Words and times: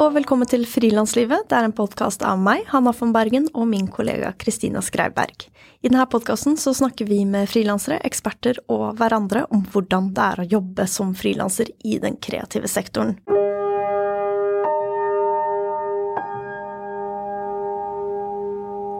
og 0.00 0.14
velkommen 0.14 0.48
til 0.48 0.62
Frilanslivet. 0.64 1.44
Det 1.50 1.56
er 1.58 1.66
en 1.66 1.74
podkast 1.76 2.22
av 2.24 2.38
meg, 2.40 2.62
Hanna 2.70 2.94
von 2.96 3.10
Bergen, 3.12 3.50
og 3.52 3.66
min 3.68 3.88
kollega 3.92 4.30
Kristina 4.40 4.80
Skreiberg. 4.80 5.44
I 5.84 5.90
denne 5.90 6.06
podkasten 6.08 6.56
snakker 6.56 7.04
vi 7.04 7.18
med 7.28 7.50
frilansere, 7.52 7.98
eksperter 8.08 8.62
og 8.72 8.94
hverandre 8.96 9.44
om 9.52 9.66
hvordan 9.68 10.08
det 10.16 10.24
er 10.24 10.40
å 10.40 10.48
jobbe 10.54 10.86
som 10.88 11.12
frilanser 11.12 11.68
i 11.84 11.98
den 12.00 12.16
kreative 12.16 12.70
sektoren. 12.72 13.18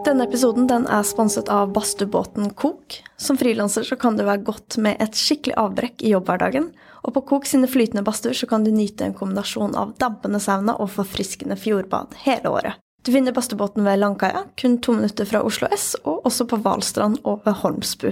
Denne 0.04 0.28
episoden 0.28 0.68
den 0.68 0.84
er 0.84 1.08
sponset 1.08 1.48
av 1.48 1.72
badstuebåten 1.72 2.52
Kok. 2.60 3.00
Som 3.16 3.40
frilanser 3.40 3.88
kan 3.96 4.20
det 4.20 4.28
være 4.28 4.44
godt 4.52 4.76
med 4.76 5.00
et 5.00 5.16
skikkelig 5.16 5.56
avbrekk 5.64 6.04
i 6.04 6.12
jobbhverdagen. 6.12 6.72
Og 7.02 7.14
på 7.16 7.24
Kok 7.32 7.48
sine 7.48 7.68
flytende 7.70 8.04
badstuer 8.06 8.36
så 8.36 8.48
kan 8.50 8.64
du 8.64 8.70
nyte 8.74 9.06
en 9.06 9.16
kombinasjon 9.16 9.76
av 9.78 9.94
dampende 10.00 10.40
sauna 10.42 10.76
og 10.76 10.92
forfriskende 10.94 11.56
fjordbad 11.56 12.18
hele 12.26 12.52
året. 12.52 12.80
Du 13.02 13.12
finner 13.14 13.32
badstuebåten 13.32 13.84
ved 13.86 14.02
Langkaia, 14.02 14.44
kun 14.60 14.76
to 14.84 14.92
minutter 14.92 15.24
fra 15.24 15.40
Oslo 15.46 15.70
S, 15.72 15.94
og 16.04 16.26
også 16.28 16.44
på 16.50 16.60
Hvalstrand 16.60 17.22
og 17.24 17.40
ved 17.46 17.56
Holmsbu. 17.62 18.10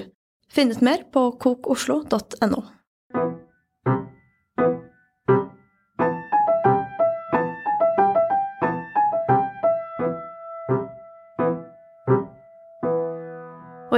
Finn 0.48 0.72
ut 0.72 0.80
mer 0.80 1.04
på 1.12 1.28
kokoslo.no. 1.42 2.62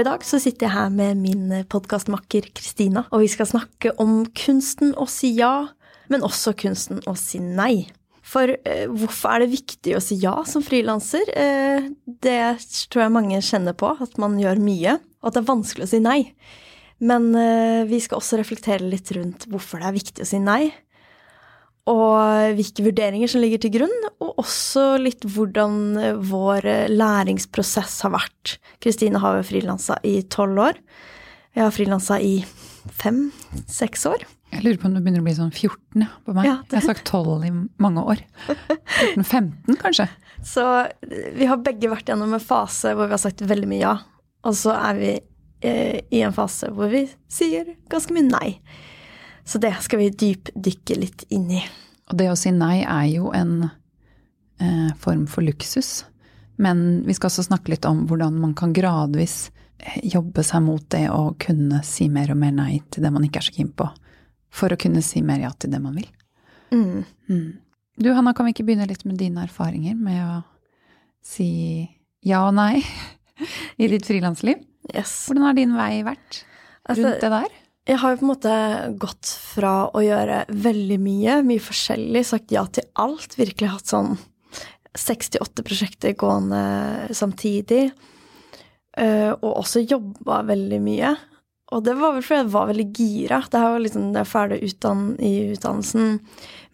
I 0.00 0.04
dag 0.06 0.22
så 0.24 0.38
sitter 0.40 0.64
jeg 0.64 0.72
her 0.72 0.92
med 0.94 1.18
min 1.20 1.50
podkastmakker 1.68 2.46
Kristina, 2.56 3.02
og 3.12 3.20
vi 3.20 3.26
skal 3.28 3.48
snakke 3.50 3.90
om 4.00 4.22
kunsten 4.32 4.94
å 4.96 5.04
si 5.10 5.34
ja, 5.36 5.68
men 6.08 6.24
også 6.24 6.54
kunsten 6.56 7.02
å 7.10 7.12
si 7.20 7.40
nei. 7.42 7.90
For 8.24 8.48
eh, 8.48 8.86
hvorfor 8.88 9.34
er 9.34 9.44
det 9.44 9.50
viktig 9.52 9.96
å 9.98 10.00
si 10.00 10.16
ja 10.22 10.38
som 10.48 10.64
frilanser? 10.64 11.28
Eh, 11.36 11.90
det 12.24 12.40
tror 12.88 13.04
jeg 13.04 13.14
mange 13.18 13.42
kjenner 13.44 13.76
på, 13.76 13.92
at 13.92 14.16
man 14.22 14.38
gjør 14.40 14.62
mye, 14.64 14.96
og 15.20 15.28
at 15.28 15.36
det 15.36 15.42
er 15.42 15.50
vanskelig 15.50 15.88
å 15.88 15.92
si 15.92 16.00
nei. 16.04 16.20
Men 17.04 17.28
eh, 17.36 17.84
vi 17.90 18.00
skal 18.00 18.22
også 18.22 18.40
reflektere 18.40 18.88
litt 18.88 19.12
rundt 19.16 19.50
hvorfor 19.52 19.82
det 19.82 19.90
er 19.90 19.98
viktig 19.98 20.24
å 20.24 20.30
si 20.32 20.40
nei, 20.40 20.70
og 21.88 22.56
hvilke 22.58 22.84
vurderinger 22.84 23.30
som 23.30 23.40
ligger 23.42 23.62
til 23.62 23.72
grunn, 23.78 23.94
og 24.20 24.42
også 24.42 24.84
litt 25.00 25.24
hvordan 25.24 26.18
vår 26.28 26.68
læringsprosess 26.92 28.02
har 28.06 28.14
vært. 28.14 28.58
Kristine 28.84 29.22
har 29.22 29.38
jo 29.40 29.46
frilansa 29.48 29.96
i 30.06 30.20
tolv 30.32 30.60
år. 30.68 30.82
Jeg 31.56 31.64
har 31.64 31.74
frilansa 31.74 32.20
i 32.22 32.36
fem-seks 33.00 34.06
år. 34.10 34.26
Jeg 34.50 34.64
lurer 34.64 34.78
på 34.82 34.88
om 34.88 34.94
det 34.96 35.02
begynner 35.04 35.22
å 35.22 35.26
bli 35.28 35.34
sånn 35.36 35.52
14 35.52 36.06
på 36.26 36.34
meg. 36.34 36.46
Ja, 36.48 36.56
jeg 36.70 36.80
har 36.80 36.86
sagt 36.88 37.06
12 37.06 37.44
i 37.46 37.50
mange 37.82 38.02
år. 38.02 38.22
14-15 38.48 39.78
kanskje. 39.80 40.06
Så 40.52 40.64
vi 41.36 41.46
har 41.46 41.60
begge 41.62 41.90
vært 41.92 42.08
gjennom 42.10 42.32
en 42.34 42.42
fase 42.42 42.94
hvor 42.96 43.10
vi 43.10 43.14
har 43.14 43.22
sagt 43.22 43.44
veldig 43.44 43.68
mye 43.70 43.82
ja. 43.82 43.98
Og 44.48 44.54
så 44.56 44.72
er 44.72 44.96
vi 44.96 45.10
eh, 45.68 45.98
i 46.08 46.22
en 46.24 46.32
fase 46.32 46.70
hvor 46.72 46.88
vi 46.88 47.02
sier 47.28 47.74
ganske 47.92 48.14
mye 48.16 48.24
nei. 48.24 48.48
Så 49.50 49.58
det 49.58 49.72
skal 49.82 49.98
vi 49.98 50.10
dypdykke 50.14 50.94
litt 50.94 51.24
inn 51.34 51.48
i. 51.50 51.60
Og 52.10 52.18
det 52.20 52.28
å 52.30 52.36
si 52.38 52.52
nei 52.54 52.84
er 52.84 53.08
jo 53.10 53.32
en 53.34 53.64
eh, 53.66 54.90
form 55.02 55.24
for 55.30 55.42
luksus. 55.42 56.04
Men 56.62 57.00
vi 57.02 57.16
skal 57.16 57.32
også 57.32 57.48
snakke 57.48 57.72
litt 57.72 57.88
om 57.88 58.04
hvordan 58.06 58.36
man 58.38 58.52
kan 58.54 58.70
gradvis 58.76 59.48
eh, 59.82 59.96
jobbe 60.12 60.44
seg 60.46 60.62
mot 60.62 60.84
det 60.94 61.08
å 61.10 61.32
kunne 61.42 61.80
si 61.86 62.06
mer 62.12 62.30
og 62.30 62.38
mer 62.38 62.54
nei 62.54 62.76
til 62.94 63.02
det 63.02 63.10
man 63.10 63.26
ikke 63.26 63.42
er 63.42 63.48
så 63.48 63.56
keen 63.56 63.72
på. 63.74 63.88
For 64.54 64.70
å 64.70 64.78
kunne 64.78 65.02
si 65.02 65.22
mer 65.26 65.42
ja 65.42 65.50
til 65.58 65.74
det 65.74 65.80
man 65.82 65.98
vil. 65.98 66.06
Mm. 66.70 67.02
Mm. 67.26 67.48
Du 67.98 68.12
Hanna, 68.14 68.34
kan 68.38 68.46
vi 68.46 68.54
ikke 68.54 68.68
begynne 68.68 68.86
litt 68.86 69.02
med 69.02 69.18
dine 69.18 69.48
erfaringer 69.48 69.98
med 69.98 70.20
å 70.28 70.36
si 71.26 71.50
ja 72.22 72.44
og 72.46 72.54
nei 72.54 72.84
i 73.82 73.90
ditt 73.90 74.06
frilansliv? 74.06 74.62
Yes. 74.94 75.24
Hvordan 75.26 75.48
har 75.48 75.58
din 75.58 75.74
vei 75.74 76.04
vært 76.06 76.44
altså, 76.86 77.02
rundt 77.02 77.26
det 77.26 77.32
der? 77.34 77.58
Jeg 77.88 77.96
har 78.02 78.12
jo 78.12 78.20
på 78.20 78.26
en 78.26 78.30
måte 78.34 78.56
gått 79.00 79.30
fra 79.54 79.74
å 79.96 80.02
gjøre 80.04 80.42
veldig 80.52 80.98
mye, 81.00 81.38
mye 81.46 81.62
forskjellig, 81.64 82.22
sagt 82.28 82.52
ja 82.52 82.66
til 82.68 82.84
alt, 83.00 83.38
virkelig 83.38 83.72
hatt 83.72 83.92
sånn 83.92 84.18
68 84.98 85.64
prosjekter 85.64 86.14
gående 86.18 87.14
samtidig, 87.16 87.88
eh, 88.98 89.30
og 89.32 89.50
også 89.62 89.84
jobba 89.86 90.42
veldig 90.50 90.80
mye. 90.84 91.14
Og 91.70 91.84
det 91.86 91.94
var 91.96 92.16
vel 92.16 92.24
fordi 92.26 92.40
jeg 92.42 92.52
var 92.52 92.68
veldig 92.68 92.86
gira. 92.98 93.38
Det 93.46 93.58
er 93.58 93.72
jo 93.72 93.82
liksom 93.84 94.06
ferdig 94.26 94.58
utdann 94.66 95.04
i 95.22 95.32
utdannelsen. 95.54 96.16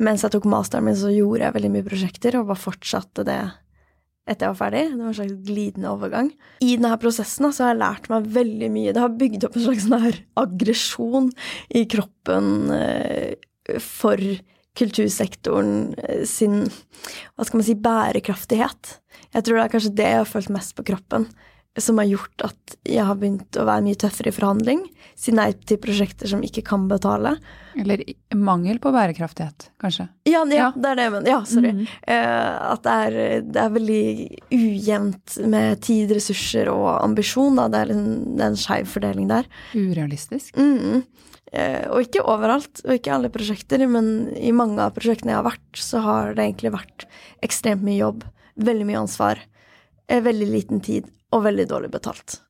Mens 0.01 0.25
jeg 0.25 0.33
tok 0.33 0.49
masteren 0.49 0.89
min, 0.89 0.97
så 0.97 1.13
gjorde 1.13 1.45
jeg 1.45 1.57
veldig 1.59 1.73
mye 1.75 1.87
prosjekter, 1.87 2.39
og 2.41 2.49
bare 2.49 2.65
fortsatte 2.65 3.27
det 3.29 3.41
etter 4.27 4.47
jeg 4.47 4.55
var 4.55 4.59
ferdig. 4.59 4.83
Det 4.91 5.01
var 5.01 5.13
en 5.13 5.19
slags 5.21 5.39
glidende 5.47 5.93
overgang. 5.93 6.31
I 6.67 6.75
denne 6.75 6.99
prosessen 7.03 7.49
så 7.49 7.65
har 7.65 7.73
jeg 7.73 7.83
lært 7.83 8.11
meg 8.13 8.29
veldig 8.37 8.71
mye. 8.75 8.93
Det 8.95 9.05
har 9.05 9.17
bygd 9.23 9.47
opp 9.47 9.57
en 9.59 9.67
slags 9.69 9.87
sånn 9.87 10.21
aggresjon 10.43 11.33
i 11.79 11.85
kroppen 11.91 12.53
eh, 12.75 13.81
for 13.83 14.23
kultursektoren 14.77 15.77
eh, 16.03 16.25
sin 16.29 16.65
hva 16.67 17.47
skal 17.47 17.61
man 17.61 17.69
si, 17.69 17.77
bærekraftighet. 17.87 18.97
Jeg 19.33 19.47
tror 19.47 19.59
det 19.59 19.67
er 19.67 19.75
kanskje 19.77 19.97
det 20.01 20.09
jeg 20.11 20.23
har 20.23 20.31
følt 20.31 20.53
mest 20.59 20.77
på 20.77 20.87
kroppen 20.91 21.31
som 21.77 21.99
har 21.99 22.09
gjort 22.09 22.45
at 22.47 22.77
jeg 22.87 23.05
har 23.05 23.19
begynt 23.21 23.57
å 23.59 23.67
være 23.69 23.85
mye 23.85 23.99
tøffere 24.01 24.31
i 24.31 24.35
forhandling. 24.35 24.83
Si 25.17 25.33
nei 25.35 25.51
til 25.69 25.79
prosjekter 25.81 26.29
som 26.31 26.43
ikke 26.45 26.65
kan 26.65 26.87
betale. 26.89 27.35
Eller 27.77 28.03
mangel 28.37 28.79
på 28.81 28.93
bærekraftighet, 28.95 29.69
kanskje. 29.81 30.07
Ja, 30.29 30.43
ja, 30.49 30.57
ja. 30.57 30.69
det 30.73 30.91
er 30.91 30.99
det 30.99 31.07
jeg 31.07 31.15
mener. 31.15 31.31
Ja, 31.31 31.41
sorry. 31.49 31.73
Mm. 31.77 31.83
Uh, 32.09 32.53
at 32.73 32.87
det 32.87 32.95
er, 33.07 33.19
det 33.45 33.61
er, 33.63 33.75
veldig 33.75 34.05
ujevnt 34.57 35.37
med 35.53 35.83
tid, 35.85 36.15
ressurser 36.17 36.71
og 36.73 36.89
ambisjon. 36.95 37.61
Da. 37.61 37.67
Det 37.73 37.83
er, 37.83 37.93
en, 37.97 38.07
det 38.33 38.47
er 38.47 38.55
en 38.55 38.61
skeiv 38.61 38.89
fordeling 38.93 39.29
der. 39.33 39.51
Urealistisk. 39.77 40.57
Mm. 40.57 41.03
Uh, 41.53 41.85
og 41.93 42.07
ikke 42.07 42.25
overalt, 42.25 42.81
og 42.87 42.97
ikke 42.97 43.13
alle 43.19 43.33
prosjekter, 43.33 43.85
men 43.91 44.31
i 44.37 44.55
mange 44.57 44.81
av 44.83 44.97
prosjektene 44.97 45.35
jeg 45.35 45.43
har 45.43 45.51
vært, 45.51 45.69
så 45.77 46.01
har 46.05 46.33
det 46.33 46.49
egentlig 46.49 46.73
vært 46.79 47.07
ekstremt 47.45 47.85
mye 47.85 48.01
jobb. 48.01 48.25
Veldig 48.65 48.89
mye 48.89 49.05
ansvar. 49.05 49.45
Uh, 50.09 50.23
veldig 50.25 50.49
liten 50.55 50.81
tid 50.85 51.13
og 51.37 51.45
veldig 51.47 51.69
dårlig 51.71 51.93
betalt. 51.93 52.41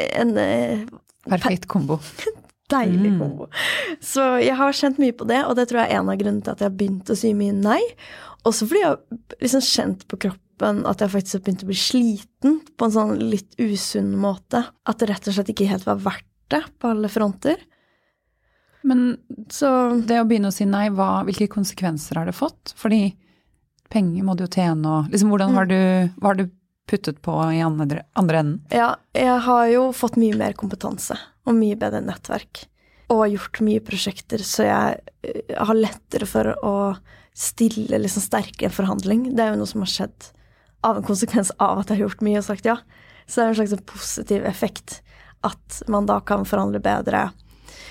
En 0.00 0.36
eh, 0.40 0.84
Perfekt 1.28 1.68
kombo. 1.70 1.98
Deilig 2.70 3.14
mm. 3.14 3.18
kombo. 3.20 3.48
Så 4.00 4.24
jeg 4.42 4.56
har 4.58 4.76
kjent 4.76 5.00
mye 5.02 5.14
på 5.16 5.26
det, 5.28 5.40
og 5.46 5.56
det 5.58 5.68
tror 5.70 5.82
jeg 5.82 5.90
er 5.90 6.00
en 6.00 6.12
av 6.12 6.20
grunnene 6.20 6.44
til 6.46 6.54
at 6.54 6.62
jeg 6.62 6.70
har 6.70 6.76
begynt 6.78 7.10
å 7.10 7.18
si 7.18 7.32
mye 7.36 7.56
nei. 7.56 7.80
Også 8.48 8.68
fordi 8.68 8.84
jeg 8.84 8.92
har 8.92 9.42
liksom 9.42 9.64
kjent 9.66 10.06
på 10.08 10.20
kroppen 10.26 10.84
at 10.88 11.02
jeg 11.02 11.12
faktisk 11.12 11.38
har 11.38 11.44
begynt 11.46 11.64
å 11.64 11.70
bli 11.70 11.78
sliten 11.80 12.60
på 12.78 12.86
en 12.86 12.94
sånn 12.94 13.16
litt 13.32 13.58
usunn 13.60 14.12
måte. 14.20 14.62
At 14.88 15.02
det 15.02 15.10
rett 15.10 15.28
og 15.28 15.36
slett 15.36 15.52
ikke 15.52 15.68
helt 15.70 15.88
var 15.88 16.00
verdt 16.04 16.28
det 16.50 16.62
på 16.80 16.92
alle 16.94 17.10
fronter. 17.12 17.60
Men 18.86 19.18
så 19.52 19.68
det 20.06 20.22
å 20.22 20.28
begynne 20.28 20.48
å 20.48 20.54
si 20.54 20.64
nei, 20.68 20.86
hva, 20.94 21.20
hvilke 21.26 21.50
konsekvenser 21.52 22.20
har 22.20 22.30
det 22.30 22.36
fått? 22.36 22.72
Fordi 22.80 23.10
penger 23.92 24.24
må 24.24 24.36
du 24.38 24.46
jo 24.46 24.52
tjene, 24.52 24.86
og 24.86 25.12
liksom 25.12 25.32
hvordan 25.32 25.56
har 25.58 25.68
mm. 25.68 25.72
du, 25.72 26.20
hva 26.22 26.32
har 26.32 26.38
du 26.38 26.46
puttet 26.90 27.20
på 27.22 27.36
i 27.54 27.60
andre, 27.64 28.04
andre 28.18 28.42
enden? 28.42 28.58
Ja, 28.74 28.94
jeg 29.16 29.38
har 29.46 29.68
jo 29.70 29.86
fått 29.96 30.18
mye 30.20 30.36
mer 30.38 30.56
kompetanse 30.58 31.16
og 31.46 31.56
mye 31.56 31.78
bedre 31.78 32.02
nettverk. 32.04 32.64
Og 33.10 33.24
gjort 33.32 33.62
mye 33.66 33.82
prosjekter, 33.82 34.42
så 34.46 34.66
jeg 34.68 34.98
eh, 35.26 35.54
har 35.56 35.78
lettere 35.78 36.28
for 36.30 36.52
å 36.66 36.74
stille 37.34 37.98
liksom 37.98 38.22
sterkere 38.22 38.74
forhandling. 38.74 39.30
Det 39.34 39.44
er 39.44 39.54
jo 39.54 39.62
noe 39.62 39.70
som 39.70 39.82
har 39.84 39.90
skjedd 39.90 40.30
av 40.86 40.98
en 40.98 41.06
konsekvens 41.06 41.52
av 41.58 41.80
at 41.80 41.90
jeg 41.90 42.00
har 42.00 42.08
gjort 42.08 42.24
mye 42.26 42.40
og 42.40 42.46
sagt 42.46 42.68
ja. 42.68 42.78
Så 43.26 43.40
det 43.40 43.46
er 43.46 43.52
en 43.52 43.58
slags 43.60 43.88
positiv 43.90 44.46
effekt 44.48 45.00
at 45.46 45.82
man 45.88 46.08
da 46.08 46.18
kan 46.24 46.44
forhandle 46.48 46.82
bedre 46.84 47.30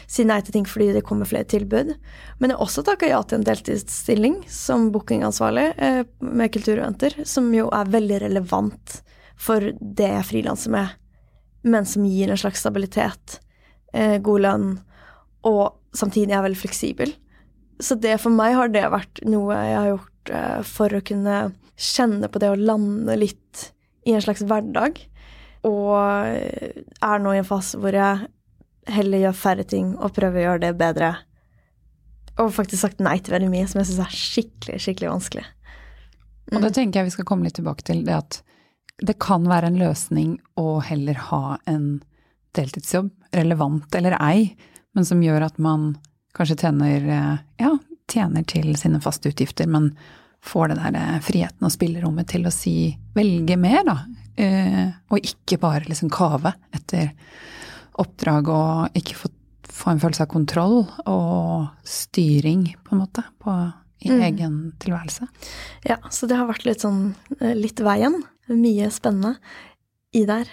si 0.09 0.25
nei 0.25 0.39
til 0.41 0.55
ting 0.55 0.65
fordi 0.67 0.89
det 0.95 1.03
kommer 1.05 1.29
flere 1.29 1.47
tilbud. 1.49 1.93
Men 2.39 2.51
jeg 2.51 2.57
har 2.57 2.65
også 2.65 2.83
takka 2.85 3.09
ja 3.11 3.19
til 3.23 3.39
en 3.39 3.47
deltidsstilling 3.47 4.39
som 4.49 4.89
bookingansvarlig 4.93 5.67
eh, 5.77 6.01
med 6.25 6.53
kultureventer, 6.55 7.19
som 7.29 7.51
jo 7.53 7.67
er 7.75 7.91
veldig 7.93 8.23
relevant 8.25 8.99
for 9.39 9.69
det 9.79 10.09
jeg 10.09 10.27
frilanser 10.31 10.73
med, 10.73 10.95
men 11.63 11.85
som 11.87 12.07
gir 12.09 12.31
en 12.31 12.39
slags 12.41 12.63
stabilitet, 12.65 13.37
eh, 13.93 14.17
god 14.23 14.45
lønn, 14.47 14.71
og 15.47 15.77
samtidig 15.95 16.35
er 16.35 16.43
veldig 16.43 16.59
fleksibel. 16.59 17.13
Så 17.79 17.95
det 17.95 18.17
for 18.19 18.33
meg 18.35 18.57
har 18.57 18.73
det 18.73 18.83
vært 18.91 19.21
noe 19.29 19.55
jeg 19.55 19.77
har 19.77 19.91
gjort 19.93 20.33
eh, 20.33 20.57
for 20.67 20.95
å 20.95 21.05
kunne 21.05 21.37
kjenne 21.79 22.27
på 22.27 22.41
det 22.41 22.49
å 22.51 22.59
lande 22.59 23.15
litt 23.15 23.69
i 24.09 24.17
en 24.17 24.25
slags 24.25 24.41
hverdag. 24.43 24.97
Og 25.69 25.95
er 25.95 27.21
nå 27.23 27.31
i 27.35 27.39
en 27.39 27.47
fase 27.47 27.79
hvor 27.79 27.95
jeg 27.95 28.27
heller 28.93 29.23
gjøre 29.23 29.37
færre 29.37 29.65
ting 29.67 29.93
og 29.97 30.13
prøve 30.15 30.41
å 30.41 30.45
gjøre 30.47 30.63
det 30.67 30.73
bedre. 30.79 31.13
Og 32.39 32.53
faktisk 32.55 32.81
sagt 32.83 33.03
nei 33.03 33.17
til 33.19 33.35
veldig 33.35 33.49
mye 33.51 33.69
som 33.69 33.81
jeg 33.81 33.89
syns 33.89 34.03
er 34.05 34.19
skikkelig, 34.19 34.77
skikkelig 34.83 35.11
vanskelig. 35.11 35.47
Mm. 36.49 36.57
Og 36.57 36.61
det 36.65 36.73
tenker 36.77 36.99
jeg 36.99 37.09
vi 37.09 37.15
skal 37.17 37.27
komme 37.29 37.47
litt 37.47 37.57
tilbake 37.59 37.85
til, 37.85 38.03
det 38.07 38.15
at 38.15 38.39
det 39.05 39.15
kan 39.21 39.45
være 39.47 39.69
en 39.69 39.79
løsning 39.79 40.37
å 40.59 40.79
heller 40.83 41.19
ha 41.29 41.57
en 41.69 41.99
deltidsjobb, 42.57 43.11
relevant 43.35 43.95
eller 43.95 44.17
ei, 44.19 44.49
men 44.97 45.05
som 45.05 45.21
gjør 45.23 45.45
at 45.45 45.59
man 45.61 45.93
kanskje 46.35 46.57
tjener, 46.65 47.05
ja, 47.61 47.75
tjener 48.09 48.45
til 48.49 48.73
sine 48.79 48.99
faste 49.03 49.31
utgifter, 49.31 49.69
men 49.69 49.91
får 50.45 50.71
den 50.71 50.81
der 50.81 50.97
eh, 50.97 51.19
friheten 51.23 51.67
og 51.67 51.73
spillerommet 51.73 52.29
til 52.31 52.47
å 52.47 52.53
si 52.53 52.93
velge 53.15 53.57
mer, 53.59 53.81
da. 53.87 53.97
Eh, 54.39 54.85
og 55.11 55.25
ikke 55.25 55.59
bare 55.59 55.87
liksom 55.89 56.11
kave 56.13 56.53
etter 56.75 57.11
oppdrag 58.01 58.49
å 58.51 58.61
ikke 58.97 59.17
få, 59.17 59.31
få 59.69 59.93
en 59.93 60.01
følelse 60.01 60.25
av 60.25 60.31
kontroll 60.31 60.77
og 61.09 61.69
styring, 61.87 62.67
på 62.85 62.95
en 62.95 63.03
måte, 63.03 63.23
på, 63.43 63.55
i 64.05 64.11
mm. 64.13 64.25
egen 64.29 64.59
tilværelse. 64.81 65.29
Ja, 65.87 65.99
så 66.13 66.29
det 66.29 66.39
har 66.39 66.49
vært 66.49 66.67
litt 66.67 66.85
sånn 66.85 67.11
eh, 67.39 67.55
litt 67.57 67.81
veien. 67.83 68.21
Mye 68.49 68.89
spennende 68.93 69.35
i 70.15 70.23
der. 70.25 70.49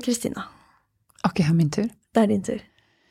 Kristina. 0.00 0.46
Um, 0.48 1.28
ok, 1.28 1.42
min 1.52 1.68
tur. 1.74 1.90
Det 2.14 2.22
er 2.22 2.30
din 2.30 2.44
tur. 2.46 2.62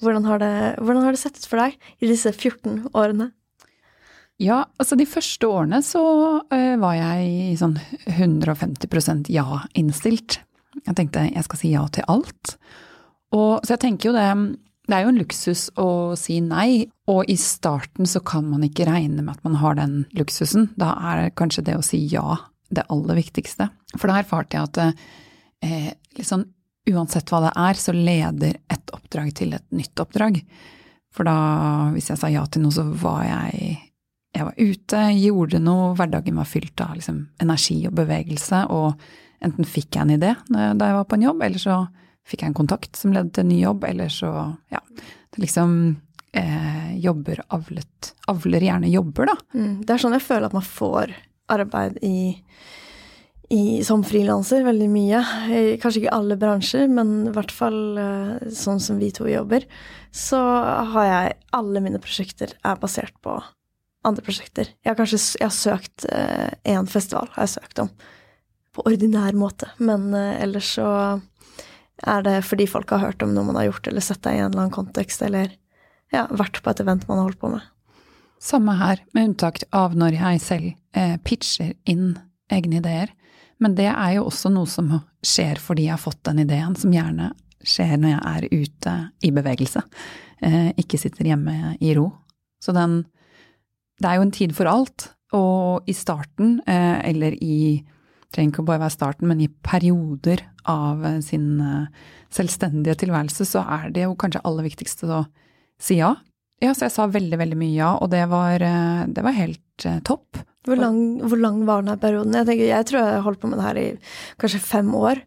Hvordan 0.03 0.25
har, 0.27 0.41
det, 0.41 0.53
hvordan 0.81 1.05
har 1.05 1.15
det 1.15 1.21
sett 1.21 1.37
ut 1.37 1.45
for 1.47 1.61
deg 1.61 1.77
i 2.03 2.09
disse 2.09 2.31
14 2.33 2.89
årene? 2.97 3.29
Ja, 4.41 4.63
altså 4.81 4.97
de 4.99 5.05
første 5.07 5.47
årene 5.47 5.79
så 5.85 6.01
uh, 6.41 6.73
var 6.81 6.95
jeg 6.97 7.27
i 7.53 7.59
sånn 7.59 7.77
150% 8.09 9.29
ja-innstilt. 9.31 10.39
Jeg 10.81 10.97
tenkte 10.97 11.27
jeg 11.29 11.45
skal 11.45 11.61
si 11.61 11.71
ja 11.75 11.83
til 11.93 12.07
alt. 12.11 12.55
Og, 13.33 13.63
så 13.65 13.75
jeg 13.75 13.83
tenker 13.87 14.09
jo 14.09 14.15
det 14.15 14.27
Det 14.83 14.95
er 14.97 15.05
jo 15.05 15.11
en 15.13 15.21
luksus 15.21 15.69
å 15.79 15.89
si 16.19 16.41
nei, 16.43 16.89
og 17.07 17.29
i 17.31 17.37
starten 17.39 18.07
så 18.09 18.19
kan 18.19 18.49
man 18.51 18.65
ikke 18.67 18.87
regne 18.89 19.23
med 19.23 19.37
at 19.37 19.45
man 19.45 19.55
har 19.61 19.77
den 19.79 20.01
luksusen. 20.11 20.73
Da 20.75 20.91
er 21.13 21.31
kanskje 21.39 21.63
det 21.69 21.77
å 21.79 21.85
si 21.85 22.01
ja 22.11 22.35
det 22.67 22.83
aller 22.91 23.15
viktigste. 23.15 23.69
For 23.95 24.11
da 24.11 24.17
erfarte 24.19 24.57
jeg 24.57 24.67
at 24.67 24.81
eh, 25.63 25.93
liksom, 26.19 26.43
uansett 26.91 27.31
hva 27.31 27.45
det 27.45 27.53
er, 27.63 27.79
så 27.79 27.95
leder 27.95 28.59
et 28.75 28.91
oppdrag 28.91 29.31
til 29.39 29.55
et 29.55 29.65
nytt 29.71 30.03
oppdrag. 30.03 30.41
For 31.15 31.31
da, 31.31 31.37
hvis 31.95 32.11
jeg 32.11 32.19
sa 32.19 32.33
ja 32.33 32.43
til 32.51 32.65
noe, 32.65 32.75
så 32.75 32.83
var 32.83 33.23
jeg 33.29 33.79
jeg 34.33 34.47
var 34.47 34.55
ute, 34.57 34.99
gjorde 35.21 35.59
noe, 35.61 35.91
hverdagen 35.93 36.39
var 36.41 36.47
fylt 36.49 36.81
av 36.81 36.95
liksom, 36.97 37.19
energi 37.43 37.83
og 37.85 37.93
bevegelse, 37.99 38.63
og 38.73 38.97
enten 39.45 39.67
fikk 39.67 39.93
jeg 39.93 40.07
en 40.07 40.13
idé 40.15 40.31
da 40.49 40.87
jeg 40.89 40.97
var 40.97 41.05
på 41.05 41.19
en 41.19 41.25
jobb, 41.27 41.43
eller 41.45 41.61
så 41.61 41.75
fikk 42.27 42.43
jeg 42.43 42.51
en 42.51 42.61
kontakt 42.61 42.99
som 42.99 43.13
ledde 43.15 43.33
til 43.35 43.45
en 43.45 43.51
ny 43.51 43.59
jobb, 43.63 43.85
eller 43.89 44.11
så, 44.13 44.31
ja 44.73 44.81
Det 45.33 45.41
liksom 45.41 45.75
eh, 46.31 46.95
jobber 47.03 47.43
avlet 47.55 48.13
Avler 48.31 48.63
gjerne 48.63 48.91
jobber, 48.91 49.31
da. 49.33 49.37
Mm, 49.57 49.83
det 49.83 49.95
er 49.95 50.03
sånn 50.03 50.15
jeg 50.15 50.25
føler 50.25 50.47
at 50.47 50.55
man 50.55 50.65
får 50.65 51.13
arbeid 51.51 51.97
i, 52.05 52.35
i 53.51 53.81
som 53.83 54.05
frilanser 54.07 54.63
veldig 54.63 54.87
mye. 54.89 55.19
Kanskje 55.81 56.03
ikke 56.03 56.13
alle 56.15 56.37
bransjer, 56.39 56.87
men 56.87 57.11
i 57.27 57.33
hvert 57.35 57.51
fall 57.51 57.99
eh, 57.99 58.53
sånn 58.55 58.79
som 58.83 59.01
vi 59.01 59.11
to 59.15 59.27
jobber, 59.27 59.67
så 60.13 60.39
har 60.93 61.09
jeg 61.09 61.35
Alle 61.53 61.83
mine 61.85 61.99
prosjekter 62.01 62.55
er 62.63 62.79
basert 62.81 63.13
på 63.21 63.35
andre 64.07 64.23
prosjekter. 64.25 64.71
Jeg 64.83 64.91
har 64.91 64.99
kanskje 64.99 65.19
jeg 65.39 65.47
har 65.47 65.55
søkt 65.55 66.05
én 66.09 66.79
eh, 66.79 66.91
festival, 66.91 67.29
har 67.35 67.47
jeg 67.47 67.55
søkt 67.57 67.83
om, 67.83 67.91
på 68.73 68.85
ordinær 68.89 69.35
måte. 69.37 69.69
Men 69.79 70.11
eh, 70.17 70.41
ellers 70.43 70.73
så 70.77 70.87
er 72.07 72.25
det 72.25 72.37
fordi 72.47 72.67
folk 72.69 72.91
har 72.93 73.03
hørt 73.05 73.23
om 73.25 73.33
noe 73.35 73.47
man 73.47 73.59
har 73.59 73.69
gjort, 73.69 73.87
eller 73.89 74.03
sett 74.05 74.23
det 74.25 74.35
i 74.35 74.41
en 74.41 74.49
eller 74.49 74.65
annen 74.65 74.75
kontekst, 74.75 75.23
eller 75.25 75.53
ja, 76.13 76.27
vært 76.29 76.61
på 76.63 76.71
et 76.71 76.83
event 76.83 77.07
man 77.07 77.19
har 77.21 77.29
holdt 77.29 77.41
på 77.41 77.51
med. 77.53 77.69
Samme 78.43 78.75
her, 78.75 78.99
med 79.15 79.31
unntak 79.31 79.61
av 79.71 79.95
når 79.95 80.17
jeg 80.19 80.41
selv 80.43 80.71
eh, 80.99 81.15
pitcher 81.23 81.73
inn 81.89 82.17
egne 82.51 82.81
ideer. 82.81 83.13
Men 83.63 83.77
det 83.77 83.87
er 83.87 84.17
jo 84.17 84.27
også 84.27 84.51
noe 84.51 84.67
som 84.67 84.91
skjer 85.23 85.61
fordi 85.63 85.87
jeg 85.87 85.95
har 85.95 86.03
fått 86.03 86.19
den 86.27 86.43
ideen, 86.43 86.75
som 86.75 86.91
gjerne 86.93 87.31
skjer 87.63 87.95
når 87.95 88.11
jeg 88.11 88.21
er 88.33 88.47
ute 88.51 88.95
i 89.23 89.31
bevegelse, 89.31 89.83
eh, 90.43 90.69
ikke 90.83 90.99
sitter 90.99 91.31
hjemme 91.31 91.77
i 91.79 91.93
ro. 91.95 92.09
Så 92.59 92.75
den 92.75 93.03
det 94.01 94.09
er 94.09 94.17
jo 94.19 94.25
en 94.25 94.35
tid 94.35 94.53
for 94.57 94.67
alt, 94.67 95.07
og 95.37 95.87
i 95.87 95.93
starten, 95.95 96.57
eh, 96.67 96.99
eller 97.09 97.37
i 97.39 97.83
trenger 98.33 98.53
ikke 98.53 98.65
bare 98.67 98.83
være 98.83 98.95
starten, 98.95 99.29
men 99.29 99.41
i 99.43 99.49
perioder 99.65 100.43
av 100.69 101.03
eh, 101.05 101.19
sin 101.25 101.57
eh, 101.61 102.03
selvstendige 102.33 102.97
tilværelse, 103.03 103.47
så 103.47 103.63
er 103.77 103.89
det 103.93 104.07
jo 104.07 104.17
kanskje 104.19 104.43
aller 104.47 104.67
viktigste 104.67 105.09
å 105.09 105.23
si 105.81 105.99
ja. 105.99 106.15
Ja, 106.63 106.71
så 106.73 106.87
jeg 106.87 106.95
sa 106.95 107.09
veldig, 107.11 107.37
veldig 107.41 107.59
mye 107.59 107.75
ja, 107.75 107.91
og 107.99 108.09
det 108.13 108.23
var, 108.31 108.63
det 109.11 109.23
var 109.25 109.35
helt 109.35 109.85
topp. 110.07 110.39
Hvor 110.63 110.79
lang, 110.79 110.99
hvor 111.19 111.41
lang, 111.41 111.57
var 111.67 111.81
denne 111.81 111.97
perioden? 111.99 112.37
Jeg, 112.37 112.47
tenker, 112.47 112.69
jeg 112.69 112.87
tror 112.87 112.99
jeg 113.01 113.23
holdt 113.25 113.41
på 113.41 113.49
med 113.51 113.59
det 113.59 113.65
her 113.65 113.79
i 113.81 113.87
kanskje 114.39 114.61
fem 114.63 114.93
år, 114.95 115.19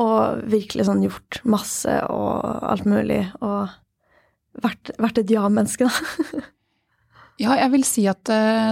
og 0.00 0.42
virkelig 0.50 0.88
sånn 0.88 1.04
gjort 1.06 1.38
masse 1.46 1.94
og 2.10 2.66
alt 2.66 2.88
mulig, 2.88 3.20
og 3.38 3.70
vært, 4.64 4.90
vært 4.98 5.22
et 5.22 5.32
ja-menneske, 5.36 5.86
da. 5.86 6.42
Ja, 7.36 7.52
jeg 7.60 7.68
vil 7.74 7.82
si 7.84 8.06
at 8.08 8.30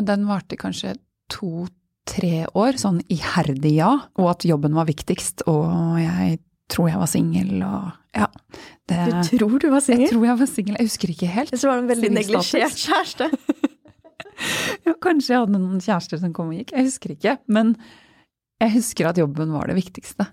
den 0.09 0.23
varte 0.25 0.57
kanskje 0.57 0.95
to-tre 1.29 1.84
år, 2.05 2.77
sånn 2.79 3.01
iherdig 3.13 3.77
ja, 3.79 3.93
og 4.21 4.31
at 4.35 4.45
jobben 4.45 4.75
var 4.77 4.89
viktigst, 4.89 5.47
og 5.51 5.99
jeg 6.01 6.39
tror 6.73 6.89
jeg 6.91 7.01
var 7.01 7.11
singel 7.11 7.63
og 7.65 7.93
ja. 8.15 8.29
Det, 8.87 8.99
du 9.11 9.39
tror 9.39 9.59
du 9.59 9.69
var 9.73 9.83
singel? 9.83 10.05
Jeg 10.05 10.13
tror 10.13 10.27
jeg 10.29 10.39
var 10.39 10.49
singel, 10.51 10.77
jeg 10.79 10.87
husker 10.87 11.11
ikke 11.11 11.31
helt. 11.35 11.55
Så 11.59 11.67
var 11.67 11.81
det 11.81 11.83
en 11.83 11.91
veldig 11.91 12.11
neglisjert 12.15 12.79
kjæreste. 12.79 13.29
ja, 14.87 14.95
kanskje 15.03 15.35
jeg 15.35 15.41
hadde 15.41 15.59
noen 15.59 15.83
kjærester 15.83 16.21
som 16.21 16.35
kom 16.37 16.53
og 16.53 16.61
gikk, 16.61 16.75
jeg 16.77 16.87
husker 16.87 17.15
ikke. 17.17 17.37
Men 17.51 17.75
jeg 18.63 18.75
husker 18.77 19.11
at 19.11 19.19
jobben 19.19 19.51
var 19.57 19.71
det 19.71 19.79
viktigste. 19.81 20.29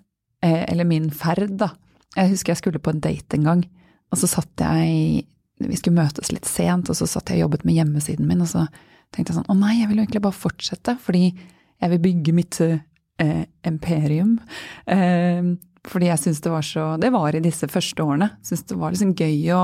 Eh, 0.46 0.62
eller 0.68 0.86
min 0.88 1.10
ferd, 1.16 1.56
da. 1.58 1.72
Jeg 2.18 2.36
husker 2.36 2.54
jeg 2.54 2.62
skulle 2.62 2.84
på 2.84 2.94
en 2.94 3.02
date 3.02 3.40
en 3.40 3.48
gang, 3.48 3.66
og 4.12 4.20
så 4.20 4.30
satt 4.30 4.62
jeg 4.62 5.26
vi 5.62 5.78
skulle 5.78 6.02
møtes 6.02 6.32
litt 6.34 6.48
sent, 6.50 6.90
og 6.90 6.98
så 6.98 7.08
satt 7.10 7.30
jeg 7.30 7.42
og 7.42 7.48
jobbet 7.48 7.66
med 7.68 7.78
hjemmesiden 7.78 8.28
min, 8.28 8.42
og 8.44 8.50
så 8.50 8.66
tenkte 9.14 9.32
jeg 9.32 9.40
sånn 9.40 9.52
å 9.52 9.58
nei, 9.58 9.76
jeg 9.80 9.90
vil 9.90 10.00
jo 10.00 10.06
egentlig 10.06 10.24
bare 10.26 10.38
fortsette, 10.38 10.96
fordi 11.04 11.32
jeg 11.82 11.94
vil 11.96 12.04
bygge 12.06 12.36
mitt 12.38 12.60
eh, 12.62 13.44
imperium. 13.68 14.38
Eh, 14.86 15.54
fordi 15.88 16.12
jeg 16.12 16.22
syns 16.22 16.44
det 16.46 16.52
var 16.54 16.66
så 16.66 16.84
Det 17.02 17.10
var 17.14 17.36
i 17.36 17.42
disse 17.42 17.68
første 17.72 18.04
årene. 18.06 18.30
Syns 18.46 18.68
det 18.70 18.78
var 18.78 18.94
liksom 18.94 19.16
gøy 19.18 19.50
å 19.58 19.64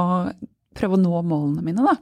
prøve 0.77 0.97
å 0.97 1.01
nå 1.01 1.21
målene 1.25 1.65
mine, 1.65 1.85
da. 1.85 1.95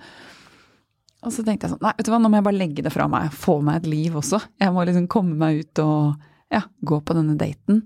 Og 1.26 1.34
så 1.34 1.44
tenkte 1.44 1.66
jeg 1.66 1.74
sånn, 1.74 1.84
nei, 1.84 1.94
vet 1.98 2.06
du 2.06 2.12
hva, 2.14 2.20
nå 2.22 2.30
må 2.30 2.38
jeg 2.38 2.46
bare 2.46 2.60
legge 2.60 2.86
det 2.86 2.94
fra 2.94 3.08
meg, 3.10 3.34
få 3.34 3.58
meg 3.66 3.82
et 3.82 3.90
liv 3.90 4.16
også. 4.20 4.40
Jeg 4.62 4.74
må 4.76 4.84
liksom 4.86 5.08
komme 5.12 5.38
meg 5.40 5.64
ut 5.64 5.82
og 5.82 6.28
ja, 6.54 6.62
gå 6.86 7.00
på 7.02 7.16
denne 7.18 7.38
daten. 7.40 7.82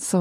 Så 0.00 0.20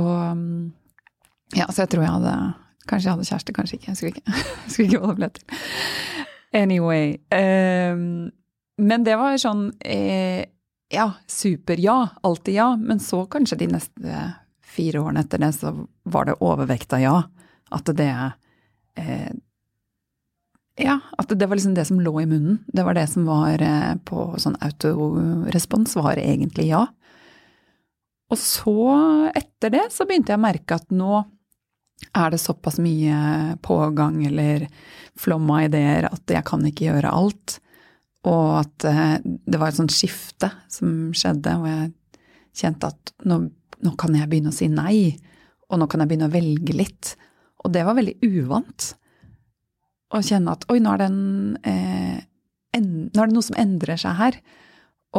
ja, 1.54 1.68
så 1.70 1.84
jeg 1.84 1.94
tror 1.94 2.06
jeg 2.06 2.14
hadde 2.18 2.36
Kanskje 2.84 3.08
jeg 3.08 3.14
hadde 3.14 3.26
kjæreste, 3.30 3.54
kanskje 3.56 3.78
ikke. 3.78 3.88
Jeg 3.88 3.96
skulle 3.96 4.10
ikke, 4.12 4.32
jeg 4.66 4.72
skulle 4.74 4.88
ikke 4.90 5.00
holde 5.06 5.16
ble 5.22 5.28
til. 5.38 5.60
Anyway. 6.60 7.14
Um, 7.32 8.02
men 8.84 9.06
det 9.08 9.16
var 9.16 9.38
sånn 9.40 9.70
eh, 9.88 10.44
Ja, 10.94 11.14
super-ja. 11.28 12.10
Alltid 12.22 12.54
ja. 12.54 12.76
Men 12.76 13.00
så 13.00 13.26
kanskje 13.26 13.58
de 13.64 13.68
neste 13.74 14.34
fire 14.62 15.02
årene 15.02 15.24
etter 15.26 15.42
det, 15.42 15.52
så 15.58 15.88
var 16.04 16.26
det 16.30 16.40
overvekt 16.40 16.94
av 16.94 17.02
ja. 17.02 17.16
At 17.74 17.90
det 17.98 18.10
eh, 18.96 19.32
Ja, 20.78 21.00
at 21.18 21.30
det 21.30 21.46
var 21.46 21.58
liksom 21.58 21.74
det 21.74 21.86
som 21.90 22.02
lå 22.02 22.14
i 22.22 22.26
munnen. 22.26 22.60
Det 22.68 22.86
var 22.86 22.94
det 22.94 23.08
som 23.10 23.26
var 23.26 23.62
eh, 23.62 23.96
på 24.06 24.28
sånn 24.38 24.58
autorespons, 24.62 25.96
var 25.98 26.22
egentlig 26.22 26.70
ja. 26.70 26.86
Og 28.30 28.38
så, 28.38 28.78
etter 29.36 29.74
det, 29.74 29.88
så 29.94 30.06
begynte 30.10 30.34
jeg 30.34 30.42
å 30.42 30.46
merke 30.46 30.78
at 30.78 30.94
nå 30.94 31.24
er 32.14 32.34
det 32.34 32.42
såpass 32.42 32.80
mye 32.82 33.58
pågang 33.62 34.24
eller 34.26 34.66
flom 35.18 35.50
av 35.54 35.68
ideer 35.68 36.10
at 36.10 36.34
jeg 36.38 36.46
kan 36.46 36.66
ikke 36.66 36.90
gjøre 36.90 37.14
alt. 37.14 37.60
Og 38.30 38.48
at 38.62 38.88
eh, 38.88 39.18
det 39.24 39.60
var 39.60 39.72
et 39.72 39.80
sånt 39.80 39.94
skifte 39.94 40.50
som 40.72 41.12
skjedde, 41.16 41.58
og 41.60 41.68
jeg 41.68 41.92
kjente 42.56 42.90
at 42.94 43.14
nå, 43.28 43.40
nå, 43.84 43.94
kan 44.00 44.16
jeg 44.16 44.30
begynne 44.32 44.54
å 44.54 44.56
si 44.56 44.70
nei. 44.72 45.14
Og 45.70 45.82
nå 45.82 45.88
kan 45.92 46.04
jeg 46.04 46.12
begynne 46.12 46.30
å 46.30 46.34
velge 46.34 46.76
litt. 46.78 47.14
Og 47.64 47.74
det 47.74 47.86
var 47.88 47.98
veldig 47.98 48.16
uvant. 48.24 48.94
Å 50.14 50.22
kjenne 50.24 50.54
at 50.54 50.68
oi, 50.72 50.80
nå 50.84 50.94
er, 50.94 51.06
en, 51.08 51.22
eh, 51.68 52.20
en, 52.78 52.92
nå 53.10 53.24
er 53.24 53.32
det 53.32 53.36
noe 53.36 53.50
som 53.50 53.60
endrer 53.60 54.00
seg 54.00 54.20
her. 54.20 54.40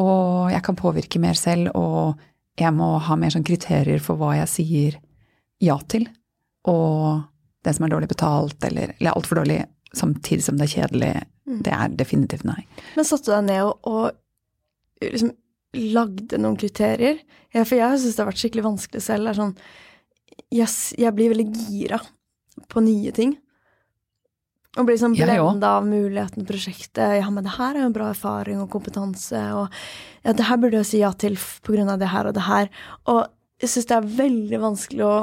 Og 0.00 0.52
jeg 0.54 0.64
kan 0.66 0.78
påvirke 0.78 1.20
mer 1.22 1.38
selv, 1.38 1.74
og 1.78 2.20
jeg 2.58 2.70
må 2.74 2.94
ha 3.02 3.16
mer 3.18 3.34
sånn 3.34 3.46
kriterier 3.46 4.02
for 4.02 4.18
hva 4.18 4.36
jeg 4.38 4.50
sier 4.52 5.00
ja 5.62 5.76
til 5.90 6.06
og 6.70 7.24
det 7.64 7.74
som 7.76 7.86
er 7.86 7.92
dårlig 7.92 8.10
betalt, 8.10 8.56
eller, 8.64 8.94
eller 8.98 9.16
altfor 9.16 9.40
dårlig 9.40 9.62
samtidig 9.96 10.44
som 10.44 10.58
det 10.58 10.68
er 10.68 10.74
kjedelig. 10.74 11.12
Det 11.44 11.72
er 11.76 11.96
definitivt 11.96 12.46
nei. 12.48 12.62
Men 12.96 13.06
satte 13.08 13.28
du 13.28 13.34
deg 13.34 13.48
ned 13.48 13.62
og, 13.66 13.88
og 13.88 15.04
liksom 15.04 15.34
lagde 15.94 16.38
noen 16.40 16.58
kriterier? 16.58 17.20
Ja, 17.54 17.64
for 17.64 17.78
jeg 17.78 18.00
syns 18.00 18.16
det 18.16 18.22
har 18.22 18.30
vært 18.30 18.42
skikkelig 18.42 18.66
vanskelig 18.68 19.02
selv. 19.04 19.26
Det 19.26 19.32
er 19.34 19.40
sånn 19.40 19.56
yes, 20.54 20.76
Jeg 20.98 21.14
blir 21.16 21.32
veldig 21.34 21.48
gira 21.52 22.00
på 22.70 22.82
nye 22.84 23.12
ting. 23.14 23.36
Og 24.74 24.88
blir 24.88 24.98
sånn 24.98 25.14
blenda 25.14 25.76
av 25.78 25.86
muligheten, 25.86 26.46
prosjektet. 26.48 27.20
Ja, 27.20 27.28
men 27.30 27.46
det 27.46 27.54
her 27.54 27.76
er 27.76 27.86
jo 27.86 27.94
bra 27.94 28.08
erfaring 28.10 28.58
og 28.62 28.72
kompetanse, 28.72 29.38
og 29.54 29.68
ja, 30.24 30.34
det 30.34 30.48
her 30.48 30.58
burde 30.58 30.80
jeg 30.80 30.88
si 30.88 31.02
ja 31.04 31.12
til 31.14 31.36
på 31.38 31.76
grunn 31.76 31.92
av 31.92 32.00
det 32.02 32.10
her 32.10 32.26
og 32.26 32.34
det 32.34 32.46
her. 32.48 32.70
Og 33.12 33.20
jeg 33.62 33.70
syns 33.70 33.90
det 33.90 33.98
er 34.00 34.12
veldig 34.18 34.60
vanskelig 34.64 35.04
å 35.06 35.14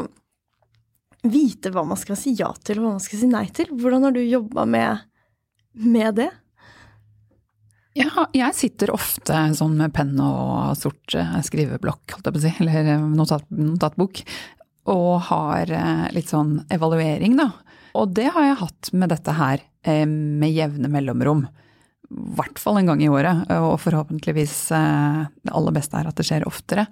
vite 1.31 1.69
hva 1.73 1.83
man 1.85 1.99
skal 1.99 2.17
si 2.17 2.31
ja 2.39 2.47
til, 2.63 2.79
og 2.79 2.85
hva 2.85 2.93
man 2.95 3.03
skal 3.03 3.21
si 3.21 3.29
nei 3.29 3.43
til. 3.53 3.73
Hvordan 3.75 4.07
har 4.07 4.15
du 4.15 4.21
jobba 4.23 4.65
med, 4.69 5.03
med, 5.73 6.15
det? 6.15 6.29
Ja, 7.97 8.27
jeg 8.31 8.55
sitter 8.55 8.93
ofte 8.95 9.35
sånn 9.57 9.75
med 9.81 9.91
penn 9.95 10.13
og 10.23 10.77
sort 10.79 11.15
eh, 11.17 11.39
skriveblokk, 11.43 12.13
holdt 12.15 12.29
jeg 12.29 12.35
på 12.35 12.39
å 12.39 12.43
si, 12.45 12.51
eller 12.63 12.91
eh, 12.93 13.07
notat, 13.17 13.47
notatbok, 13.51 14.21
og 14.91 15.11
har 15.27 15.73
eh, 15.75 16.05
litt 16.15 16.31
sånn 16.31 16.61
evaluering, 16.71 17.35
da. 17.39 17.49
Og 17.99 18.13
det 18.15 18.29
har 18.31 18.47
jeg 18.47 18.61
hatt 18.61 18.93
med 18.95 19.11
dette 19.11 19.35
her 19.35 19.67
med 19.81 20.53
jevne 20.53 20.87
mellomrom. 20.93 21.41
I 22.05 22.35
hvert 22.37 22.59
fall 22.61 22.77
en 22.77 22.91
gang 22.91 22.99
i 23.01 23.09
året, 23.09 23.49
og 23.49 23.79
forhåpentligvis 23.81 24.53
det 24.69 25.51
aller 25.57 25.73
beste 25.73 25.97
er 25.97 26.07
at 26.07 26.19
det 26.19 26.25
skjer 26.27 26.45
oftere. 26.47 26.85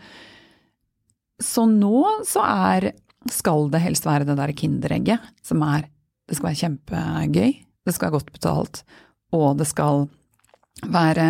Så 1.38 1.68
nå 1.70 2.02
så 2.28 2.42
er 2.44 2.90
skal 3.32 3.70
det 3.72 3.84
helst 3.86 4.10
være 4.10 4.26
det 4.28 4.40
der 4.42 4.56
Kinderegget, 4.58 5.30
som 5.46 5.62
er 5.70 5.86
Det 6.26 6.38
skal 6.38 6.50
være 6.50 6.60
kjempegøy, 6.60 7.54
det 7.90 7.98
skal 7.98 8.10
være 8.10 8.20
godt 8.20 8.32
betalt, 8.36 8.82
og 9.36 9.60
det 9.60 9.68
skal 9.70 10.08
være 10.90 11.26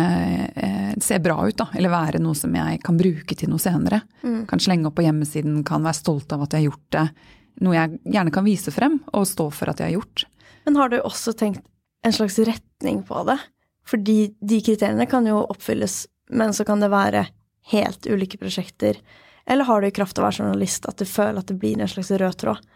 eh, 0.54 0.92
se 1.02 1.18
bra 1.22 1.36
ut, 1.42 1.56
da. 1.58 1.66
Eller 1.74 1.92
være 1.92 2.20
noe 2.22 2.38
som 2.38 2.54
jeg 2.54 2.80
kan 2.84 2.98
bruke 3.00 3.36
til 3.36 3.50
noe 3.50 3.62
senere. 3.62 4.02
Mm. 4.22 4.44
Kan 4.50 4.62
slenge 4.62 4.90
opp 4.90 4.98
på 5.00 5.06
hjemmesiden, 5.06 5.62
kan 5.66 5.86
være 5.86 5.98
stolt 5.98 6.32
av 6.36 6.44
at 6.46 6.54
jeg 6.54 6.62
har 6.62 6.70
gjort 6.70 6.92
det. 6.96 7.06
Noe 7.66 7.76
jeg 7.76 7.98
gjerne 8.14 8.34
kan 8.34 8.46
vise 8.46 8.72
frem 8.74 9.00
og 9.10 9.26
stå 9.28 9.48
for 9.54 9.72
at 9.72 9.82
jeg 9.82 9.90
har 9.90 9.98
gjort. 9.98 10.26
Men 10.68 10.78
har 10.78 10.92
du 10.92 11.00
også 11.00 11.34
tenkt 11.36 11.64
en 12.06 12.14
slags 12.14 12.38
retning 12.46 13.02
på 13.08 13.24
det? 13.28 13.40
Fordi 13.90 14.18
de 14.38 14.60
kriteriene 14.62 15.08
kan 15.10 15.26
jo 15.26 15.42
oppfylles, 15.42 16.04
men 16.30 16.54
så 16.54 16.64
kan 16.68 16.80
det 16.84 16.92
være 16.92 17.26
helt 17.72 18.06
ulike 18.06 18.38
prosjekter 18.40 19.00
eller 19.50 19.64
har 19.64 19.80
du 19.80 19.88
i 19.88 19.90
kraft 19.90 20.18
av 20.18 20.22
å 20.22 20.28
være 20.28 20.44
journalist 20.44 20.86
at 20.86 21.00
du 21.00 21.08
føler 21.08 21.40
at 21.40 21.48
det 21.50 21.56
blir 21.58 21.80
en 21.80 21.90
slags 21.90 22.12
rød 22.14 22.36
tråd? 22.38 22.66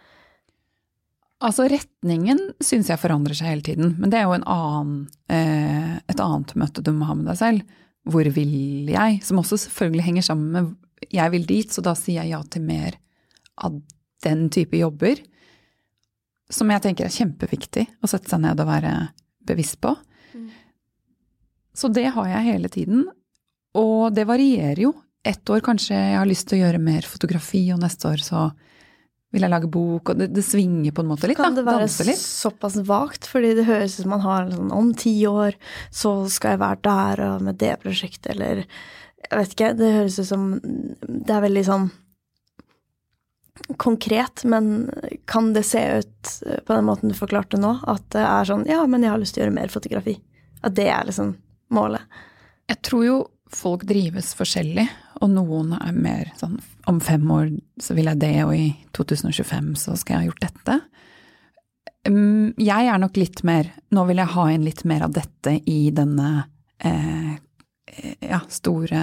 Altså, 1.44 1.66
retningen 1.68 2.40
syns 2.64 2.88
jeg 2.88 3.00
forandrer 3.00 3.36
seg 3.36 3.50
hele 3.50 3.66
tiden, 3.66 3.94
men 4.00 4.12
det 4.12 4.20
er 4.20 4.28
jo 4.28 4.38
annen, 4.38 4.94
eh, 5.28 5.98
et 6.08 6.22
annet 6.22 6.54
møte 6.56 6.84
du 6.84 6.92
må 6.96 7.08
ha 7.08 7.16
med 7.18 7.28
deg 7.28 7.40
selv. 7.40 7.74
Hvor 8.08 8.28
vil 8.36 8.88
jeg? 8.92 9.20
Som 9.24 9.40
også 9.40 9.58
selvfølgelig 9.60 10.06
henger 10.08 10.26
sammen 10.30 10.50
med 10.54 10.72
jeg 11.12 11.32
vil 11.34 11.44
dit, 11.44 11.68
så 11.68 11.84
da 11.84 11.92
sier 11.98 12.22
jeg 12.22 12.32
ja 12.32 12.40
til 12.48 12.64
mer 12.64 12.96
av 13.60 13.76
den 14.24 14.46
type 14.52 14.78
jobber. 14.78 15.20
Som 16.52 16.72
jeg 16.72 16.84
tenker 16.84 17.08
er 17.08 17.12
kjempeviktig 17.12 17.84
å 18.00 18.08
sette 18.08 18.30
seg 18.30 18.40
ned 18.44 18.60
og 18.62 18.70
være 18.70 18.94
bevisst 19.44 19.80
på. 19.84 19.92
Mm. 20.32 20.48
Så 21.76 21.90
det 21.92 22.06
har 22.14 22.30
jeg 22.30 22.48
hele 22.48 22.70
tiden. 22.72 23.04
Og 23.76 24.14
det 24.16 24.24
varierer 24.28 24.80
jo 24.86 24.94
ett 25.24 25.50
år 25.50 25.64
kanskje 25.64 25.96
jeg 25.96 26.18
har 26.20 26.28
lyst 26.28 26.48
til 26.48 26.60
å 26.60 26.66
gjøre 26.66 26.82
mer 26.84 27.08
fotografi, 27.08 27.66
og 27.72 27.80
neste 27.82 28.10
år 28.10 28.24
så 28.24 28.46
vil 29.34 29.42
jeg 29.42 29.50
lage 29.50 29.70
bok, 29.72 30.12
og 30.12 30.20
det, 30.20 30.28
det 30.34 30.44
svinger 30.46 30.94
på 30.94 31.02
en 31.02 31.10
måte 31.10 31.28
litt. 31.28 31.38
Kan 31.40 31.56
det 31.58 31.66
være 31.66 31.88
såpass 31.90 32.78
vagt? 32.86 33.26
Fordi 33.30 33.54
det 33.58 33.66
høres 33.66 33.98
ut 33.98 34.04
som 34.04 34.14
man 34.14 34.22
har 34.24 34.48
sånn 34.52 34.70
om 34.74 34.92
ti 34.98 35.14
år 35.26 35.58
så 35.90 36.14
skal 36.30 36.54
jeg 36.54 36.62
være 36.62 36.82
der 36.86 37.24
og 37.26 37.44
med 37.48 37.58
det 37.62 37.74
prosjektet, 37.82 38.30
eller 38.36 38.62
jeg 38.64 39.34
vet 39.34 39.54
ikke. 39.56 39.74
Det 39.80 39.92
høres 39.96 40.20
ut 40.20 40.30
som 40.30 40.48
det 40.62 41.34
er 41.34 41.44
veldig 41.44 41.64
sånn 41.66 41.88
konkret, 43.80 44.44
men 44.50 44.90
kan 45.30 45.52
det 45.54 45.62
se 45.66 45.82
ut 45.98 46.32
på 46.66 46.74
den 46.74 46.86
måten 46.86 47.10
du 47.10 47.16
forklarte 47.16 47.58
nå, 47.60 47.76
at 47.90 48.06
det 48.14 48.22
er 48.26 48.48
sånn 48.50 48.66
ja, 48.68 48.82
men 48.90 49.06
jeg 49.06 49.14
har 49.14 49.22
lyst 49.22 49.36
til 49.36 49.44
å 49.44 49.46
gjøre 49.46 49.58
mer 49.60 49.72
fotografi? 49.72 50.16
At 50.64 50.76
det 50.78 50.88
er 50.90 51.06
liksom 51.08 51.34
målet? 51.74 52.02
Jeg 52.70 52.80
tror 52.86 53.04
jo 53.06 53.16
folk 53.54 53.84
drives 53.86 54.32
forskjellig, 54.38 54.86
og 55.22 55.30
noen 55.34 55.74
er 55.78 55.94
mer 55.94 56.32
sånn 56.38 56.58
om 56.90 57.00
fem 57.00 57.24
år 57.30 57.50
så 57.80 57.96
vil 57.96 58.10
jeg 58.10 58.20
det, 58.22 58.34
og 58.44 58.54
i 58.56 58.68
2025 58.96 59.74
så 59.80 59.96
skal 59.96 60.14
jeg 60.14 60.20
ha 60.20 60.28
gjort 60.30 60.44
dette. 60.44 60.78
Mm, 62.08 62.52
jeg 62.60 62.90
er 62.90 63.00
nok 63.00 63.16
litt 63.16 63.40
mer 63.48 63.70
Nå 63.96 64.02
vil 64.10 64.18
jeg 64.20 64.28
ha 64.34 64.42
inn 64.52 64.66
litt 64.66 64.82
mer 64.84 65.06
av 65.06 65.14
dette 65.16 65.54
i 65.72 65.88
denne 65.88 66.32
eh, 66.84 67.30
ja, 68.20 68.42
store 68.52 69.00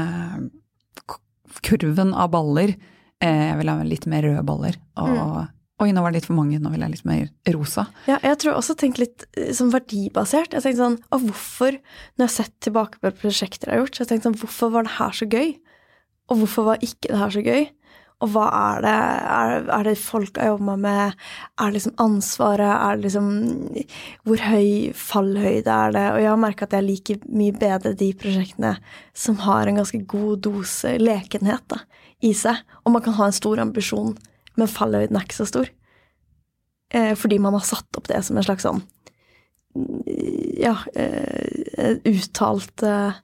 kurven 1.66 2.14
av 2.14 2.30
baller. 2.36 2.76
Eh, 3.24 3.42
jeg 3.48 3.58
vil 3.58 3.74
ha 3.74 3.88
litt 3.88 4.06
mer 4.12 4.28
røde 4.28 4.46
baller. 4.46 4.78
og 5.02 5.18
mm 5.18 5.50
Oi, 5.82 5.90
nå 5.96 6.04
var 6.04 6.14
det 6.14 6.20
litt 6.20 6.28
for 6.30 6.38
mange, 6.38 6.60
nå 6.62 6.70
vil 6.70 6.84
jeg 6.84 6.94
litt 6.94 7.08
mer 7.10 7.54
rosa. 7.56 7.88
Ja, 8.06 8.20
jeg 8.22 8.38
tror 8.44 8.60
også 8.60 8.76
tenkt 8.78 9.00
litt 9.02 9.24
sånn 9.58 9.72
verdibasert. 9.74 10.54
Jeg 10.54 10.62
tenkte 10.62 10.78
sånn, 10.78 10.98
og 11.10 11.24
hvorfor, 11.26 11.80
når 11.80 12.22
jeg 12.22 12.28
har 12.28 12.36
sett 12.36 12.54
tilbake 12.62 13.02
på 13.02 13.12
prosjekter 13.24 13.72
jeg 13.72 13.74
har 13.74 13.82
gjort, 13.82 13.98
så 13.98 14.04
jeg 14.04 14.12
tenkte 14.12 14.30
sånn, 14.30 14.38
hvorfor 14.44 14.76
var 14.76 14.86
det 14.86 14.94
her 15.00 15.18
så 15.18 15.26
gøy? 15.26 15.56
Og 16.32 16.42
hvorfor 16.42 16.68
var 16.70 16.84
ikke 16.84 17.10
det 17.10 17.20
her 17.20 17.36
så 17.36 17.44
gøy? 17.46 17.70
Og 18.22 18.30
hva 18.36 18.44
er 18.54 18.84
det, 18.86 18.96
er, 19.34 19.54
er 19.74 19.88
det 19.88 19.96
folk 19.98 20.36
jeg 20.38 20.52
jobber 20.52 20.78
med? 20.80 21.16
Er 21.58 21.72
det 21.72 21.80
liksom 21.80 21.96
ansvaret? 22.04 22.70
Er 22.70 22.98
det 23.00 23.08
liksom 23.08 23.30
Hvor 24.30 24.44
høy 24.46 24.92
fallhøyde 24.96 25.74
er 25.74 25.96
det? 25.96 26.06
Og 26.14 26.20
jeg 26.22 26.30
har 26.30 26.42
merka 26.44 26.68
at 26.70 26.76
jeg 26.78 26.86
liker 26.86 27.24
mye 27.34 27.56
bedre 27.58 27.96
de 27.98 28.12
prosjektene 28.14 28.76
som 29.18 29.42
har 29.48 29.68
en 29.68 29.82
ganske 29.82 30.04
god 30.06 30.44
dose 30.46 30.94
lekenhet 31.02 31.66
da, 31.74 31.82
i 32.22 32.36
seg. 32.38 32.62
Og 32.86 32.94
man 32.94 33.04
kan 33.04 33.18
ha 33.18 33.28
en 33.28 33.42
stor 33.42 33.64
ambisjon 33.64 34.14
men 34.60 34.70
fallhøyden 34.70 35.18
er 35.18 35.26
ikke 35.26 35.40
så 35.40 35.48
stor. 35.50 35.70
Eh, 36.92 37.14
fordi 37.18 37.40
man 37.42 37.56
har 37.56 37.66
satt 37.66 37.98
opp 37.98 38.10
det 38.12 38.20
som 38.26 38.38
en 38.38 38.46
slags 38.46 38.68
sånn 38.68 38.82
ja, 40.60 40.74
eh, 41.00 41.94
uttalt 42.04 42.84
eh, 42.84 43.20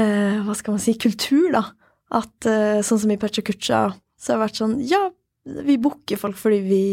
eh, 0.00 0.38
Hva 0.46 0.54
skal 0.56 0.78
man 0.78 0.80
si 0.80 0.94
kultur, 0.96 1.50
da. 1.52 1.66
At 2.12 2.48
eh, 2.48 2.82
sånn 2.84 3.00
som 3.04 3.12
i 3.14 3.18
Pecha 3.20 3.42
så 3.42 4.32
har 4.32 4.38
det 4.38 4.42
vært 4.44 4.60
sånn 4.60 4.76
Ja, 4.86 5.06
vi 5.42 5.78
booker 5.80 6.20
folk 6.20 6.38
fordi 6.38 6.60
vi 6.66 6.84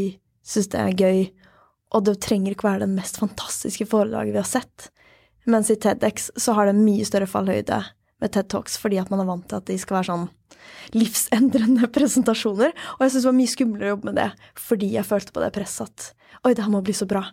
syns 0.45 0.71
det 0.73 0.79
er 0.79 0.95
gøy, 0.97 1.19
og 1.93 2.05
det 2.07 2.19
trenger 2.23 2.55
ikke 2.55 2.69
være 2.69 2.85
den 2.85 2.95
mest 2.97 3.19
fantastiske 3.21 3.85
forelaget 3.89 4.33
vi 4.33 4.41
har 4.41 4.49
sett. 4.49 4.89
Mens 5.49 5.69
i 5.69 5.77
TEDX 5.77 6.31
så 6.37 6.55
har 6.57 6.69
det 6.69 6.77
mye 6.77 7.05
større 7.07 7.29
fallhøyde 7.29 7.79
med 8.19 8.33
TED 8.33 8.49
Talks 8.51 8.77
fordi 8.81 8.99
at 9.01 9.09
man 9.11 9.23
er 9.23 9.29
vant 9.29 9.45
til 9.49 9.59
at 9.59 9.67
de 9.69 9.77
skal 9.79 9.99
være 9.99 10.09
sånn 10.09 10.25
livsendrende 10.95 11.89
presentasjoner. 11.95 12.73
Og 12.97 13.05
jeg 13.05 13.13
syntes 13.13 13.25
det 13.25 13.31
var 13.31 13.37
mye 13.39 13.53
skumlere 13.53 13.87
å 13.87 13.93
jobbe 13.95 14.09
med 14.11 14.19
det 14.21 14.29
fordi 14.59 14.91
jeg 14.95 15.07
følte 15.07 15.35
på 15.35 15.43
det 15.43 15.53
presset 15.55 15.87
at 15.87 16.09
oi, 16.45 16.53
det 16.53 16.63
her 16.63 16.73
må 16.73 16.83
bli 16.85 16.95
så 16.97 17.07
bra. 17.09 17.23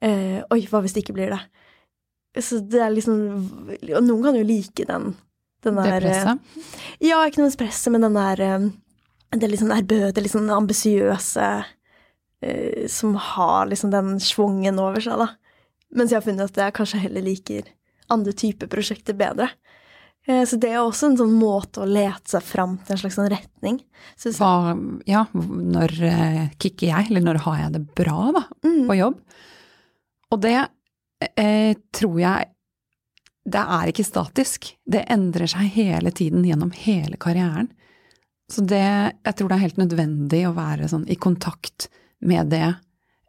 Eh, 0.00 0.40
oi, 0.48 0.62
hva 0.70 0.82
hvis 0.84 0.96
det 0.96 1.04
ikke 1.04 1.16
blir 1.18 1.34
det? 1.34 1.40
Så 2.40 2.60
det 2.62 2.78
er 2.78 2.92
liksom 2.94 3.16
Og 3.90 4.04
noen 4.06 4.22
kan 4.22 4.36
jo 4.38 4.46
like 4.46 4.86
den. 4.86 5.12
Den 5.66 5.78
der, 5.78 5.98
det 6.00 6.00
presset? 6.06 6.62
Ja, 7.04 7.20
ikke 7.26 7.42
noe 7.42 7.58
presset, 7.58 7.92
men 7.94 8.06
den 8.06 8.16
der 8.18 8.44
eh, 8.44 8.68
Det 9.36 9.50
litt 9.50 9.62
sånn 9.62 9.74
ærbødige, 9.74 10.24
litt 10.24 10.34
sånn 10.34 10.50
ambisiøse 10.54 11.48
eh, 12.42 12.86
Som 12.90 13.18
har 13.30 13.70
liksom 13.70 13.92
den 13.94 14.16
schwungen 14.24 14.80
over 14.82 15.02
seg, 15.04 15.20
da. 15.20 15.30
Mens 15.96 16.12
jeg 16.12 16.20
har 16.20 16.26
funnet 16.26 16.52
at 16.52 16.62
jeg 16.64 16.76
kanskje 16.78 17.02
heller 17.04 17.26
liker 17.26 17.68
andre 18.10 18.34
typer 18.34 18.70
prosjekter 18.70 19.14
bedre. 19.14 19.48
Eh, 20.26 20.42
så 20.46 20.58
det 20.58 20.72
er 20.72 20.80
også 20.82 21.10
en 21.10 21.18
sånn 21.18 21.36
måte 21.38 21.82
å 21.82 21.88
lete 21.88 22.32
seg 22.32 22.44
fram 22.46 22.76
til 22.82 22.94
en 22.94 23.00
slags 23.02 23.18
sånn 23.18 23.30
retning. 23.30 23.80
Hva, 24.38 24.74
ja, 25.06 25.24
når 25.34 25.94
kicker 26.62 26.90
jeg, 26.90 27.10
eller 27.10 27.26
når 27.26 27.42
har 27.46 27.64
jeg 27.64 27.74
det 27.76 27.84
bra, 27.98 28.18
da, 28.38 28.44
mm. 28.66 28.84
på 28.90 28.98
jobb? 28.98 29.18
Og 30.30 30.42
det 30.42 30.56
eh, 31.34 31.74
tror 31.94 32.18
jeg 32.22 32.50
Det 33.44 33.60
er 33.60 33.90
ikke 33.90 34.06
statisk. 34.06 34.68
Det 34.84 35.06
endrer 35.10 35.48
seg 35.50 35.70
hele 35.74 36.12
tiden 36.12 36.44
gjennom 36.44 36.72
hele 36.76 37.16
karrieren. 37.20 37.70
Så 38.50 38.64
det 38.66 39.14
Jeg 39.24 39.34
tror 39.36 39.48
det 39.48 39.56
er 39.56 39.66
helt 39.66 39.80
nødvendig 39.80 40.44
å 40.48 40.56
være 40.56 40.88
sånn 40.90 41.06
i 41.08 41.16
kontakt 41.16 41.88
med 42.20 42.50
det. 42.50 42.74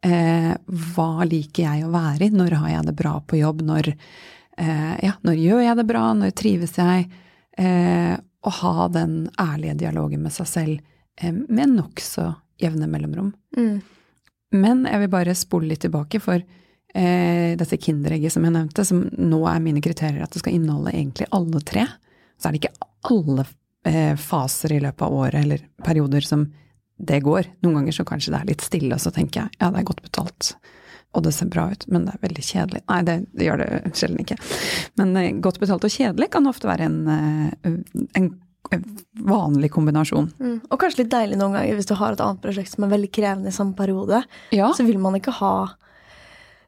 Eh, 0.03 0.53
hva 0.65 1.23
liker 1.29 1.63
jeg 1.63 1.85
å 1.85 1.93
være 1.93 2.25
i? 2.25 2.33
Når 2.33 2.57
har 2.57 2.69
jeg 2.69 2.85
det 2.89 2.97
bra 2.97 3.19
på 3.21 3.37
jobb? 3.37 3.61
Når 3.61 3.91
eh, 3.91 4.95
ja, 5.05 5.13
når 5.21 5.37
gjør 5.37 5.61
jeg 5.61 5.77
det 5.77 5.87
bra, 5.87 6.05
når 6.17 6.33
trives 6.35 6.77
jeg? 6.77 7.07
Eh, 7.57 8.17
å 8.41 8.49
ha 8.49 8.87
den 8.89 9.29
ærlige 9.39 9.77
dialogen 9.83 10.23
med 10.25 10.33
seg 10.33 10.47
selv 10.49 10.79
eh, 11.21 11.33
med 11.33 11.75
nokså 11.75 12.31
jevne 12.61 12.89
mellomrom. 12.89 13.31
Mm. 13.57 13.81
Men 14.51 14.85
jeg 14.89 15.03
vil 15.03 15.11
bare 15.13 15.37
spole 15.37 15.69
litt 15.69 15.83
tilbake, 15.85 16.19
for 16.19 16.41
eh, 16.93 17.53
dette 17.59 17.79
Kinderegget 17.81 18.33
som 18.33 18.45
jeg 18.45 18.55
nevnte, 18.55 18.85
som 18.87 19.03
nå 19.17 19.41
er 19.49 19.63
mine 19.63 19.83
kriterier 19.83 20.23
at 20.23 20.33
det 20.33 20.43
skal 20.43 20.57
inneholde 20.57 20.93
egentlig 20.93 21.29
alle 21.35 21.61
tre, 21.67 21.87
så 22.37 22.49
er 22.49 22.55
det 22.55 22.63
ikke 22.63 22.89
alle 23.11 23.45
eh, 23.87 24.13
faser 24.19 24.75
i 24.75 24.81
løpet 24.83 25.07
av 25.07 25.15
året 25.23 25.39
eller 25.43 25.65
perioder 25.85 26.25
som 26.25 26.45
det 27.01 27.23
går. 27.25 27.49
Noen 27.65 27.81
ganger 27.81 27.97
så 27.97 28.05
kanskje 28.07 28.35
det 28.35 28.41
er 28.41 28.51
litt 28.53 28.65
stille, 28.65 28.93
og 28.95 29.01
så 29.01 29.13
tenker 29.13 29.43
jeg 29.43 29.59
ja, 29.61 29.71
det 29.71 29.81
er 29.81 29.89
godt 29.89 30.05
betalt 30.05 30.55
og 31.11 31.25
det 31.25 31.33
ser 31.35 31.49
bra 31.51 31.65
ut, 31.67 31.81
men 31.91 32.05
det 32.07 32.13
er 32.13 32.21
veldig 32.23 32.43
kjedelig. 32.47 32.79
Nei, 32.87 33.01
det, 33.03 33.15
det 33.35 33.47
gjør 33.49 33.59
det 33.59 33.79
sjelden 33.99 34.21
ikke. 34.23 34.37
Men 35.01 35.11
eh, 35.19 35.33
godt 35.43 35.59
betalt 35.59 35.83
og 35.83 35.91
kjedelig 35.91 36.29
kan 36.31 36.47
ofte 36.47 36.69
være 36.69 36.87
en, 36.87 37.01
en, 37.67 37.75
en 38.15 38.29
vanlig 39.27 39.71
kombinasjon. 39.71 40.29
Mm. 40.39 40.57
Og 40.69 40.79
kanskje 40.79 41.03
litt 41.03 41.11
deilig 41.11 41.39
noen 41.39 41.57
ganger 41.57 41.75
hvis 41.75 41.89
du 41.89 41.95
har 41.99 42.15
et 42.15 42.23
annet 42.23 42.41
prosjekt 42.43 42.71
som 42.71 42.85
er 42.85 42.93
veldig 42.93 43.11
krevende 43.13 43.51
i 43.51 43.55
samme 43.55 43.75
periode. 43.77 44.21
Ja. 44.55 44.71
Så 44.77 44.85
vil 44.87 45.01
man 45.03 45.17
ikke 45.19 45.35
ha 45.41 45.53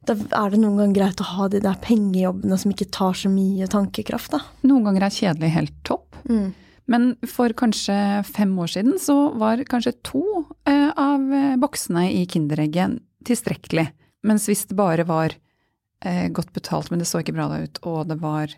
Da 0.07 0.15
er 0.15 0.51
det 0.51 0.59
noen 0.59 0.79
ganger 0.81 0.97
greit 0.97 1.21
å 1.23 1.29
ha 1.29 1.47
de 1.51 1.61
der 1.63 1.79
pengejobbene 1.83 2.57
som 2.59 2.73
ikke 2.73 2.89
tar 2.91 3.15
så 3.17 3.31
mye 3.31 3.69
tankekraft, 3.71 4.33
da. 4.35 4.41
Noen 4.67 4.89
ganger 4.89 5.07
er 5.07 5.15
kjedelig 5.15 5.53
helt 5.55 5.75
topp. 5.87 6.19
Mm. 6.27 6.51
Men 6.91 7.05
for 7.29 7.53
kanskje 7.55 7.95
fem 8.27 8.51
år 8.59 8.73
siden 8.73 8.97
så 8.99 9.15
var 9.39 9.63
kanskje 9.69 9.95
to 10.03 10.23
uh, 10.43 10.89
av 10.99 11.23
boksene 11.61 12.09
i 12.11 12.25
Kinderegget 12.27 12.99
tilstrekkelig. 13.27 13.87
Mens 14.27 14.47
hvis 14.47 14.65
det 14.69 14.75
bare 14.79 15.05
var 15.07 15.35
eh, 16.03 16.27
godt 16.31 16.53
betalt, 16.55 16.91
men 16.91 17.01
det 17.01 17.07
så 17.09 17.21
ikke 17.23 17.35
bra 17.35 17.49
ut, 17.59 17.79
og 17.87 18.07
det 18.11 18.19
var 18.21 18.51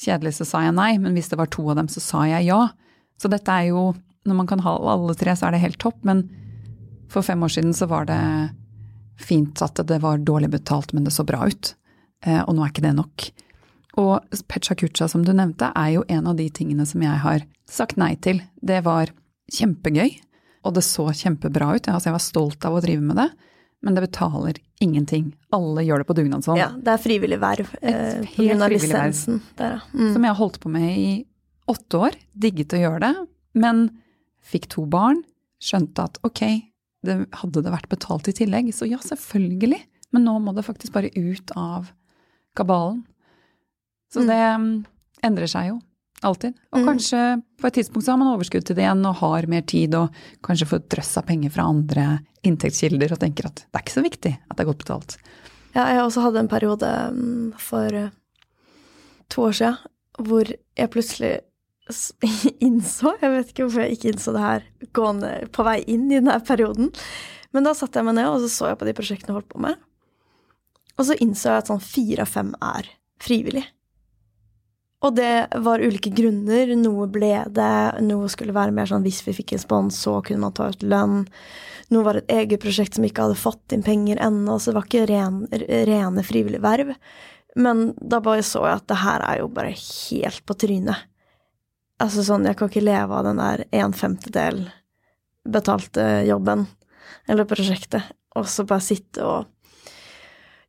kjedelig, 0.00 0.36
så 0.38 0.46
sa 0.48 0.64
jeg 0.64 0.76
nei, 0.76 0.94
men 1.00 1.16
hvis 1.16 1.30
det 1.32 1.38
var 1.40 1.50
to 1.52 1.64
av 1.68 1.78
dem, 1.80 1.88
så 1.92 2.02
sa 2.02 2.24
jeg 2.28 2.48
ja. 2.48 2.62
Så 3.20 3.32
dette 3.32 3.52
er 3.52 3.72
jo 3.72 3.94
Når 4.26 4.34
man 4.34 4.48
kan 4.50 4.58
ha 4.58 4.72
alle 4.90 5.14
tre, 5.14 5.36
så 5.38 5.46
er 5.46 5.54
det 5.54 5.60
helt 5.62 5.78
topp, 5.78 6.00
men 6.02 6.24
for 7.06 7.22
fem 7.22 7.38
år 7.46 7.52
siden 7.54 7.70
så 7.78 7.86
var 7.86 8.08
det 8.08 8.18
fint 9.16 9.62
at 9.64 9.80
det 9.88 9.98
var 10.02 10.22
dårlig 10.22 10.50
betalt, 10.52 10.92
men 10.92 11.06
det 11.06 11.14
så 11.16 11.24
bra 11.26 11.46
ut. 11.48 11.74
Eh, 12.24 12.42
og 12.42 12.54
nå 12.56 12.64
er 12.64 12.72
ikke 12.72 12.84
det 12.86 12.94
nok. 12.96 13.28
Og 14.00 14.42
Pecha 14.50 14.76
Kucha, 14.76 15.08
som 15.08 15.24
du 15.24 15.32
nevnte, 15.32 15.70
er 15.72 15.94
jo 15.94 16.04
en 16.12 16.28
av 16.28 16.36
de 16.36 16.48
tingene 16.52 16.84
som 16.88 17.02
jeg 17.04 17.22
har 17.22 17.46
sagt 17.70 17.96
nei 18.00 18.14
til. 18.22 18.42
Det 18.60 18.82
var 18.86 19.12
kjempegøy, 19.56 20.18
og 20.66 20.76
det 20.76 20.84
så 20.84 21.08
kjempebra 21.14 21.72
ut. 21.76 21.88
Altså, 21.88 22.10
jeg 22.10 22.18
var 22.18 22.24
stolt 22.24 22.66
av 22.68 22.76
å 22.76 22.82
drive 22.84 23.04
med 23.04 23.20
det, 23.22 23.28
men 23.86 23.96
det 23.96 24.04
betaler 24.04 24.60
ingenting. 24.82 25.30
Alle 25.56 25.84
gjør 25.86 26.02
det 26.02 26.08
på 26.08 26.16
dugnadshånd. 26.18 26.60
Ja, 26.60 26.70
det 26.76 26.92
er 26.92 27.00
frivillig 27.00 27.38
verv. 27.40 27.72
Eh, 27.80 28.26
pga. 28.34 28.68
lisensen. 28.72 29.40
Der, 29.56 29.78
ja. 29.78 29.80
mm. 29.94 30.12
Som 30.12 30.26
jeg 30.26 30.32
har 30.32 30.40
holdt 30.40 30.60
på 30.60 30.72
med 30.72 30.90
i 30.92 31.10
åtte 31.70 32.02
år. 32.08 32.18
Digget 32.36 32.76
å 32.76 32.82
gjøre 32.82 33.00
det, 33.06 33.26
men 33.62 33.86
fikk 34.44 34.68
to 34.74 34.84
barn. 34.90 35.22
Skjønte 35.62 36.04
at 36.04 36.18
ok, 36.26 36.42
det, 37.06 37.16
hadde 37.40 37.62
det 37.64 37.72
vært 37.72 37.90
betalt 37.92 38.28
i 38.30 38.34
tillegg, 38.36 38.72
så 38.74 38.88
ja, 38.88 38.98
selvfølgelig. 39.02 39.80
Men 40.14 40.26
nå 40.28 40.36
må 40.42 40.54
det 40.56 40.66
faktisk 40.66 40.94
bare 40.94 41.12
ut 41.16 41.52
av 41.58 41.90
kabalen. 42.56 43.04
Så 44.12 44.22
mm. 44.22 44.28
det 44.30 44.40
um, 44.54 44.68
endrer 45.26 45.50
seg 45.50 45.72
jo 45.72 45.80
alltid. 46.24 46.54
Og 46.72 46.80
mm. 46.80 46.86
kanskje 46.88 47.22
på 47.60 47.68
et 47.68 47.76
tidspunkt 47.80 48.06
så 48.06 48.14
har 48.14 48.20
man 48.20 48.32
overskudd 48.32 48.66
til 48.66 48.78
det 48.78 48.86
igjen 48.86 49.04
og 49.08 49.18
har 49.20 49.48
mer 49.52 49.64
tid 49.68 49.96
og 49.98 50.14
kanskje 50.46 50.68
får 50.70 50.86
drøss 50.94 51.16
av 51.20 51.26
penger 51.28 51.52
fra 51.52 51.66
andre 51.68 52.06
inntektskilder 52.46 53.12
og 53.12 53.20
tenker 53.20 53.50
at 53.50 53.60
det 53.64 53.76
er 53.80 53.84
ikke 53.84 53.96
så 53.98 54.04
viktig 54.06 54.32
at 54.38 54.54
det 54.54 54.64
er 54.64 54.70
godt 54.70 54.84
betalt. 54.84 55.18
Ja, 55.76 55.90
jeg 55.92 56.06
også 56.06 56.24
hadde 56.24 56.40
en 56.40 56.50
periode 56.52 56.92
um, 57.12 57.52
for 57.60 57.92
uh, 57.92 58.08
to 59.32 59.48
år 59.50 59.58
siden 59.58 59.76
hvor 60.16 60.48
jeg 60.48 60.92
plutselig 60.94 61.34
innså 62.66 63.12
Jeg 63.20 63.30
vet 63.32 63.50
ikke 63.52 63.66
hvorfor 63.66 63.84
jeg 63.84 63.96
ikke 63.96 64.12
innså 64.12 64.34
det 64.34 64.42
her 64.42 64.64
gående 64.96 65.32
på 65.54 65.66
vei 65.66 65.78
inn 65.86 66.08
i 66.10 66.18
denne 66.18 66.38
perioden. 66.46 66.90
Men 67.54 67.66
da 67.66 67.76
satte 67.76 68.00
jeg 68.00 68.08
meg 68.08 68.18
ned 68.18 68.30
og 68.30 68.42
så 68.42 68.50
så 68.52 68.72
jeg 68.72 68.80
på 68.80 68.88
de 68.88 68.96
prosjektene 68.96 69.32
jeg 69.32 69.38
holdt 69.38 69.52
på 69.52 69.62
med. 69.62 69.78
Og 70.96 71.08
så 71.08 71.16
innså 71.22 71.52
jeg 71.52 71.62
at 71.62 71.70
sånn 71.70 71.84
fire 71.84 72.24
av 72.24 72.32
fem 72.32 72.52
er 72.64 72.90
frivillig. 73.22 73.64
Og 75.04 75.14
det 75.14 75.46
var 75.62 75.82
ulike 75.84 76.10
grunner. 76.16 76.72
Noe 76.80 77.06
ble 77.12 77.32
det, 77.54 77.72
noe 78.02 78.30
skulle 78.32 78.56
være 78.56 78.74
mer 78.74 78.88
sånn 78.90 79.04
hvis 79.04 79.22
vi 79.26 79.36
fikk 79.36 79.54
en 79.54 79.62
spons, 79.62 79.98
så 80.02 80.18
kunne 80.24 80.42
man 80.42 80.54
ta 80.56 80.70
ut 80.72 80.84
lønn. 80.84 81.26
Noe 81.92 82.06
var 82.06 82.18
et 82.18 82.32
eget 82.32 82.62
prosjekt 82.64 82.96
som 82.96 83.04
ikke 83.06 83.28
hadde 83.28 83.38
fått 83.38 83.76
inn 83.76 83.84
penger 83.86 84.18
ennå, 84.24 84.56
så 84.58 84.72
det 84.72 84.78
var 84.78 84.88
ikke 84.88 85.08
ren, 85.12 85.42
rene 85.86 86.24
frivillige 86.26 86.64
verv. 86.64 86.94
Men 87.56 87.90
da 88.00 88.20
bare 88.24 88.44
så 88.44 88.64
jeg 88.66 88.80
at 88.80 88.88
det 88.90 89.02
her 89.04 89.22
er 89.28 89.42
jo 89.42 89.52
bare 89.52 89.76
helt 89.76 90.42
på 90.48 90.56
trynet. 90.64 91.06
Altså 92.02 92.24
sånn, 92.26 92.44
jeg 92.44 92.58
kan 92.58 92.68
ikke 92.68 92.84
leve 92.84 93.16
av 93.16 93.24
den 93.24 93.40
der 93.40 93.64
en 93.78 93.94
femtedel 93.96 94.66
betalte 95.46 96.04
jobben 96.26 96.66
eller 97.30 97.46
prosjektet, 97.48 98.04
og 98.36 98.48
så 98.50 98.66
bare 98.68 98.84
sitte 98.84 99.24
og 99.24 99.46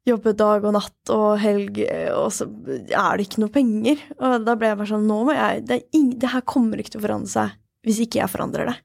jobbe 0.08 0.32
dag 0.40 0.64
og 0.64 0.76
natt 0.78 1.12
og 1.12 1.40
helg, 1.42 1.82
og 2.16 2.30
så 2.32 2.48
er 2.48 3.18
det 3.18 3.28
ikke 3.28 3.42
noe 3.44 3.52
penger. 3.54 4.04
Og 4.22 4.46
da 4.48 4.56
ble 4.56 4.72
jeg 4.72 4.80
bare 4.80 4.92
sånn 4.94 5.08
Nå 5.10 5.18
må 5.28 5.36
jeg 5.36 5.66
Det, 5.68 5.82
ing, 5.98 6.14
det 6.16 6.32
her 6.32 6.46
kommer 6.48 6.80
ikke 6.80 6.96
til 6.96 7.02
å 7.02 7.08
forandre 7.08 7.34
seg 7.34 7.58
hvis 7.88 8.02
ikke 8.04 8.22
jeg 8.22 8.32
forandrer 8.32 8.72
det. 8.72 8.78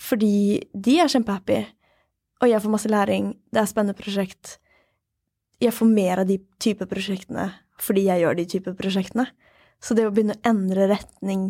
Fordi 0.00 0.34
de 0.72 0.96
er 1.00 1.12
kjempehappy, 1.12 1.60
og 2.40 2.48
jeg 2.48 2.60
får 2.64 2.72
masse 2.72 2.90
læring, 2.90 3.30
det 3.52 3.60
er 3.60 3.68
spennende 3.68 3.96
prosjekt. 3.96 4.56
Jeg 5.60 5.76
får 5.76 5.88
mer 5.88 6.22
av 6.22 6.28
de 6.28 6.38
type 6.60 6.88
prosjektene 6.88 7.50
fordi 7.80 8.02
jeg 8.10 8.20
gjør 8.20 8.36
de 8.36 8.44
type 8.44 8.72
prosjektene. 8.76 9.24
Så 9.80 9.96
det 9.96 10.04
å 10.04 10.10
begynne 10.12 10.34
å 10.36 10.48
endre 10.50 10.90
retning 10.90 11.46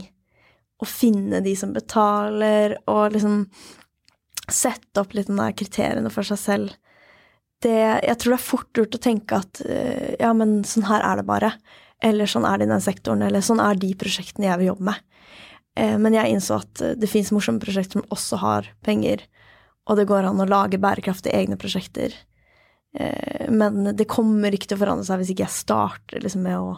å 0.81 0.89
finne 0.89 1.43
de 1.45 1.53
som 1.59 1.75
betaler, 1.77 2.79
og 2.89 3.13
liksom 3.15 3.45
sette 4.51 5.03
opp 5.03 5.15
litt 5.15 5.29
de 5.31 5.37
der 5.39 5.57
kriteriene 5.57 6.11
for 6.13 6.27
seg 6.27 6.41
selv. 6.41 6.73
Det, 7.61 7.77
jeg 8.07 8.17
tror 8.21 8.33
det 8.35 8.39
er 8.39 8.47
fort 8.47 8.81
gjort 8.81 8.97
å 8.97 9.03
tenke 9.05 9.41
at 9.43 9.61
uh, 9.67 10.09
ja, 10.21 10.33
men 10.37 10.61
sånn 10.67 10.89
her 10.89 11.05
er 11.05 11.21
det 11.21 11.27
bare. 11.29 11.53
Eller 12.03 12.31
sånn 12.31 12.47
er 12.49 12.59
det 12.59 12.67
i 12.67 12.73
den 12.73 12.85
sektoren, 12.85 13.25
eller 13.27 13.45
sånn 13.45 13.61
er 13.61 13.77
de 13.77 13.93
prosjektene 14.01 14.49
jeg 14.49 14.63
vil 14.63 14.71
jobbe 14.73 14.89
med. 14.89 15.05
Uh, 15.79 15.97
men 16.01 16.17
jeg 16.17 16.33
innså 16.35 16.63
at 16.63 16.83
uh, 16.85 16.95
det 16.97 17.11
fins 17.13 17.33
morsomme 17.37 17.63
prosjekter 17.63 18.01
som 18.01 18.17
også 18.17 18.41
har 18.41 18.73
penger, 18.87 19.27
og 19.91 20.01
det 20.01 20.09
går 20.09 20.31
an 20.31 20.41
å 20.41 20.49
lage 20.49 20.81
bærekraftige 20.81 21.37
egne 21.37 21.61
prosjekter. 21.61 22.15
men 23.49 23.93
det 23.95 24.05
kommer 24.11 24.51
ikke 24.51 24.67
til 24.67 24.75
å 24.75 24.81
forandre 24.81 25.07
seg 25.07 25.21
hvis 25.21 25.29
ikke 25.31 25.45
jeg 25.45 25.55
starter 25.55 26.23
liksom, 26.25 26.43
med 26.43 26.59
å, 26.59 26.73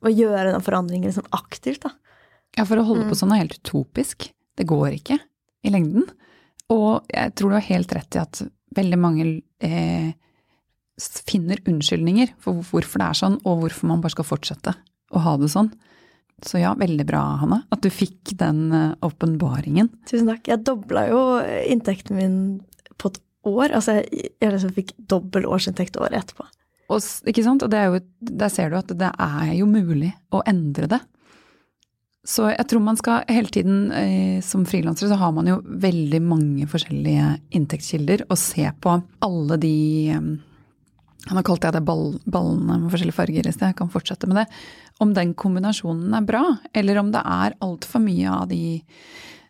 å 0.00 0.12
gjøre 0.12 0.54
den 0.54 0.64
forandringen 0.64 1.10
liksom, 1.10 1.26
aktivt. 1.36 1.84
da. 1.84 1.90
Ja, 2.54 2.66
for 2.66 2.78
å 2.78 2.86
holde 2.86 3.08
på 3.08 3.14
mm. 3.14 3.20
sånn 3.20 3.34
er 3.34 3.42
helt 3.42 3.56
utopisk. 3.60 4.28
Det 4.54 4.66
går 4.68 4.98
ikke 4.98 5.18
i 5.64 5.72
lengden. 5.74 6.06
Og 6.72 7.08
jeg 7.10 7.32
tror 7.36 7.52
du 7.52 7.58
har 7.58 7.66
helt 7.66 7.94
rett 7.96 8.16
i 8.16 8.22
at 8.22 8.42
veldig 8.74 8.98
mange 9.00 9.26
eh, 9.64 10.12
finner 11.26 11.60
unnskyldninger 11.68 12.34
for 12.42 12.62
hvorfor 12.70 13.02
det 13.02 13.08
er 13.08 13.20
sånn, 13.20 13.40
og 13.42 13.64
hvorfor 13.64 13.90
man 13.90 14.04
bare 14.04 14.14
skal 14.14 14.28
fortsette 14.28 14.76
å 15.14 15.24
ha 15.24 15.34
det 15.40 15.50
sånn. 15.52 15.72
Så 16.44 16.58
ja, 16.60 16.72
veldig 16.76 17.06
bra, 17.06 17.22
Hanne, 17.40 17.60
at 17.72 17.82
du 17.84 17.90
fikk 17.94 18.34
den 18.40 18.66
eh, 18.74 18.90
åpenbaringen. 19.06 19.90
Tusen 20.10 20.30
takk. 20.30 20.48
Jeg 20.50 20.64
dobla 20.66 21.06
jo 21.10 21.22
inntekten 21.70 22.18
min 22.18 22.36
på 23.00 23.12
et 23.12 23.20
år. 23.48 23.74
Altså, 23.76 24.00
jeg, 24.00 24.34
jeg 24.42 24.54
liksom 24.54 24.74
fikk 24.76 24.94
dobbel 25.10 25.46
årsinntekt 25.46 25.98
året 26.00 26.22
etterpå. 26.22 26.46
Og, 26.92 27.00
ikke 27.30 27.44
sant? 27.46 27.64
og 27.64 27.72
jo, 27.72 28.00
der 28.20 28.52
ser 28.52 28.70
du 28.70 28.78
at 28.78 28.90
det 28.92 29.10
er 29.10 29.52
jo 29.56 29.68
mulig 29.68 30.12
å 30.34 30.42
endre 30.48 30.88
det. 30.90 31.00
Så 32.24 32.46
jeg 32.48 32.64
tror 32.70 32.80
man 32.80 32.96
skal 32.96 33.26
hele 33.28 33.52
tiden, 33.52 33.92
eh, 33.92 34.40
som 34.40 34.64
frilansere, 34.64 35.10
så 35.12 35.20
har 35.20 35.32
man 35.36 35.48
jo 35.50 35.58
veldig 35.64 36.22
mange 36.24 36.66
forskjellige 36.70 37.34
inntektskilder, 37.52 38.24
og 38.30 38.40
se 38.40 38.64
på 38.80 38.96
alle 39.24 39.60
de 39.60 39.76
eh, 40.14 40.34
Nå 41.24 41.40
kalte 41.40 41.70
jeg 41.70 41.72
det 41.78 41.86
ball, 41.88 42.18
ballene 42.28 42.74
med 42.82 42.90
forskjellige 42.92 43.16
farger 43.16 43.46
i 43.48 43.52
sted, 43.54 43.70
jeg 43.70 43.76
kan 43.78 43.88
fortsette 43.88 44.28
med 44.28 44.42
det. 44.42 44.58
Om 45.00 45.14
den 45.16 45.30
kombinasjonen 45.32 46.12
er 46.18 46.26
bra, 46.28 46.42
eller 46.76 46.98
om 47.00 47.14
det 47.14 47.22
er 47.24 47.54
altfor 47.64 48.02
mye 48.04 48.28
av 48.28 48.50
de 48.50 48.82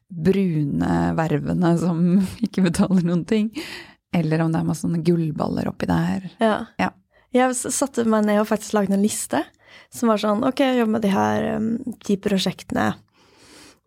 brune 0.07 1.01
vervene 1.19 1.73
som 1.83 2.05
ikke 2.47 2.63
betaler 2.69 3.03
noen 3.03 3.25
ting. 3.27 3.51
Eller 4.15 4.45
om 4.45 4.55
det 4.55 4.61
er 4.61 4.69
masse 4.69 4.87
sånne 4.87 5.03
gullballer 5.03 5.67
oppi 5.73 5.91
der. 5.91 6.29
Ja. 6.39 6.61
ja. 6.79 6.93
Jeg 7.35 7.59
satte 7.59 8.07
meg 8.07 8.29
ned 8.29 8.45
og 8.45 8.49
faktisk 8.53 8.77
lagde 8.79 8.95
en 8.95 9.03
liste 9.03 9.43
som 9.95 10.11
var 10.11 10.21
sånn 10.21 10.45
Ok, 10.47 10.65
jeg 10.65 10.81
jobber 10.81 10.97
med 10.97 11.05
de 11.07 11.13
her 11.15 11.49
um, 11.57 11.71
ti 12.05 12.17
prosjektene 12.21 12.93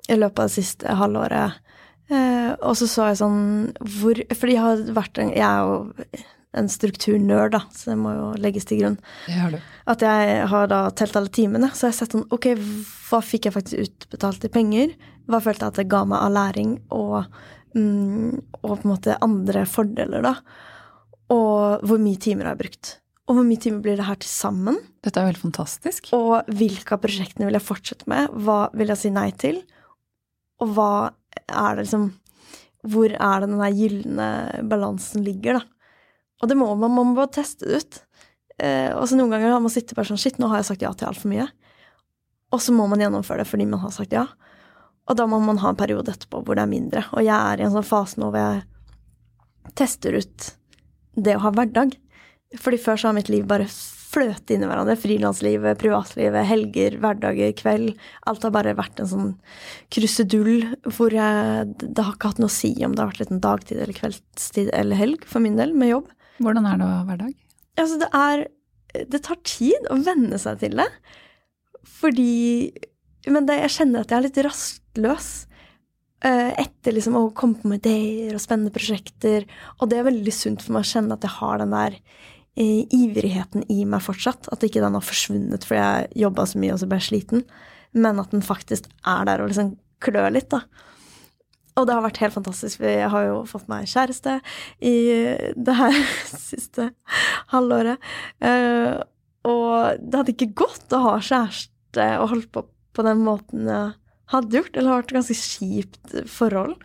i 0.07 0.15
løpet 0.15 0.39
av 0.39 0.47
det 0.47 0.55
siste 0.55 0.95
halvåret. 0.95 1.59
Eh, 2.07 2.51
og 2.63 2.77
så 2.79 2.87
så 2.87 3.09
jeg 3.09 3.19
sånn 3.19 3.39
hvor 3.99 4.19
For 4.39 4.47
jeg 4.47 4.61
har 4.63 4.83
vært 4.95 5.17
en 5.19 5.33
Jeg 5.35 5.43
er 5.43 5.65
jo 5.67 6.21
en 6.55 6.69
strukturnerd, 6.71 7.51
da, 7.53 7.59
så 7.75 7.91
det 7.91 7.97
må 7.99 8.13
jo 8.15 8.29
legges 8.39 8.65
til 8.65 8.79
grunn. 8.79 8.95
Det 9.27 9.35
At 9.91 10.01
jeg 10.01 10.37
har 10.49 10.69
da 10.71 10.79
telt 10.95 11.19
alle 11.19 11.29
timene. 11.29 11.69
Så 11.75 11.85
jeg 11.85 11.93
har 11.93 11.97
sett 11.99 12.15
sånn 12.15 12.23
Ok, 12.33 12.47
hva 13.09 13.19
fikk 13.21 13.49
jeg 13.49 13.57
faktisk 13.57 13.83
utbetalt 13.83 14.47
i 14.47 14.53
penger? 14.53 14.95
Hva 15.27 15.41
følte 15.43 15.67
jeg 15.67 15.75
at 15.75 15.81
det 15.81 15.89
ga 15.91 16.01
meg 16.07 16.23
av 16.23 16.33
læring 16.33 16.71
og, 16.95 17.27
mm, 17.75 18.39
og 18.63 18.71
på 18.71 18.79
en 18.79 18.93
måte 18.93 19.19
andre 19.27 19.65
fordeler, 19.69 20.23
da? 20.25 20.33
Og 21.35 21.83
hvor 21.83 22.01
mye 22.01 22.23
timer 22.23 22.47
har 22.47 22.55
jeg 22.55 22.63
brukt? 22.63 22.93
Og 23.27 23.35
hvor 23.35 23.43
mye 23.43 23.59
timer 23.59 23.83
blir 23.83 23.97
det 23.99 24.07
her 24.07 24.19
til 24.21 24.31
sammen? 24.31 24.77
Dette 25.03 25.19
er 25.19 25.27
jo 25.27 25.33
helt 25.33 25.43
fantastisk. 25.43 26.11
Og 26.15 26.47
hvilke 26.47 26.95
av 26.95 27.01
prosjektene 27.03 27.49
vil 27.49 27.57
jeg 27.57 27.65
fortsette 27.65 28.07
med? 28.07 28.31
Hva 28.31 28.69
vil 28.77 28.93
jeg 28.93 29.01
si 29.01 29.11
nei 29.11 29.29
til? 29.35 29.59
Og 30.63 30.71
hva 30.77 30.91
er 31.45 31.75
det 31.75 31.85
liksom 31.85 32.07
Hvor 32.87 33.11
er 33.11 33.41
det 33.43 33.49
den 33.49 33.59
der 33.59 33.75
gylne 33.75 34.27
balansen 34.69 35.25
ligger, 35.25 35.59
da? 35.59 35.63
Og 36.41 36.49
det 36.49 36.55
må 36.55 36.69
man, 36.77 36.93
man 36.93 37.09
må 37.09 37.17
bare 37.17 37.33
teste 37.33 37.67
det 37.67 37.81
ut. 37.81 37.99
Eh, 38.61 38.93
og 38.93 39.07
så 39.09 39.17
noen 39.17 39.33
ganger 39.33 39.51
har 39.51 39.61
man 39.61 39.73
sittet 39.73 39.97
bare 39.97 40.07
sånn 40.07 40.21
Shit, 40.21 40.37
nå 40.39 40.49
har 40.51 40.61
jeg 40.61 40.69
sagt 40.69 40.85
ja 40.85 40.93
til 40.93 41.09
altfor 41.09 41.33
mye. 41.33 41.47
Og 42.53 42.61
så 42.63 42.71
må 42.71 42.85
man 42.87 43.01
gjennomføre 43.01 43.43
det 43.43 43.49
fordi 43.49 43.67
man 43.67 43.81
har 43.83 43.93
sagt 43.95 44.15
ja. 44.15 44.23
Og 45.07 45.17
da 45.19 45.27
må 45.29 45.39
man 45.43 45.59
ha 45.63 45.73
en 45.73 45.79
periode 45.79 46.13
etterpå 46.13 46.43
hvor 46.45 46.57
det 46.57 46.63
er 46.63 46.71
mindre. 46.71 47.03
Og 47.15 47.25
jeg 47.25 47.35
er 47.35 47.59
i 47.59 47.67
en 47.67 47.73
sånn 47.73 47.87
fase 47.87 48.21
nå 48.21 48.29
hvor 48.31 48.39
jeg 48.39 49.73
tester 49.77 50.15
ut 50.21 50.51
det 51.17 51.35
å 51.37 51.43
ha 51.47 51.51
hverdag. 51.57 51.97
Fordi 52.55 52.79
før 52.79 52.99
så 52.99 53.09
har 53.09 53.17
mitt 53.17 53.31
liv 53.31 53.43
bare 53.47 53.67
fløtet 54.07 54.53
inn 54.55 54.63
i 54.63 54.69
hverandre. 54.69 54.95
Frilanslivet, 54.99 55.79
privatlivet, 55.81 56.47
helger, 56.47 56.97
hverdager, 57.03 57.53
kveld. 57.59 57.95
Alt 58.29 58.45
har 58.47 58.53
bare 58.55 58.75
vært 58.77 59.01
en 59.03 59.09
sånn 59.11 59.31
krusedull 59.93 60.69
hvor 60.87 61.15
jeg 61.15 61.73
Det 61.81 62.03
har 62.05 62.15
ikke 62.15 62.31
hatt 62.31 62.41
noe 62.41 62.51
å 62.51 62.57
si 62.57 62.71
om 62.85 62.95
det 62.95 63.03
har 63.03 63.11
vært 63.11 63.23
litt 63.25 63.33
en 63.35 63.43
dagtid 63.43 63.81
eller 63.81 63.97
kveldstid 63.97 64.71
eller 64.75 64.99
helg 64.99 65.27
for 65.27 65.43
min 65.43 65.59
del 65.59 65.75
med 65.75 65.91
jobb. 65.91 66.13
Hvordan 66.43 66.69
er 66.69 66.79
det 66.79 66.87
å 66.87 66.93
ha 66.93 67.01
hverdag? 67.09 67.33
Altså, 67.77 67.99
det 68.01 68.11
er 68.15 68.45
Det 69.11 69.23
tar 69.27 69.41
tid 69.45 69.89
å 69.91 69.99
venne 70.01 70.39
seg 70.41 70.63
til 70.63 70.79
det. 70.79 70.87
Fordi 71.99 72.71
Men 73.27 73.49
det, 73.49 73.59
jeg 73.65 73.75
kjenner 73.81 74.05
at 74.05 74.13
jeg 74.13 74.17
er 74.21 74.27
litt 74.29 74.41
rastløs. 74.45 75.29
Eh, 76.25 76.53
etter 76.63 76.95
liksom 76.95 77.17
å 77.19 77.27
komme 77.35 77.59
på 77.59 77.69
med 77.69 77.83
ideer 77.83 78.33
og 78.33 78.41
spennende 78.41 78.73
prosjekter. 78.73 79.43
Og 79.77 79.91
det 79.91 79.99
er 79.99 80.07
veldig 80.07 80.33
sunt 80.33 80.63
for 80.63 80.77
meg 80.77 80.87
å 80.87 80.91
kjenne 80.93 81.17
at 81.17 81.27
jeg 81.27 81.35
har 81.35 81.59
den 81.61 81.75
der 81.75 81.99
ivrigheten 82.57 83.65
i 83.71 83.83
meg 83.89 84.03
fortsatt. 84.05 84.49
At 84.53 84.65
ikke 84.65 84.83
den 84.83 84.97
har 84.97 85.05
forsvunnet 85.05 85.67
fordi 85.67 85.81
jeg 85.81 86.23
jobba 86.25 86.47
så 86.49 86.61
mye 86.61 86.75
og 86.75 86.81
så 86.81 86.89
ble 86.89 86.99
jeg 87.01 87.09
sliten, 87.09 87.45
men 87.97 88.21
at 88.21 88.33
den 88.33 88.45
faktisk 88.45 88.89
er 89.07 89.27
der 89.29 89.43
og 89.43 89.51
liksom 89.51 89.75
klør 90.03 90.31
litt, 90.35 90.49
da. 90.53 90.63
Og 91.77 91.85
det 91.85 91.93
har 91.93 92.05
vært 92.05 92.21
helt 92.23 92.33
fantastisk. 92.33 92.79
for 92.81 92.89
Jeg 92.89 93.09
har 93.13 93.27
jo 93.27 93.41
fått 93.49 93.67
meg 93.69 93.89
kjæreste 93.89 94.39
i 94.81 94.95
det 95.53 95.75
her 95.77 95.99
siste 96.49 96.89
halvåret. 97.53 98.01
Uh, 98.41 98.97
og 99.47 100.01
det 100.01 100.19
hadde 100.19 100.33
ikke 100.33 100.55
gått 100.65 100.93
å 100.97 101.03
ha 101.05 101.13
kjæreste 101.21 102.07
og 102.17 102.33
holdt 102.33 102.51
på 102.53 102.65
på 102.97 103.05
den 103.05 103.21
måten 103.25 103.69
jeg 103.69 103.93
hadde 104.33 104.57
gjort. 104.57 104.75
Eller 104.75 104.89
har 104.89 105.03
vært 105.03 105.13
et 105.13 105.19
ganske 105.19 105.37
kjipt 105.37 106.15
forhold, 106.33 106.75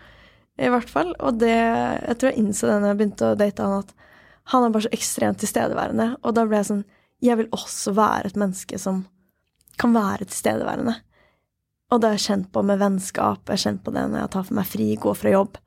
i 0.61 0.71
hvert 0.73 0.93
fall. 0.93 1.15
Og 1.21 1.41
det 1.41 1.57
Jeg 1.57 2.19
tror 2.19 2.31
jeg 2.31 2.43
innså 2.43 2.69
det 2.69 2.79
når 2.81 2.93
jeg 2.93 3.01
begynte 3.01 3.31
å 3.31 3.39
date 3.41 3.67
han, 3.67 3.85
at 3.87 3.95
han 4.51 4.67
er 4.67 4.75
bare 4.75 4.87
så 4.87 4.93
ekstremt 4.97 5.41
tilstedeværende. 5.43 6.09
Og 6.23 6.35
da 6.37 6.45
ble 6.47 6.61
jeg 6.61 6.71
sånn 6.71 6.85
Jeg 7.23 7.39
vil 7.39 7.53
også 7.55 7.93
være 7.95 8.33
et 8.33 8.39
menneske 8.39 8.79
som 8.83 9.05
kan 9.79 9.93
være 9.95 10.27
tilstedeværende. 10.27 10.97
Og 11.93 12.01
det 12.01 12.09
har 12.09 12.17
jeg 12.17 12.25
kjent 12.25 12.49
på 12.51 12.65
med 12.67 12.81
vennskap, 12.81 13.45
jeg 13.47 13.53
har 13.53 13.63
kjent 13.63 13.83
på 13.85 13.93
det 13.95 14.03
når 14.09 14.25
jeg 14.25 14.33
tar 14.35 14.47
for 14.49 14.59
meg 14.59 14.67
fri, 14.67 14.89
går 14.99 15.19
fra 15.21 15.35
jobb. 15.35 15.59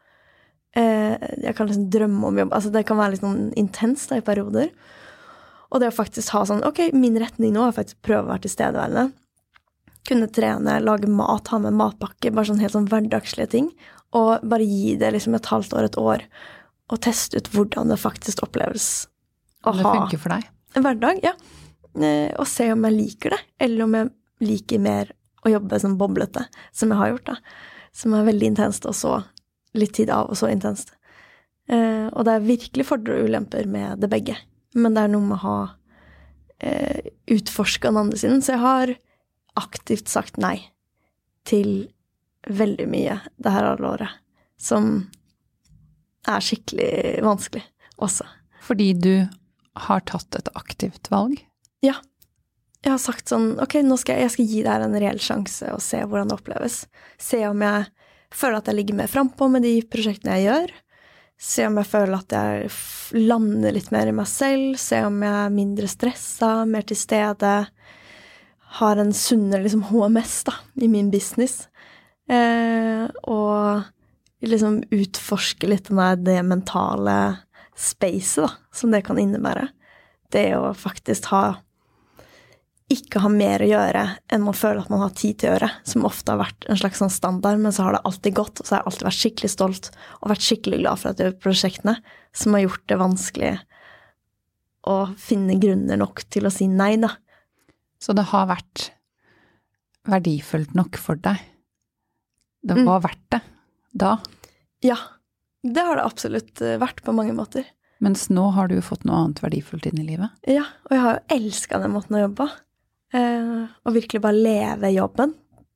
Eh, 0.76 1.16
jeg 1.46 1.56
kan 1.56 1.70
liksom 1.70 1.88
drømme 1.94 2.28
om 2.28 2.40
jobb. 2.42 2.56
Altså, 2.58 2.72
det 2.74 2.84
kan 2.90 3.00
være 3.00 3.14
litt 3.14 3.24
sånn 3.24 3.54
intenst 3.56 4.12
i 4.12 4.24
perioder. 4.26 4.72
Og 5.72 5.82
det 5.82 5.92
å 5.92 5.96
faktisk 5.96 6.34
ha 6.36 6.44
sånn 6.48 6.64
Ok, 6.68 6.82
min 6.96 7.18
retning 7.20 7.54
nå 7.56 7.64
er 7.66 7.76
faktisk 7.76 8.02
å 8.02 8.08
prøve 8.10 8.26
å 8.26 8.34
være 8.34 8.46
tilstedeværende. 8.48 9.06
Kunne 10.06 10.30
trene, 10.34 10.80
lage 10.84 11.10
mat, 11.10 11.50
ha 11.54 11.62
med 11.62 11.78
matpakke, 11.78 12.34
bare 12.34 12.50
sånn 12.52 12.62
helt 12.62 12.76
sånn 12.76 12.90
hverdagslige 12.92 13.54
ting. 13.56 13.72
Og 14.16 14.44
bare 14.46 14.68
gi 14.68 14.96
det 15.00 15.14
liksom 15.16 15.38
et 15.38 15.50
halvt 15.50 15.78
år, 15.78 15.88
et 15.88 16.00
år, 16.02 16.26
og 16.91 17.02
teste 17.02 17.39
ut 17.39 17.52
hvordan 17.54 17.91
det 17.91 18.00
faktisk 18.02 18.43
oppleves 18.45 19.08
å 19.65 19.74
ha 19.74 19.93
Det? 20.45 20.78
En 20.78 20.86
hverdag, 20.86 21.21
ja. 21.26 21.34
Eh, 21.95 22.34
og 22.36 22.48
se 22.50 22.67
om 22.74 22.84
jeg 22.86 22.98
liker 22.98 23.36
det, 23.36 23.39
eller 23.65 23.86
om 23.86 23.95
jeg 23.98 24.12
liker 24.45 24.84
mer 24.84 25.13
å 25.45 25.54
jobbe 25.54 25.80
som 25.82 25.95
boblete, 25.98 26.45
som 26.76 26.91
jeg 26.91 27.00
har 27.00 27.13
gjort, 27.13 27.32
da. 27.32 27.63
Som 27.95 28.13
er 28.17 28.28
veldig 28.28 28.52
intenst, 28.52 28.86
og 28.89 28.98
så 28.98 29.15
litt 29.76 29.95
tid 29.95 30.12
av, 30.13 30.30
og 30.32 30.39
så 30.39 30.50
intenst. 30.52 30.93
Eh, 31.71 32.08
og 32.12 32.28
det 32.28 32.36
er 32.36 32.45
virkelig 32.45 32.88
fordeler 32.89 33.24
og 33.24 33.32
ulemper 33.32 33.69
med 33.69 34.04
det 34.04 34.12
begge. 34.12 34.38
Men 34.76 34.95
det 34.95 35.06
er 35.06 35.13
noe 35.13 35.26
med 35.26 35.38
å 35.39 35.43
ha 35.45 35.58
eh, 36.60 37.12
utforska 37.32 37.89
den 37.89 38.02
andre 38.04 38.19
siden. 38.19 38.43
Så 38.43 38.56
jeg 38.56 38.63
har 38.63 38.93
aktivt 39.56 40.12
sagt 40.12 40.39
nei 40.41 40.58
til 41.48 41.88
veldig 42.45 42.88
mye 42.91 43.19
det 43.41 43.54
her 43.56 43.69
halvåret. 43.71 44.19
Som 44.60 45.08
er 46.32 46.44
skikkelig 46.44 46.92
vanskelig 47.26 47.64
også. 48.02 48.28
Fordi 48.66 48.92
du 48.98 49.14
har 49.86 50.04
tatt 50.08 50.38
et 50.40 50.52
aktivt 50.58 51.12
valg? 51.14 51.38
Ja 51.86 52.00
jeg 52.86 52.94
har 52.94 53.02
sagt 53.02 53.32
sånn 53.32 53.56
Ok, 53.64 53.80
nå 53.86 53.98
skal 54.00 54.20
jeg, 54.20 54.28
jeg 54.28 54.34
skal 54.36 54.50
gi 54.52 54.64
det 54.64 54.74
her 54.74 54.86
en 54.86 54.98
reell 55.02 55.22
sjanse 55.22 55.70
og 55.74 55.82
se 55.84 56.04
hvordan 56.04 56.30
det 56.30 56.38
oppleves. 56.38 56.84
Se 57.22 57.42
om 57.48 57.64
jeg 57.66 57.88
føler 58.36 58.60
at 58.60 58.70
jeg 58.70 58.80
ligger 58.80 59.00
mer 59.00 59.12
frampå 59.12 59.48
med 59.52 59.66
de 59.66 59.80
prosjektene 59.90 60.38
jeg 60.38 60.50
gjør. 60.50 60.74
Se 61.46 61.66
om 61.68 61.80
jeg 61.82 61.90
føler 61.90 62.16
at 62.20 62.36
jeg 62.36 63.24
lander 63.26 63.74
litt 63.76 63.90
mer 63.92 64.12
i 64.12 64.16
meg 64.16 64.30
selv. 64.30 64.78
Se 64.80 65.02
om 65.08 65.18
jeg 65.26 65.40
er 65.40 65.56
mindre 65.56 65.90
stressa, 65.92 66.52
mer 66.70 66.86
til 66.88 67.00
stede. 67.00 67.56
Har 68.78 69.02
en 69.02 69.14
sunnere 69.18 69.66
liksom 69.66 69.88
HMS 69.90 70.38
da, 70.48 70.56
i 70.78 70.90
min 70.92 71.10
business. 71.14 71.66
Eh, 72.30 73.04
og 73.26 73.90
liksom 74.50 74.82
utforske 74.94 75.70
litt 75.70 75.90
der, 75.90 76.18
det 76.20 76.40
mentale 76.48 77.18
spacet 77.76 78.46
da, 78.46 78.52
som 78.74 78.94
det 78.94 79.04
kan 79.08 79.20
innebære. 79.20 79.68
Det 80.34 80.50
å 80.58 80.74
faktisk 80.78 81.30
ha 81.34 81.46
ikke 82.92 83.24
ha 83.24 83.30
mer 83.34 83.64
å 83.66 83.68
gjøre 83.68 84.02
enn 84.30 84.44
man 84.46 84.54
føler 84.58 84.84
at 84.84 84.92
man 84.94 85.02
har 85.02 85.14
tid 85.18 85.40
til 85.42 85.50
å 85.50 85.54
gjøre, 85.56 85.70
som 85.90 86.06
ofte 86.06 86.32
har 86.34 86.44
vært 86.44 86.68
en 86.70 86.78
slags 86.78 87.00
sånn 87.02 87.14
standard, 87.14 87.58
men 87.62 87.74
så 87.74 87.88
har 87.88 87.96
det 87.96 88.04
alltid 88.06 88.36
gått, 88.38 88.62
og 88.62 88.68
så 88.68 88.76
har 88.76 88.84
jeg 88.84 88.92
alltid 88.92 89.08
vært 89.08 89.22
skikkelig 89.22 89.52
stolt 89.56 89.90
og 90.20 90.30
vært 90.30 90.46
skikkelig 90.46 90.82
glad 90.84 91.02
for 91.02 91.10
at 91.10 91.22
jeg 91.22 91.32
gjør 91.32 91.40
prosjektene, 91.48 91.96
som 92.36 92.58
har 92.58 92.66
gjort 92.68 92.86
det 92.92 93.00
vanskelig 93.02 93.52
å 94.86 94.98
finne 95.18 95.58
grunner 95.58 95.98
nok 95.98 96.22
til 96.30 96.46
å 96.46 96.54
si 96.54 96.70
nei, 96.70 96.94
da. 97.02 97.10
Så 97.98 98.14
det 98.14 98.28
har 98.30 98.52
vært 98.52 98.92
verdifullt 100.06 100.78
nok 100.78 101.02
for 101.02 101.18
deg? 101.18 101.42
Det 102.62 102.78
var 102.78 103.02
mm. 103.02 103.06
verdt 103.08 103.28
det 103.34 103.42
da? 103.96 104.16
Ja. 104.86 105.00
Det 105.65 105.82
har 105.82 105.98
det 105.98 106.06
absolutt 106.06 106.62
eh, 106.62 106.78
vært 106.82 107.02
på 107.06 107.13
mange 107.15 107.34
måter. 107.34 107.65
Mens 108.04 108.28
nå 108.30 108.50
har 108.54 108.69
du 108.69 108.78
fått 108.86 109.06
noe 109.08 109.24
annet 109.24 109.41
verdifullt 109.41 109.88
inn 109.89 110.02
i 110.02 110.06
livet? 110.06 110.34
Ja, 110.45 110.67
og 110.86 110.93
jeg 110.93 111.02
har 111.02 111.15
jo 111.15 111.38
elska 111.39 111.80
den 111.82 111.95
måten 111.95 112.17
å 112.17 112.26
jobbe 112.26 112.43
på. 112.43 112.48
Eh, 113.15 113.63
og 113.88 113.95
virkelig 113.95 114.21
bare 114.21 114.43
leve 114.45 114.91
jobben. 114.93 115.34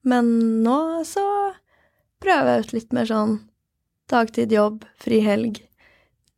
Men 0.10 0.34
nå 0.65 0.80
så 1.08 1.24
prøver 2.22 2.52
jeg 2.52 2.65
ut 2.65 2.76
litt 2.76 2.95
mer 2.95 3.10
sånn 3.10 3.38
dagtid 4.10 4.54
jobb, 4.54 4.84
fri 5.00 5.22
helg, 5.24 5.62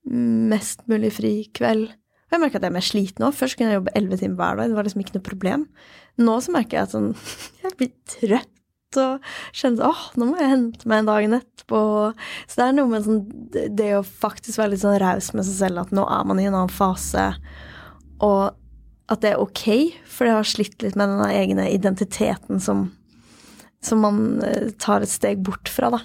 mest 0.06 0.86
mulig 0.92 1.12
fri 1.16 1.34
kveld. 1.56 1.90
Og 1.92 2.36
jeg 2.36 2.44
merker 2.44 2.60
at 2.60 2.66
jeg 2.66 2.72
er 2.72 2.78
mer 2.78 2.88
sliten 2.88 3.26
nå. 3.26 3.32
Først 3.36 3.58
kunne 3.58 3.74
jeg 3.74 3.82
jobbe 3.82 3.94
elleve 3.98 4.20
timer 4.22 4.40
hver 4.40 4.60
dag, 4.60 4.72
det 4.72 4.78
var 4.78 4.88
liksom 4.88 5.04
ikke 5.04 5.18
noe 5.18 5.28
problem. 5.28 5.66
Nå 6.22 6.38
så 6.44 6.54
merker 6.56 6.78
jeg 6.78 6.88
at 6.88 6.96
sånn 6.96 7.12
Jeg 7.64 7.78
blir 7.80 7.92
trøtt 8.16 8.51
og 9.00 9.28
kjenner 9.56 9.90
åh, 9.90 10.02
nå 10.20 10.30
må 10.30 10.40
jeg 10.40 10.52
hente 10.52 10.90
meg 10.90 11.04
en 11.04 11.12
dagen 11.12 11.38
etterpå. 11.38 11.82
Så 12.48 12.60
det 12.60 12.68
er 12.68 12.78
noe 12.78 12.92
med 12.92 13.06
sånn 13.06 13.22
det 13.78 13.92
å 13.98 14.06
faktisk 14.06 14.62
være 14.62 14.74
litt 14.74 14.84
sånn 14.84 15.00
raus 15.02 15.32
med 15.38 15.48
seg 15.48 15.58
selv, 15.66 15.86
at 15.86 15.94
nå 15.96 16.04
er 16.08 16.28
man 16.28 16.42
i 16.42 16.48
en 16.50 16.58
annen 16.58 16.74
fase. 16.74 17.28
Og 18.22 18.42
at 19.12 19.24
det 19.24 19.34
er 19.34 19.44
ok, 19.44 19.66
for 20.08 20.28
jeg 20.28 20.38
har 20.38 20.48
slitt 20.48 20.84
litt 20.86 20.98
med 21.00 21.12
den 21.12 21.24
egne 21.28 21.66
identiteten 21.74 22.62
som, 22.64 22.78
som 23.84 23.98
man 24.06 24.18
eh, 24.46 24.70
tar 24.80 25.04
et 25.04 25.12
steg 25.12 25.44
bort 25.44 25.72
fra, 25.72 25.90
da. 25.92 26.02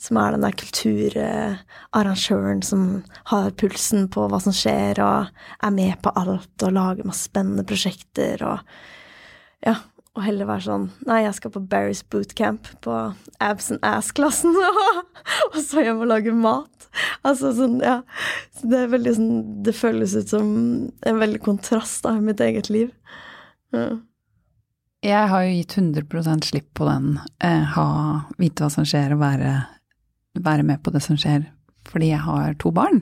Som 0.00 0.16
er 0.16 0.32
den 0.32 0.46
der 0.46 0.56
kulturarrangøren 0.56 2.62
som 2.64 3.04
har 3.28 3.50
pulsen 3.60 4.08
på 4.12 4.24
hva 4.32 4.38
som 4.40 4.54
skjer, 4.56 4.96
og 5.04 5.28
er 5.60 5.72
med 5.76 6.00
på 6.00 6.12
alt 6.16 6.64
og 6.64 6.72
lager 6.72 7.08
masse 7.08 7.28
spennende 7.28 7.64
prosjekter 7.68 8.40
og 8.48 8.58
Ja, 9.60 9.74
og 10.18 10.24
heller 10.26 10.48
være 10.48 10.66
sånn 10.66 10.86
Nei, 11.06 11.22
jeg 11.22 11.36
skal 11.38 11.52
på 11.54 11.62
Barry's 11.70 12.02
bootcamp 12.10 12.68
på 12.84 12.96
abs 13.42 13.70
and 13.74 13.82
ass-klassen, 13.86 14.54
og 15.52 15.58
så 15.62 15.84
hjem 15.86 16.02
og 16.02 16.10
lage 16.10 16.34
mat. 16.34 16.88
Altså 17.26 17.52
sånn, 17.54 17.78
ja. 17.84 18.00
Så 18.58 18.70
det 18.70 18.80
er 18.80 18.88
veldig 18.90 19.12
sånn 19.14 19.34
Det 19.62 19.74
føles 19.78 20.16
ut 20.18 20.32
som 20.32 20.48
en 21.06 21.20
veldig 21.20 21.42
kontrast 21.44 22.08
av 22.10 22.18
mitt 22.24 22.42
eget 22.42 22.70
liv. 22.72 22.90
Ja. 23.76 24.00
Jeg 25.06 25.28
har 25.30 25.44
jo 25.46 25.52
gitt 25.54 25.76
100% 25.78 26.50
slipp 26.50 26.66
på 26.76 26.84
den, 26.84 27.14
eh, 27.40 27.62
ha, 27.76 27.86
vite 28.36 28.64
hva 28.64 28.68
som 28.74 28.84
skjer 28.84 29.14
og 29.14 29.22
være, 29.22 29.54
være 30.36 30.66
med 30.66 30.82
på 30.84 30.92
det 30.92 31.00
som 31.06 31.16
skjer, 31.16 31.46
fordi 31.88 32.10
jeg 32.10 32.20
har 32.26 32.58
to 32.60 32.72
barn. 32.74 33.00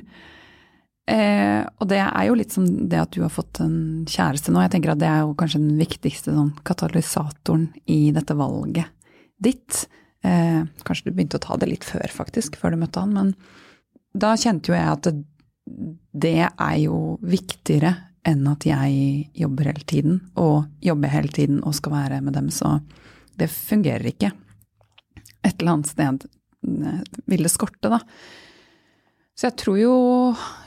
Eh, 1.08 1.62
og 1.80 1.88
det 1.88 2.00
er 2.04 2.24
jo 2.28 2.36
litt 2.36 2.52
som 2.52 2.66
det 2.90 2.98
at 3.00 3.14
du 3.14 3.22
har 3.24 3.32
fått 3.32 3.62
en 3.64 4.04
kjæreste 4.08 4.52
nå. 4.52 4.60
Jeg 4.64 4.74
tenker 4.74 4.92
at 4.92 5.00
det 5.00 5.08
er 5.08 5.22
jo 5.24 5.36
kanskje 5.38 5.62
den 5.62 5.78
viktigste 5.80 6.34
sånn 6.36 6.52
katalysatoren 6.68 7.70
i 7.88 8.10
dette 8.16 8.36
valget 8.36 8.92
ditt. 9.40 9.86
Eh, 10.26 10.60
kanskje 10.84 11.08
du 11.08 11.14
begynte 11.14 11.40
å 11.40 11.44
ta 11.46 11.56
det 11.56 11.70
litt 11.70 11.86
før, 11.86 12.10
faktisk, 12.12 12.58
før 12.60 12.74
du 12.74 12.82
møtte 12.82 13.00
han, 13.00 13.14
men 13.14 13.32
da 14.18 14.34
kjente 14.36 14.72
jo 14.72 14.76
jeg 14.76 14.90
at 14.90 15.06
det, 15.06 15.14
det 16.12 16.36
er 16.48 16.76
jo 16.82 17.16
viktigere 17.22 17.94
enn 18.28 18.42
at 18.50 18.66
jeg 18.66 19.28
jobber 19.38 19.70
hele 19.70 19.86
tiden, 19.88 20.18
og 20.36 20.66
jobber 20.84 21.12
hele 21.12 21.32
tiden 21.32 21.62
og 21.62 21.76
skal 21.78 21.94
være 21.94 22.20
med 22.26 22.36
dem, 22.36 22.50
så 22.52 22.80
det 23.38 23.48
fungerer 23.54 24.10
ikke. 24.10 24.32
Et 25.46 25.54
eller 25.54 25.78
annet 25.78 25.92
sted 25.94 26.28
ville 26.60 26.98
vil 27.30 27.46
det 27.46 27.52
skorte, 27.54 27.88
da. 27.88 28.02
Så 29.38 29.46
jeg 29.46 29.58
tror 29.60 29.78
jo 29.78 29.94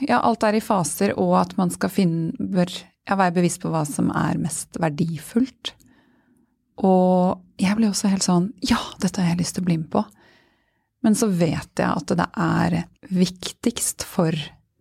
ja, 0.07 0.21
alt 0.21 0.45
er 0.47 0.55
i 0.55 0.63
faser, 0.63 1.11
og 1.19 1.35
at 1.41 1.57
man 1.59 1.73
skal 1.73 1.91
finne 1.91 2.31
bør 2.39 2.71
ja, 2.71 3.17
være 3.17 3.35
bevisst 3.41 3.59
på 3.63 3.71
hva 3.73 3.83
som 3.87 4.13
er 4.15 4.39
mest 4.39 4.79
verdifullt. 4.79 5.73
Og 6.87 7.41
jeg 7.61 7.75
ble 7.77 7.89
også 7.91 8.09
helt 8.09 8.25
sånn 8.25 8.47
Ja, 8.65 8.79
dette 9.03 9.21
har 9.21 9.33
jeg 9.33 9.41
lyst 9.43 9.57
til 9.57 9.65
å 9.65 9.67
bli 9.67 9.77
med 9.81 9.91
på. 9.91 10.05
Men 11.03 11.17
så 11.17 11.27
vet 11.27 11.81
jeg 11.81 11.89
at 11.89 12.13
det 12.15 12.27
er 12.37 12.77
viktigst 13.11 14.05
for 14.07 14.35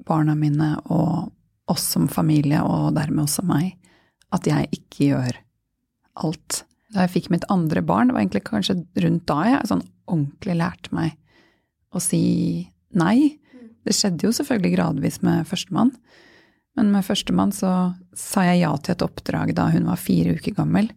barna 0.06 0.36
mine 0.38 0.74
og 0.92 1.32
oss 1.70 1.86
som 1.94 2.08
familie, 2.10 2.60
og 2.62 2.94
dermed 2.96 3.24
også 3.24 3.44
meg, 3.46 3.76
at 4.34 4.46
jeg 4.46 4.68
ikke 4.74 5.10
gjør 5.12 5.38
alt. 6.24 6.64
Da 6.90 7.04
jeg 7.06 7.14
fikk 7.14 7.30
mitt 7.32 7.46
andre 7.52 7.82
barn, 7.86 8.10
det 8.10 8.16
var 8.16 8.24
egentlig 8.24 8.46
kanskje 8.48 8.80
rundt 9.04 9.26
da 9.30 9.38
jeg 9.46 9.70
sånn 9.70 9.84
ordentlig 10.10 10.56
lærte 10.58 10.94
meg 10.94 11.14
å 11.94 12.02
si 12.02 12.22
nei. 12.98 13.38
Det 13.86 13.96
skjedde 13.96 14.26
jo 14.26 14.34
selvfølgelig 14.36 14.74
gradvis 14.76 15.20
med 15.24 15.46
førstemann. 15.48 15.94
Men 16.78 16.92
med 16.92 17.04
førstemann 17.06 17.52
så 17.54 17.70
sa 18.16 18.44
jeg 18.46 18.62
ja 18.62 18.72
til 18.78 18.94
et 18.94 19.04
oppdrag 19.04 19.54
da 19.56 19.70
hun 19.72 19.88
var 19.90 20.00
fire 20.00 20.36
uker 20.36 20.54
gammel. 20.58 20.90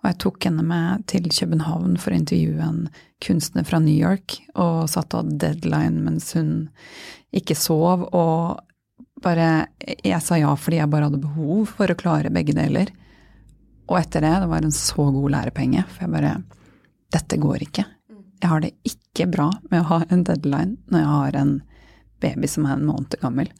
Og 0.00 0.08
jeg 0.08 0.18
tok 0.24 0.46
henne 0.48 0.64
med 0.64 1.04
til 1.10 1.28
København 1.28 1.98
for 2.00 2.12
å 2.12 2.18
intervjue 2.18 2.64
en 2.64 2.80
kunstner 3.20 3.66
fra 3.68 3.82
New 3.84 3.94
York, 3.94 4.38
og 4.56 4.88
satt 4.88 5.12
og 5.12 5.26
hadde 5.26 5.40
deadline 5.42 6.00
mens 6.06 6.32
hun 6.38 6.70
ikke 7.36 7.56
sov, 7.58 8.08
og 8.16 8.64
bare 9.20 9.68
Jeg 10.00 10.22
sa 10.24 10.38
ja 10.40 10.54
fordi 10.56 10.78
jeg 10.78 10.88
bare 10.88 11.10
hadde 11.10 11.20
behov 11.20 11.66
for 11.76 11.92
å 11.92 11.98
klare 11.98 12.32
begge 12.32 12.54
deler. 12.56 12.88
Og 13.90 13.98
etter 13.98 14.24
det, 14.24 14.32
det 14.40 14.48
var 14.48 14.64
en 14.64 14.72
så 14.72 15.10
god 15.12 15.30
lærepenge, 15.34 15.84
for 15.90 16.06
jeg 16.06 16.14
bare 16.14 16.34
Dette 17.10 17.36
går 17.42 17.64
ikke. 17.66 17.84
Jeg 18.40 18.48
har 18.48 18.60
det 18.62 18.70
ikke 18.86 19.26
bra 19.28 19.48
med 19.68 19.82
å 19.82 19.88
ha 19.88 19.98
en 20.08 20.22
deadline 20.24 20.76
når 20.88 21.02
jeg 21.02 21.10
har 21.10 21.38
en 21.40 21.52
baby 22.20 22.48
som 22.50 22.66
er 22.68 22.76
en 22.76 22.88
måned 22.88 23.16
gammel. 23.22 23.50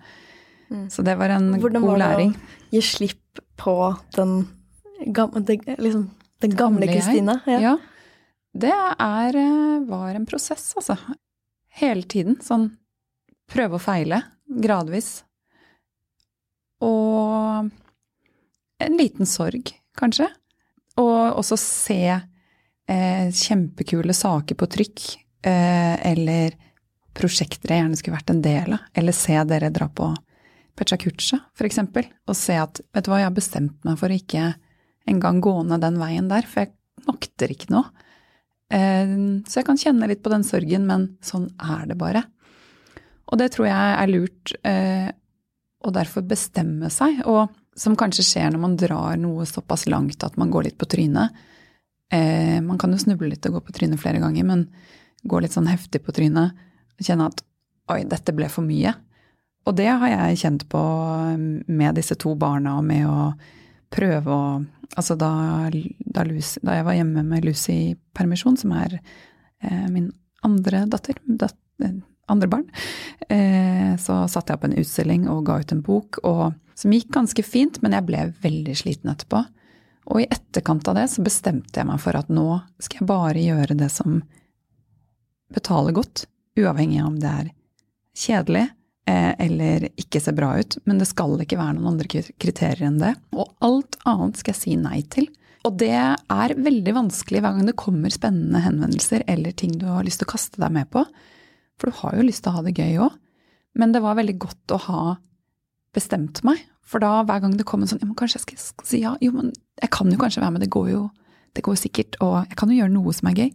Så 0.91 1.03
det 1.03 1.17
var 1.19 1.33
en 1.35 1.49
Hvordan 1.59 1.83
god 1.83 1.91
var 1.99 2.19
det 2.21 2.27
å 2.29 2.35
gi 2.71 2.83
slipp 2.85 3.41
på 3.59 3.75
den 4.15 4.45
gamle, 5.11 5.43
liksom, 5.83 6.05
den 6.45 6.55
gamle 6.55 6.87
jeg? 6.87 7.01
Kristina? 7.01 7.41
Ja. 7.51 7.75
Det 8.55 8.71
er, 8.71 9.37
eh, 9.37 9.81
var 9.89 10.15
en 10.15 10.27
prosess, 10.27 10.73
altså. 10.79 10.97
Hele 11.81 12.03
tiden. 12.03 12.39
Sånn 12.43 12.71
prøve 13.51 13.79
og 13.79 13.83
feile, 13.83 14.23
gradvis. 14.63 15.23
Og 16.83 17.71
en 18.81 18.97
liten 18.99 19.29
sorg, 19.29 19.73
kanskje. 19.99 20.29
Og 21.01 21.39
også 21.41 21.59
se 21.61 22.03
eh, 22.11 23.27
kjempekule 23.31 24.15
saker 24.17 24.59
på 24.59 24.69
trykk, 24.71 25.07
eh, 25.47 25.95
eller 26.13 26.57
prosjekter 27.17 27.73
jeg 27.75 27.83
gjerne 27.83 27.99
skulle 27.99 28.19
vært 28.19 28.33
en 28.35 28.43
del 28.45 28.75
av. 28.77 28.85
Eller 28.95 29.17
se 29.17 29.37
dere 29.51 29.71
dra 29.75 29.89
på 29.89 30.11
Pechakucha, 30.79 31.41
for 31.57 31.69
eksempel, 31.69 32.07
og 32.31 32.37
se 32.39 32.55
at 32.57 32.81
vet 32.95 33.05
du 33.05 33.11
hva, 33.13 33.19
jeg 33.21 33.29
har 33.29 33.37
bestemt 33.37 33.85
meg 33.85 33.99
for 34.01 34.09
å 34.13 34.17
ikke 34.17 34.55
engang 35.11 35.41
gå 35.45 35.55
ned 35.67 35.83
den 35.83 35.99
veien 36.01 36.29
der, 36.31 36.47
for 36.49 36.63
jeg 36.65 36.73
makter 37.09 37.53
ikke 37.53 37.73
noe. 37.75 37.91
Eh, 38.73 39.17
Så 39.45 39.61
jeg 39.61 39.67
kan 39.67 39.81
kjenne 39.81 40.09
litt 40.09 40.23
på 40.23 40.33
den 40.33 40.47
sorgen, 40.47 40.87
men 40.89 41.17
sånn 41.21 41.51
er 41.61 41.87
det 41.91 41.99
bare. 42.01 42.25
Og 43.31 43.39
det 43.39 43.51
tror 43.55 43.69
jeg 43.69 43.97
er 43.99 44.11
lurt 44.11 44.55
eh, 44.67 45.11
å 45.85 45.93
derfor 45.95 46.25
bestemme 46.27 46.91
seg, 46.93 47.23
og 47.27 47.51
som 47.77 47.95
kanskje 47.97 48.25
skjer 48.27 48.51
når 48.53 48.61
man 48.61 48.79
drar 48.81 49.17
noe 49.21 49.45
såpass 49.49 49.87
langt 49.89 50.25
at 50.27 50.37
man 50.41 50.51
går 50.51 50.69
litt 50.69 50.79
på 50.81 50.89
trynet. 50.91 51.31
Eh, 52.13 52.61
Man 52.61 52.79
kan 52.79 52.91
jo 52.93 52.99
snuble 52.99 53.29
litt 53.31 53.47
og 53.47 53.59
gå 53.59 53.61
på 53.69 53.73
trynet 53.77 54.01
flere 54.01 54.19
ganger, 54.23 54.45
men 54.45 54.67
gå 55.25 55.41
litt 55.41 55.53
sånn 55.55 55.69
heftig 55.71 56.03
på 56.05 56.13
trynet 56.17 56.57
kjenne 57.05 57.31
at 57.31 57.43
oi, 57.91 58.03
dette 58.09 58.35
ble 58.37 58.49
for 58.53 58.67
mye. 58.67 58.95
Og 59.69 59.77
det 59.77 59.89
har 59.91 60.09
jeg 60.09 60.41
kjent 60.43 60.67
på 60.73 60.83
med 61.69 61.99
disse 61.99 62.17
to 62.21 62.35
barna 62.39 62.79
og 62.79 62.87
med 62.87 63.09
å 63.09 63.33
prøve 63.93 64.37
å 64.37 64.45
Altså 64.99 65.15
da, 65.15 65.31
da, 66.03 66.25
Lucy, 66.27 66.59
da 66.67 66.75
jeg 66.75 66.83
var 66.83 66.97
hjemme 66.97 67.23
med 67.23 67.45
Lucy 67.47 67.75
i 67.77 67.93
permisjon, 68.19 68.57
som 68.59 68.73
er 68.75 68.97
eh, 68.99 69.85
min 69.87 70.09
andre 70.43 70.81
datter, 70.91 71.21
dat, 71.39 71.55
eh, 71.79 71.93
andre 72.27 72.49
barn, 72.51 72.65
eh, 73.29 73.95
så 74.03 74.17
satte 74.27 74.51
jeg 74.51 74.59
opp 74.59 74.67
en 74.67 74.75
utstilling 74.83 75.29
og 75.31 75.45
ga 75.47 75.61
ut 75.63 75.75
en 75.77 75.85
bok, 75.87 76.19
og, 76.27 76.59
som 76.75 76.91
gikk 76.91 77.13
ganske 77.15 77.45
fint, 77.47 77.79
men 77.85 77.95
jeg 77.95 78.09
ble 78.09 78.25
veldig 78.43 78.75
sliten 78.83 79.13
etterpå. 79.13 79.45
Og 80.11 80.25
i 80.25 80.27
etterkant 80.27 80.91
av 80.91 80.99
det 80.99 81.07
så 81.13 81.23
bestemte 81.23 81.79
jeg 81.79 81.87
meg 81.87 82.03
for 82.03 82.19
at 82.19 82.35
nå 82.35 82.49
skal 82.83 83.05
jeg 83.05 83.11
bare 83.13 83.47
gjøre 83.47 83.79
det 83.79 83.93
som 83.95 84.19
betaler 85.55 85.95
godt, 85.95 86.27
uavhengig 86.59 87.01
av 87.03 87.11
om 87.11 87.19
det 87.23 87.31
er 87.31 87.51
kjedelig 88.21 88.65
eh, 89.11 89.33
eller 89.47 89.89
ikke 90.01 90.23
ser 90.23 90.37
bra 90.39 90.53
ut, 90.59 90.79
men 90.89 91.01
det 91.01 91.09
skal 91.11 91.37
ikke 91.41 91.59
være 91.61 91.77
noen 91.79 91.93
andre 91.95 92.25
kriterier 92.41 92.89
enn 92.89 93.01
det. 93.03 93.15
Og 93.37 93.53
alt 93.65 93.99
annet 94.09 94.41
skal 94.41 94.55
jeg 94.55 94.61
si 94.61 94.77
nei 94.81 95.03
til. 95.13 95.31
Og 95.69 95.77
det 95.81 95.93
er 95.93 96.57
veldig 96.57 96.95
vanskelig 96.97 97.43
hver 97.45 97.57
gang 97.57 97.67
det 97.69 97.77
kommer 97.81 98.13
spennende 98.13 98.63
henvendelser 98.65 99.27
eller 99.29 99.53
ting 99.53 99.75
du 99.77 99.87
har 99.91 100.07
lyst 100.07 100.23
til 100.23 100.29
å 100.29 100.33
kaste 100.33 100.63
deg 100.63 100.73
med 100.73 100.89
på. 100.93 101.05
For 101.81 101.91
du 101.91 101.99
har 102.01 102.17
jo 102.17 102.25
lyst 102.25 102.45
til 102.45 102.53
å 102.53 102.59
ha 102.59 102.65
det 102.65 102.77
gøy 102.79 103.01
òg. 103.05 103.19
Men 103.79 103.93
det 103.95 104.03
var 104.03 104.17
veldig 104.19 104.39
godt 104.41 104.75
å 104.75 104.81
ha 104.89 105.03
bestemt 105.95 106.41
meg. 106.47 106.63
For 106.87 107.03
da 107.03 107.21
hver 107.23 107.45
gang 107.45 107.55
det 107.59 107.67
kom 107.69 107.85
en 107.85 107.91
sånn 107.91 108.01
ja, 108.03 108.09
men 108.09 108.17
kanskje 108.19 108.41
jeg 108.41 108.47
skal, 108.47 108.63
skal 108.63 108.89
si 108.89 109.03
ja, 109.05 109.13
jo, 109.23 109.35
men 109.37 109.53
jeg 109.79 109.93
kan 109.95 110.11
jo 110.11 110.19
kanskje 110.19 110.43
være 110.43 110.57
med, 110.57 110.65
det 110.65 110.73
går 110.75 110.89
jo 110.95 111.05
det 111.57 111.65
går 111.67 111.79
sikkert, 111.79 112.15
og 112.23 112.45
jeg 112.47 112.59
kan 112.59 112.71
jo 112.71 112.77
gjøre 112.79 112.95
noe 112.95 113.13
som 113.15 113.27
er 113.31 113.41
gøy. 113.41 113.49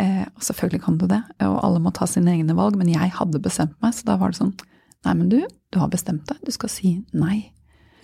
Eh, 0.00 0.24
og 0.24 0.44
selvfølgelig 0.44 0.82
kan 0.86 0.98
du 1.00 1.06
det, 1.10 1.20
og 1.44 1.58
alle 1.60 1.80
må 1.84 1.92
ta 1.92 2.06
sine 2.08 2.32
egne 2.32 2.56
valg, 2.56 2.78
men 2.80 2.88
jeg 2.88 3.12
hadde 3.18 3.42
bestemt 3.44 3.74
meg, 3.84 3.92
så 3.92 4.06
da 4.08 4.18
var 4.20 4.32
det 4.32 4.40
sånn 4.40 4.54
Nei, 5.02 5.16
men 5.18 5.26
du, 5.32 5.40
du 5.74 5.80
har 5.82 5.88
bestemt 5.90 6.28
deg, 6.30 6.38
du 6.46 6.52
skal 6.54 6.70
si 6.70 6.92
nei. 7.10 7.48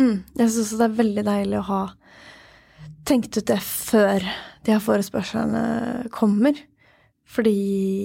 Mm. 0.03 0.25
Jeg 0.35 0.51
syns 0.51 0.73
det 0.81 0.87
er 0.89 0.97
veldig 0.99 1.23
deilig 1.29 1.61
å 1.61 1.67
ha 1.69 1.83
tenkt 3.07 3.39
ut 3.39 3.47
det 3.47 3.61
før 3.63 4.27
de 4.67 4.75
her 4.75 4.83
forespørslene 4.83 5.63
kommer. 6.11 6.59
Fordi 7.29 7.55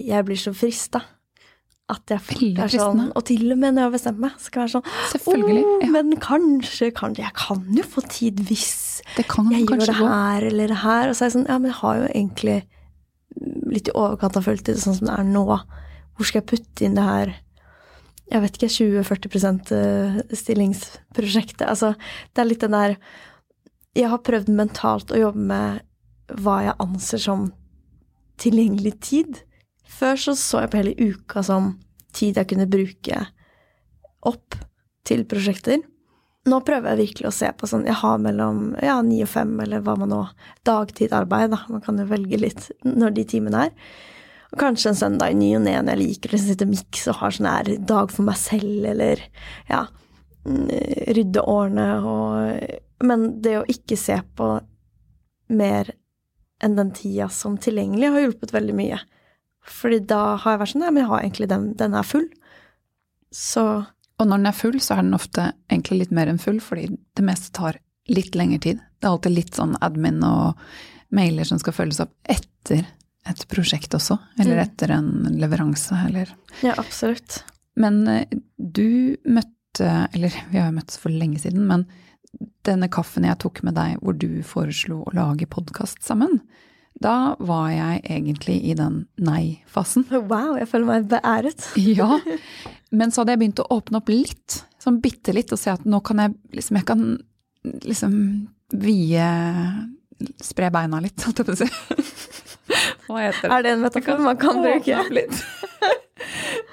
jeg 0.09 0.27
blir 0.27 0.39
så 0.39 0.53
frista. 0.55 1.01
At 1.91 2.13
jeg 2.13 2.21
Veldig 2.27 2.51
er 2.53 2.69
sånn 2.69 2.69
fristende. 2.69 3.07
Og 3.17 3.25
til 3.27 3.43
og 3.51 3.59
med 3.59 3.73
når 3.73 3.81
jeg 3.81 3.87
har 3.89 3.95
bestemt 3.97 4.21
meg, 4.23 4.35
skal 4.39 4.61
jeg 4.61 4.69
være 4.69 4.73
sånn 4.77 5.09
Selvfølgelig. 5.11 5.63
«Åh, 5.65 5.81
Ja, 5.83 5.89
Men 5.91 6.13
kanskje, 6.23 6.91
kan 6.95 7.17
Jeg 7.19 7.33
kan 7.35 7.65
jo 7.75 7.83
få 7.83 8.05
tid 8.07 8.39
hvis 8.47 9.01
det 9.17 9.25
kan 9.27 9.51
jeg 9.51 9.65
gjør 9.67 9.83
det 9.89 9.97
her 9.99 10.47
eller 10.47 10.71
det 10.71 10.79
her. 10.85 11.09
Og 11.09 11.17
så 11.17 11.25
er 11.25 11.29
jeg 11.31 11.35
sånn 11.39 11.49
Ja, 11.49 11.57
men 11.59 11.73
jeg 11.73 11.79
har 11.81 11.99
jo 11.99 12.07
egentlig 12.13 12.57
litt 13.73 13.89
i 13.89 13.95
overkant 13.97 14.37
av 14.39 14.45
fulltid 14.47 14.79
sånn 14.81 14.97
som 14.99 15.09
det 15.09 15.15
er 15.17 15.27
nå. 15.27 15.43
Hvor 15.47 16.27
skal 16.27 16.41
jeg 16.41 16.49
putte 16.53 16.85
inn 16.85 16.97
det 16.97 17.07
her 17.07 17.33
jeg 18.33 18.39
vet 18.39 18.55
ikke, 18.57 18.69
20-40% 18.71 19.71
stillingsprosjektet? 20.39 21.65
Altså, 21.67 21.91
det 22.33 22.41
er 22.41 22.47
litt 22.47 22.63
den 22.63 22.73
der 22.73 22.95
Jeg 23.93 24.09
har 24.09 24.23
prøvd 24.25 24.49
mentalt 24.49 25.11
å 25.13 25.19
jobbe 25.19 25.43
med 25.51 26.39
hva 26.41 26.61
jeg 26.65 26.79
anser 26.81 27.21
som 27.21 27.43
tilgjengelig 28.41 28.95
tid. 29.05 29.41
Før 29.85 30.17
så 30.17 30.33
så 30.39 30.63
jeg 30.63 30.71
på 30.71 30.79
hele 30.79 30.95
uka 30.97 31.43
som 31.45 31.75
tid 32.15 32.39
jeg 32.39 32.49
kunne 32.49 32.69
bruke 32.69 33.19
opp 34.25 34.57
til 35.05 35.25
prosjekter. 35.29 35.83
Nå 36.49 36.59
prøver 36.67 36.91
jeg 36.91 36.99
virkelig 36.99 37.29
å 37.29 37.35
se 37.35 37.49
på 37.55 37.67
sånn 37.71 37.85
Jeg 37.87 37.95
har 38.01 38.17
mellom 38.19 38.73
ja, 38.83 38.97
ni 39.05 39.21
og 39.23 39.29
fem, 39.31 39.53
eller 39.63 39.83
hva 39.85 39.95
man 39.99 40.11
nå 40.11 40.23
Dagtidarbeid, 40.67 41.53
da. 41.53 41.61
Man 41.71 41.83
kan 41.85 42.01
jo 42.01 42.07
velge 42.09 42.39
litt 42.41 42.67
når 42.83 43.15
de 43.15 43.25
timene 43.35 43.67
er. 43.69 43.93
Og 44.51 44.59
kanskje 44.59 44.91
en 44.91 44.99
søndag 44.99 45.33
i 45.33 45.37
ny 45.39 45.53
og 45.57 45.63
ne 45.65 45.77
når 45.79 45.95
jeg 45.95 46.01
liker 46.01 46.35
å 46.35 46.41
sitte 46.43 46.67
og 46.67 46.73
mikse 46.73 47.13
og 47.13 47.21
har 47.21 47.37
sånn 47.37 47.49
her 47.49 47.71
dag 47.93 48.11
for 48.13 48.27
meg 48.27 48.37
selv, 48.41 48.83
eller 48.91 49.23
ja 49.71 49.85
mm, 50.45 50.67
Rydde 51.17 51.45
årene 51.49 51.87
og 52.11 53.07
Men 53.07 53.25
det 53.43 53.57
å 53.59 53.65
ikke 53.71 53.97
se 53.99 54.19
på 54.37 54.51
mer 55.53 55.89
enn 56.63 56.77
den 56.77 56.93
tida 56.95 57.27
som 57.33 57.57
tilgjengelig, 57.59 58.11
har 58.13 58.23
hjulpet 58.23 58.53
veldig 58.55 58.75
mye. 58.77 58.99
Fordi 59.67 59.99
da 60.07 60.37
har 60.39 60.53
jeg 60.53 60.61
vært 60.61 60.71
sånn 60.71 60.83
Nei, 60.85 60.91
men 60.93 61.03
jeg 61.03 61.11
har 61.11 61.23
egentlig 61.23 61.49
den, 61.51 61.65
den 61.79 61.97
er 61.99 62.07
full. 62.07 62.29
Så 63.33 63.65
Og 64.23 64.29
når 64.29 64.39
den 64.39 64.49
er 64.49 64.55
full, 64.55 64.79
så 64.79 64.95
er 64.97 65.03
den 65.03 65.17
ofte 65.17 65.49
egentlig 65.67 65.99
litt 66.05 66.13
mer 66.15 66.29
enn 66.31 66.39
full, 66.39 66.61
fordi 66.63 66.87
det 67.17 67.25
meste 67.27 67.51
tar 67.57 67.77
litt 68.11 68.35
lengre 68.39 68.59
tid. 68.63 68.79
Det 68.99 69.07
er 69.07 69.13
alltid 69.17 69.35
litt 69.35 69.57
sånn 69.57 69.75
admin 69.83 70.21
og 70.27 70.59
mailer 71.13 71.47
som 71.47 71.59
skal 71.61 71.75
følges 71.75 71.99
opp 72.03 72.13
etter 72.31 72.85
et 73.29 73.43
prosjekt 73.51 73.93
også, 73.95 74.17
eller 74.39 74.57
Mm. 74.57 74.63
etter 74.63 74.91
en 74.91 75.11
leveranse, 75.39 75.95
eller 76.07 76.31
ja, 76.63 76.73
absolutt. 76.79 77.41
Men 77.79 78.01
eh, 78.07 78.25
du 78.57 79.15
møtte, 79.25 80.07
eller 80.13 80.33
vi 80.51 80.59
har 80.59 80.71
jo 80.71 80.77
møttes 80.79 80.99
for 80.99 81.09
lenge 81.13 81.39
siden, 81.39 81.67
men 81.67 81.85
denne 82.65 82.89
kaffen 82.91 83.23
jeg 83.27 83.39
tok 83.43 83.61
med 83.63 83.75
deg 83.77 83.99
hvor 84.01 84.15
du 84.17 84.41
foreslo 84.47 85.03
å 85.03 85.13
lage 85.15 85.47
podkast 85.51 86.03
sammen, 86.03 86.39
da 87.01 87.35
var 87.39 87.69
jeg 87.73 88.01
egentlig 88.05 88.59
i 88.69 88.75
den 88.77 89.05
nei-fasen. 89.17 90.05
Wow, 90.31 90.55
jeg 90.59 90.69
føler 90.71 90.85
meg 90.89 91.09
beæret. 91.11 91.65
Ja, 91.99 92.19
men 92.93 93.11
så 93.11 93.21
hadde 93.23 93.33
jeg 93.35 93.41
begynt 93.41 93.63
å 93.63 93.69
åpne 93.73 93.99
opp 94.03 94.11
litt, 94.13 94.59
sånn 94.81 94.99
bitte 95.01 95.33
litt, 95.33 95.51
og 95.55 95.59
se 95.59 95.71
at 95.73 95.85
nå 95.89 95.99
kan 96.05 96.21
jeg 96.21 96.35
liksom, 96.53 96.77
jeg 96.77 96.87
kan 96.91 97.05
liksom 97.87 98.15
vie 98.83 99.27
Spre 100.39 100.69
beina 100.71 100.99
litt, 101.03 101.19
holdt 101.25 101.39
jeg 101.41 101.47
på 101.47 101.53
å 101.55 101.57
si. 101.57 101.65
Hva 103.09 103.23
heter 103.25 103.49
det? 103.49 103.55
Er 103.57 103.63
det 103.65 103.71
en 103.73 103.81
metafor 103.83 104.21
man 104.23 104.37
kan 104.39 104.59
åpne 104.61 104.99
opp 105.01 105.09
litt. 105.17 105.39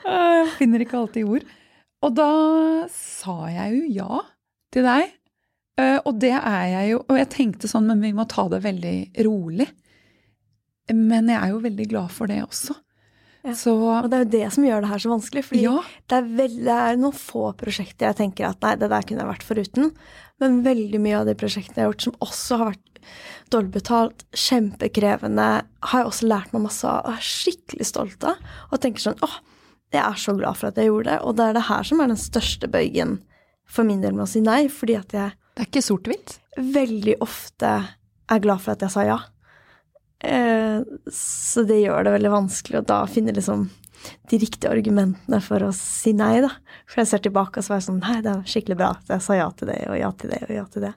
Jeg 0.04 0.44
finner 0.59 0.85
ikke 0.85 0.98
alltid 1.00 1.26
ord. 1.26 1.46
Og 2.04 2.14
da 2.16 2.28
sa 2.94 3.35
jeg 3.50 3.78
jo 3.80 3.88
ja 3.96 4.20
til 4.76 4.87
deg. 4.87 5.11
Eh, 5.80 5.98
Og 6.04 6.20
det 6.22 6.35
er 6.37 6.66
jeg 6.76 6.92
jo. 6.92 7.00
Og 7.09 7.18
jeg 7.18 7.30
tenkte 7.33 7.70
sånn, 7.72 7.88
men 7.90 8.04
vi 8.04 8.12
må 8.16 8.28
ta 8.30 8.44
det 8.52 8.61
veldig 8.64 8.94
rolig. 9.26 9.66
Men 10.96 11.31
jeg 11.31 11.38
er 11.40 11.53
jo 11.53 11.64
veldig 11.64 11.88
glad 11.90 12.14
for 12.14 12.31
det 12.31 12.40
også. 12.44 12.76
Ja. 13.40 13.55
Så 13.57 13.72
Og 13.72 14.11
det 14.12 14.18
er 14.18 14.24
jo 14.24 14.33
det 14.35 14.46
som 14.53 14.64
gjør 14.66 14.83
det 14.85 14.90
her 14.90 15.03
så 15.03 15.12
vanskelig. 15.14 15.44
Fordi 15.48 15.62
ja, 15.64 15.76
det, 16.12 16.18
er 16.20 16.57
det 16.66 16.76
er 16.76 17.00
noen 17.00 17.16
få 17.16 17.50
prosjekter 17.61 18.11
jeg 18.11 18.18
tenker 18.20 18.50
at 18.50 18.61
nei, 18.64 18.74
det 18.81 18.90
der 18.92 19.07
kunne 19.07 19.24
jeg 19.24 19.33
vært 19.33 19.46
foruten. 19.46 19.92
Men 20.40 20.62
veldig 20.66 21.00
mye 21.03 21.20
av 21.20 21.29
de 21.29 21.37
prosjektene 21.40 21.81
jeg 21.81 21.87
har 21.87 21.92
gjort 21.94 22.09
som 22.09 22.18
også 22.26 22.61
har 22.61 22.72
vært 22.74 22.87
dårlig 23.50 23.72
betalt, 23.74 24.24
kjempekrevende, 24.37 25.48
har 25.64 26.03
jeg 26.03 26.11
også 26.11 26.29
lært 26.29 26.53
meg 26.53 26.66
masse 26.66 26.85
av 26.87 27.07
og 27.09 27.16
er 27.16 27.24
skikkelig 27.31 27.88
stolt 27.88 28.29
av. 28.29 28.40
Og 28.70 28.83
tenker 28.83 29.07
sånn 29.07 29.24
åh, 29.24 29.40
jeg 29.90 30.03
er 30.05 30.20
så 30.20 30.37
glad 30.38 30.61
for 30.61 30.70
at 30.70 30.79
jeg 30.79 30.90
gjorde 30.90 31.11
det. 31.11 31.18
Og 31.24 31.37
det 31.38 31.48
er 31.48 31.57
det 31.57 31.66
her 31.70 31.88
som 31.88 32.03
er 32.03 32.12
den 32.12 32.20
største 32.20 32.70
bøygen 32.70 33.18
for 33.70 33.88
min 33.88 34.05
del 34.05 34.14
med 34.16 34.26
å 34.26 34.31
si 34.31 34.44
nei. 34.44 34.62
Fordi 34.72 34.98
at 35.00 35.16
jeg 35.16 35.37
det 35.57 35.64
er 35.64 35.68
ikke 35.68 35.83
sort-hvitt. 35.85 36.38
veldig 36.57 37.16
ofte 37.20 37.70
er 38.31 38.40
glad 38.40 38.62
for 38.62 38.72
at 38.76 38.85
jeg 38.85 38.94
sa 38.94 39.03
ja. 39.05 39.18
Eh, 40.20 40.80
så 41.12 41.64
det 41.68 41.80
gjør 41.80 42.04
det 42.04 42.16
veldig 42.16 42.33
vanskelig 42.33 42.80
å 42.80 42.87
da 42.87 43.04
finne 43.11 43.35
liksom 43.37 43.68
de 44.30 44.38
riktige 44.40 44.70
argumentene 44.72 45.40
for 45.44 45.64
å 45.66 45.72
si 45.76 46.12
nei, 46.16 46.40
da. 46.44 46.50
For 46.88 47.02
jeg 47.02 47.11
ser 47.11 47.24
tilbake 47.24 47.61
og 47.61 47.66
så 47.66 47.74
var 47.74 47.80
jeg 47.83 47.88
sånn 47.88 48.00
Nei, 48.00 48.20
det 48.24 48.33
er 48.33 48.48
skikkelig 48.48 48.78
bra 48.80 48.90
at 48.96 49.12
jeg 49.12 49.24
sa 49.26 49.37
ja 49.37 49.48
til 49.56 49.72
det, 49.72 49.80
og 49.90 49.98
ja 50.00 50.11
til 50.16 50.33
det, 50.33 50.40
og 50.48 50.54
ja 50.56 50.66
til 50.72 50.87
det. 50.88 50.92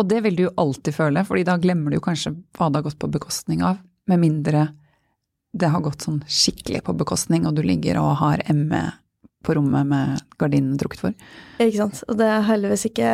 Og 0.00 0.08
det 0.08 0.22
vil 0.24 0.38
du 0.38 0.44
jo 0.46 0.54
alltid 0.62 0.96
føle, 0.96 1.24
fordi 1.28 1.44
da 1.46 1.58
glemmer 1.60 1.92
du 1.92 1.98
jo 1.98 2.04
kanskje 2.04 2.34
hva 2.56 2.70
det 2.70 2.80
har 2.80 2.88
gått 2.88 3.00
på 3.02 3.12
bekostning 3.12 3.62
av. 3.66 3.82
Med 4.10 4.22
mindre 4.22 4.66
det 5.52 5.68
har 5.68 5.84
gått 5.84 6.06
sånn 6.06 6.22
skikkelig 6.24 6.80
på 6.86 6.94
bekostning, 6.96 7.44
og 7.46 7.58
du 7.58 7.62
ligger 7.66 8.00
og 8.00 8.16
har 8.22 8.40
ME 8.56 8.86
på 9.42 9.56
rommet 9.58 9.88
med 9.90 10.22
gardinene 10.40 10.78
trukket 10.80 11.02
for. 11.02 11.16
Ikke 11.60 11.80
sant. 11.80 12.02
Og 12.08 12.16
det 12.20 12.28
har 12.30 12.46
heldigvis 12.46 12.86
ikke 12.88 13.10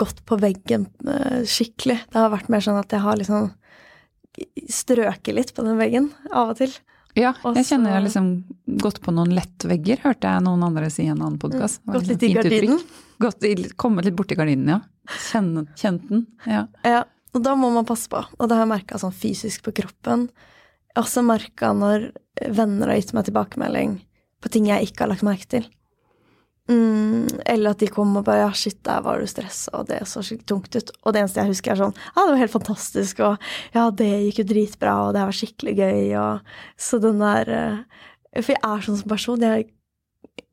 gått 0.00 0.22
på 0.26 0.38
veggen 0.40 0.88
eh, 1.04 1.44
skikkelig. 1.46 1.98
Det 2.10 2.18
har 2.18 2.32
vært 2.32 2.50
mer 2.52 2.64
sånn 2.64 2.80
at 2.80 2.92
jeg 2.92 3.04
har 3.04 3.20
liksom 3.20 3.52
strøket 4.70 5.36
litt 5.36 5.54
på 5.54 5.64
den 5.66 5.78
veggen 5.80 6.10
av 6.32 6.54
og 6.54 6.60
til. 6.60 6.74
Ja, 7.14 7.30
jeg 7.44 7.60
jeg 7.60 7.66
kjenner 7.68 7.92
jeg 7.92 7.98
har 8.00 8.04
liksom 8.08 8.28
gått 8.82 8.98
på 9.04 9.12
noen 9.14 9.34
lettvegger, 9.36 10.00
hørte 10.02 10.32
jeg 10.32 10.42
noen 10.42 10.64
andre 10.66 10.88
si 10.90 11.04
i 11.04 11.12
en 11.12 11.20
annen 11.20 11.38
podkast. 11.38 11.84
Gått 11.86 12.08
litt 12.10 12.24
i 12.26 12.32
gardinen. 12.34 12.80
Gått 13.22 13.46
kommet 13.78 14.08
litt 14.08 14.16
borti 14.18 14.34
gardinen, 14.38 14.72
ja. 14.72 14.80
Kjenne, 15.28 15.68
kjent 15.78 16.08
den. 16.10 16.24
Ja. 16.48 16.64
Ja, 16.82 17.04
og 17.34 17.44
da 17.46 17.54
må 17.58 17.70
man 17.70 17.86
passe 17.86 18.10
på. 18.10 18.18
Og 18.18 18.50
det 18.50 18.56
har 18.56 18.64
jeg 18.64 18.72
merka 18.72 18.98
sånn 18.98 19.14
fysisk 19.14 19.62
på 19.66 19.76
kroppen. 19.78 20.26
Jeg 20.90 20.98
har 20.98 21.06
også 21.06 21.22
merka 21.26 21.70
når 21.76 22.10
venner 22.50 22.90
har 22.90 22.98
gitt 22.98 23.14
meg 23.14 23.28
tilbakemelding 23.28 23.96
på 24.42 24.50
ting 24.52 24.66
jeg 24.68 24.90
ikke 24.90 25.04
har 25.04 25.14
lagt 25.14 25.26
merke 25.26 25.48
til. 25.50 25.70
Mm, 26.64 27.28
eller 27.44 27.74
at 27.74 27.82
de 27.82 27.90
kom 27.92 28.14
og 28.16 28.24
bare 28.24 28.46
'ja, 28.46 28.52
shit, 28.56 28.78
der 28.88 29.02
var 29.04 29.20
du 29.20 29.26
stressa, 29.28 29.68
og 29.76 29.86
det 29.88 30.00
så 30.08 30.22
skikkelig 30.24 30.48
tungt 30.48 30.76
ut'. 30.76 30.92
Og 31.04 31.12
det 31.12 31.20
eneste 31.20 31.40
jeg 31.42 31.52
husker, 31.52 31.72
er 31.72 31.76
sånn 31.76 31.92
'ja, 31.92 32.24
det 32.24 32.32
var 32.32 32.40
helt 32.40 32.56
fantastisk', 32.56 33.20
og 33.20 33.38
'ja, 33.74 33.90
det 33.90 34.08
gikk 34.24 34.38
jo 34.38 34.44
dritbra', 34.44 35.08
og 35.08 35.14
'det 35.14 35.24
var 35.28 35.32
skikkelig 35.32 35.74
gøy', 35.76 36.16
og 36.16 36.40
Så 36.78 37.00
den 37.00 37.18
der 37.18 37.48
eh, 37.48 37.84
For 38.42 38.52
jeg 38.52 38.64
er 38.64 38.80
sånn 38.80 38.98
som 38.98 39.08
person. 39.08 39.40
Jeg 39.40 39.70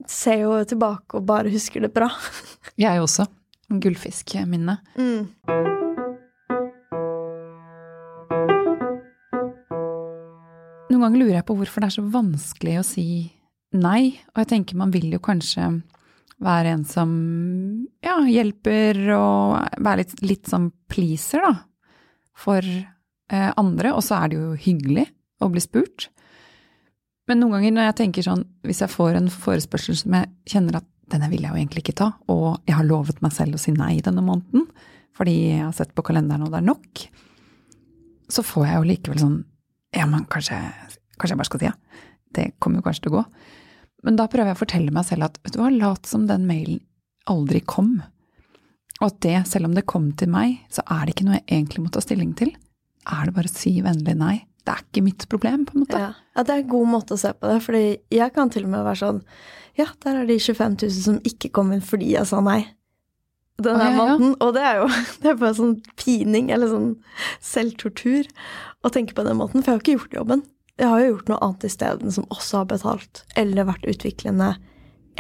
ser 0.06 0.42
jo 0.42 0.64
tilbake 0.64 1.16
og 1.16 1.26
bare 1.26 1.50
husker 1.50 1.82
det 1.82 1.94
bra. 1.94 2.10
Jeg 2.78 3.02
også. 3.02 3.26
Gullfiskminne. 3.70 4.78
Mm. 4.98 5.32
Noen 10.92 11.02
ganger 11.02 11.20
lurer 11.20 11.36
jeg 11.40 11.46
på 11.48 11.56
hvorfor 11.56 11.82
det 11.82 11.88
er 11.88 11.96
så 11.96 12.04
vanskelig 12.04 12.80
å 12.82 12.84
si 12.84 13.32
nei, 13.72 14.20
og 14.36 14.44
jeg 14.44 14.50
tenker 14.52 14.76
man 14.76 14.92
vil 14.92 15.08
jo 15.14 15.20
kanskje 15.24 15.82
være 16.42 16.76
en 16.76 16.86
som 16.88 17.12
ja, 18.04 18.18
hjelper 18.26 19.00
og 19.16 19.82
være 19.84 20.04
litt, 20.04 20.16
litt 20.26 20.50
sånn 20.50 20.72
pleaser, 20.92 21.44
da, 21.46 21.54
for 22.38 22.66
eh, 22.66 23.52
andre, 23.60 23.94
og 23.94 24.04
så 24.06 24.22
er 24.22 24.32
det 24.32 24.40
jo 24.40 24.56
hyggelig 24.68 25.06
å 25.42 25.50
bli 25.54 25.64
spurt. 25.64 26.10
Men 27.30 27.42
noen 27.42 27.60
ganger 27.60 27.76
når 27.76 27.90
jeg 27.90 28.00
tenker 28.02 28.26
sånn, 28.26 28.46
hvis 28.66 28.82
jeg 28.84 28.92
får 28.92 29.20
en 29.20 29.30
forespørsel 29.32 30.00
som 30.00 30.18
jeg 30.18 30.32
kjenner 30.50 30.82
at 30.82 30.88
denne 31.12 31.30
vil 31.32 31.44
jeg 31.44 31.52
jo 31.52 31.60
egentlig 31.60 31.84
ikke 31.86 32.00
ta, 32.02 32.10
og 32.32 32.64
jeg 32.68 32.78
har 32.78 32.88
lovet 32.88 33.22
meg 33.24 33.36
selv 33.36 33.58
å 33.58 33.62
si 33.62 33.74
nei 33.76 34.00
denne 34.04 34.24
måneden, 34.26 34.66
fordi 35.18 35.36
jeg 35.52 35.66
har 35.66 35.76
sett 35.76 35.94
på 35.94 36.06
kalenderen 36.08 36.46
og 36.48 36.54
det 36.54 36.62
er 36.62 36.70
nok, 36.70 37.06
så 38.32 38.44
får 38.48 38.68
jeg 38.68 38.78
jo 38.78 38.90
likevel 38.90 39.22
sånn 39.22 39.40
ja, 39.92 40.06
men 40.08 40.24
kanskje, 40.32 40.56
kanskje 41.20 41.34
jeg 41.34 41.42
bare 41.42 41.50
skal 41.50 41.62
si 41.62 41.68
ja. 41.68 41.74
Det 42.32 42.46
kommer 42.64 42.80
jo 42.80 42.86
kanskje 42.86 43.04
til 43.04 43.12
å 43.12 43.18
gå. 43.18 43.24
Men 44.06 44.18
da 44.18 44.28
prøver 44.32 44.52
jeg 44.52 44.58
å 44.58 44.64
fortelle 44.64 44.94
meg 44.96 45.06
selv 45.08 45.28
at 45.28 45.38
vet 45.44 45.56
du 45.56 45.62
hva, 45.62 45.70
lat 45.74 46.10
som 46.10 46.26
den 46.30 46.48
mailen 46.50 46.82
aldri 47.30 47.62
kom. 47.62 48.00
Og 49.02 49.08
at 49.08 49.20
det, 49.26 49.36
selv 49.50 49.70
om 49.70 49.76
det 49.78 49.88
kom 49.90 50.12
til 50.18 50.30
meg, 50.34 50.60
så 50.74 50.84
er 50.90 51.06
det 51.06 51.16
ikke 51.16 51.28
noe 51.28 51.40
jeg 51.40 51.48
egentlig 51.50 51.86
må 51.86 51.94
ta 51.94 52.02
stilling 52.04 52.34
til. 52.38 52.54
Er 53.10 53.28
det 53.28 53.36
bare 53.38 53.50
å 53.50 53.54
si 53.54 53.76
vennlig 53.82 54.18
nei? 54.18 54.36
Det 54.62 54.74
er 54.76 54.84
ikke 54.84 55.06
mitt 55.06 55.26
problem, 55.30 55.64
på 55.66 55.74
en 55.74 55.86
måte. 55.86 56.02
Ja. 56.02 56.12
ja, 56.36 56.44
det 56.46 56.54
er 56.54 56.62
en 56.62 56.70
god 56.70 56.92
måte 56.92 57.16
å 57.16 57.22
se 57.22 57.32
på 57.34 57.50
det, 57.50 57.58
fordi 57.66 57.86
jeg 58.14 58.34
kan 58.36 58.52
til 58.54 58.68
og 58.68 58.76
med 58.76 58.86
være 58.86 59.02
sånn 59.02 59.24
Ja, 59.80 59.88
der 60.04 60.20
er 60.22 60.30
de 60.30 60.38
25 60.38 60.78
000 60.84 60.94
som 61.08 61.18
ikke 61.26 61.50
kom 61.56 61.72
inn 61.74 61.82
fordi 61.82 62.12
jeg 62.14 62.30
sa 62.30 62.44
nei. 62.46 62.60
Den 63.62 63.78
Å, 63.78 63.82
her 63.82 63.90
ja, 63.90 63.98
måneden. 63.98 64.36
Og 64.44 64.54
det 64.58 64.66
er 64.68 64.82
jo 64.82 64.90
det 65.24 65.32
er 65.32 65.40
bare 65.42 65.58
sånn 65.58 65.76
pining, 65.98 66.52
eller 66.54 66.70
sånn 66.70 66.92
selvtortur, 67.46 68.30
å 68.86 68.94
tenke 68.94 69.18
på 69.18 69.26
den 69.26 69.40
måten. 69.40 69.62
For 69.62 69.72
jeg 69.72 69.74
har 69.74 69.82
jo 69.82 69.86
ikke 69.86 69.98
gjort 69.98 70.20
jobben. 70.22 70.46
Jeg 70.82 70.90
har 70.90 71.02
jo 71.04 71.10
gjort 71.12 71.28
noe 71.30 71.42
annet 71.46 71.66
isteden 71.68 72.14
som 72.14 72.26
også 72.34 72.64
har 72.64 72.70
betalt, 72.72 73.24
eller 73.38 73.68
vært 73.70 73.86
utviklende, 73.86 74.56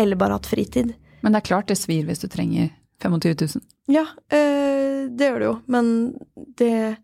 eller 0.02 0.17
bare 0.17 0.39
hatt 0.39 0.50
fritid. 0.50 0.95
Men 1.21 1.36
det 1.36 1.43
er 1.43 1.50
klart 1.52 1.69
det 1.69 1.78
svir 1.78 2.08
hvis 2.08 2.24
du 2.24 2.26
trenger 2.34 2.71
25 3.04 3.36
000. 3.62 3.65
Ja, 3.93 4.08
øh, 4.34 5.06
det 5.13 5.28
gjør 5.28 5.38
det 5.41 5.50
jo, 5.50 5.58
men 5.69 5.88
det 6.58 6.97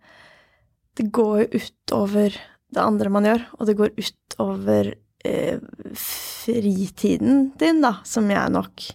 Det 0.98 1.12
går 1.14 1.44
jo 1.44 1.60
utover 1.62 2.34
det 2.74 2.82
andre 2.82 3.10
man 3.14 3.28
gjør, 3.28 3.44
og 3.60 3.68
det 3.70 3.76
går 3.78 3.92
utover 3.94 4.88
øh, 5.30 5.60
fritiden 5.94 7.52
din, 7.62 7.84
da, 7.86 8.00
som 8.04 8.32
jeg 8.34 8.50
nok 8.50 8.88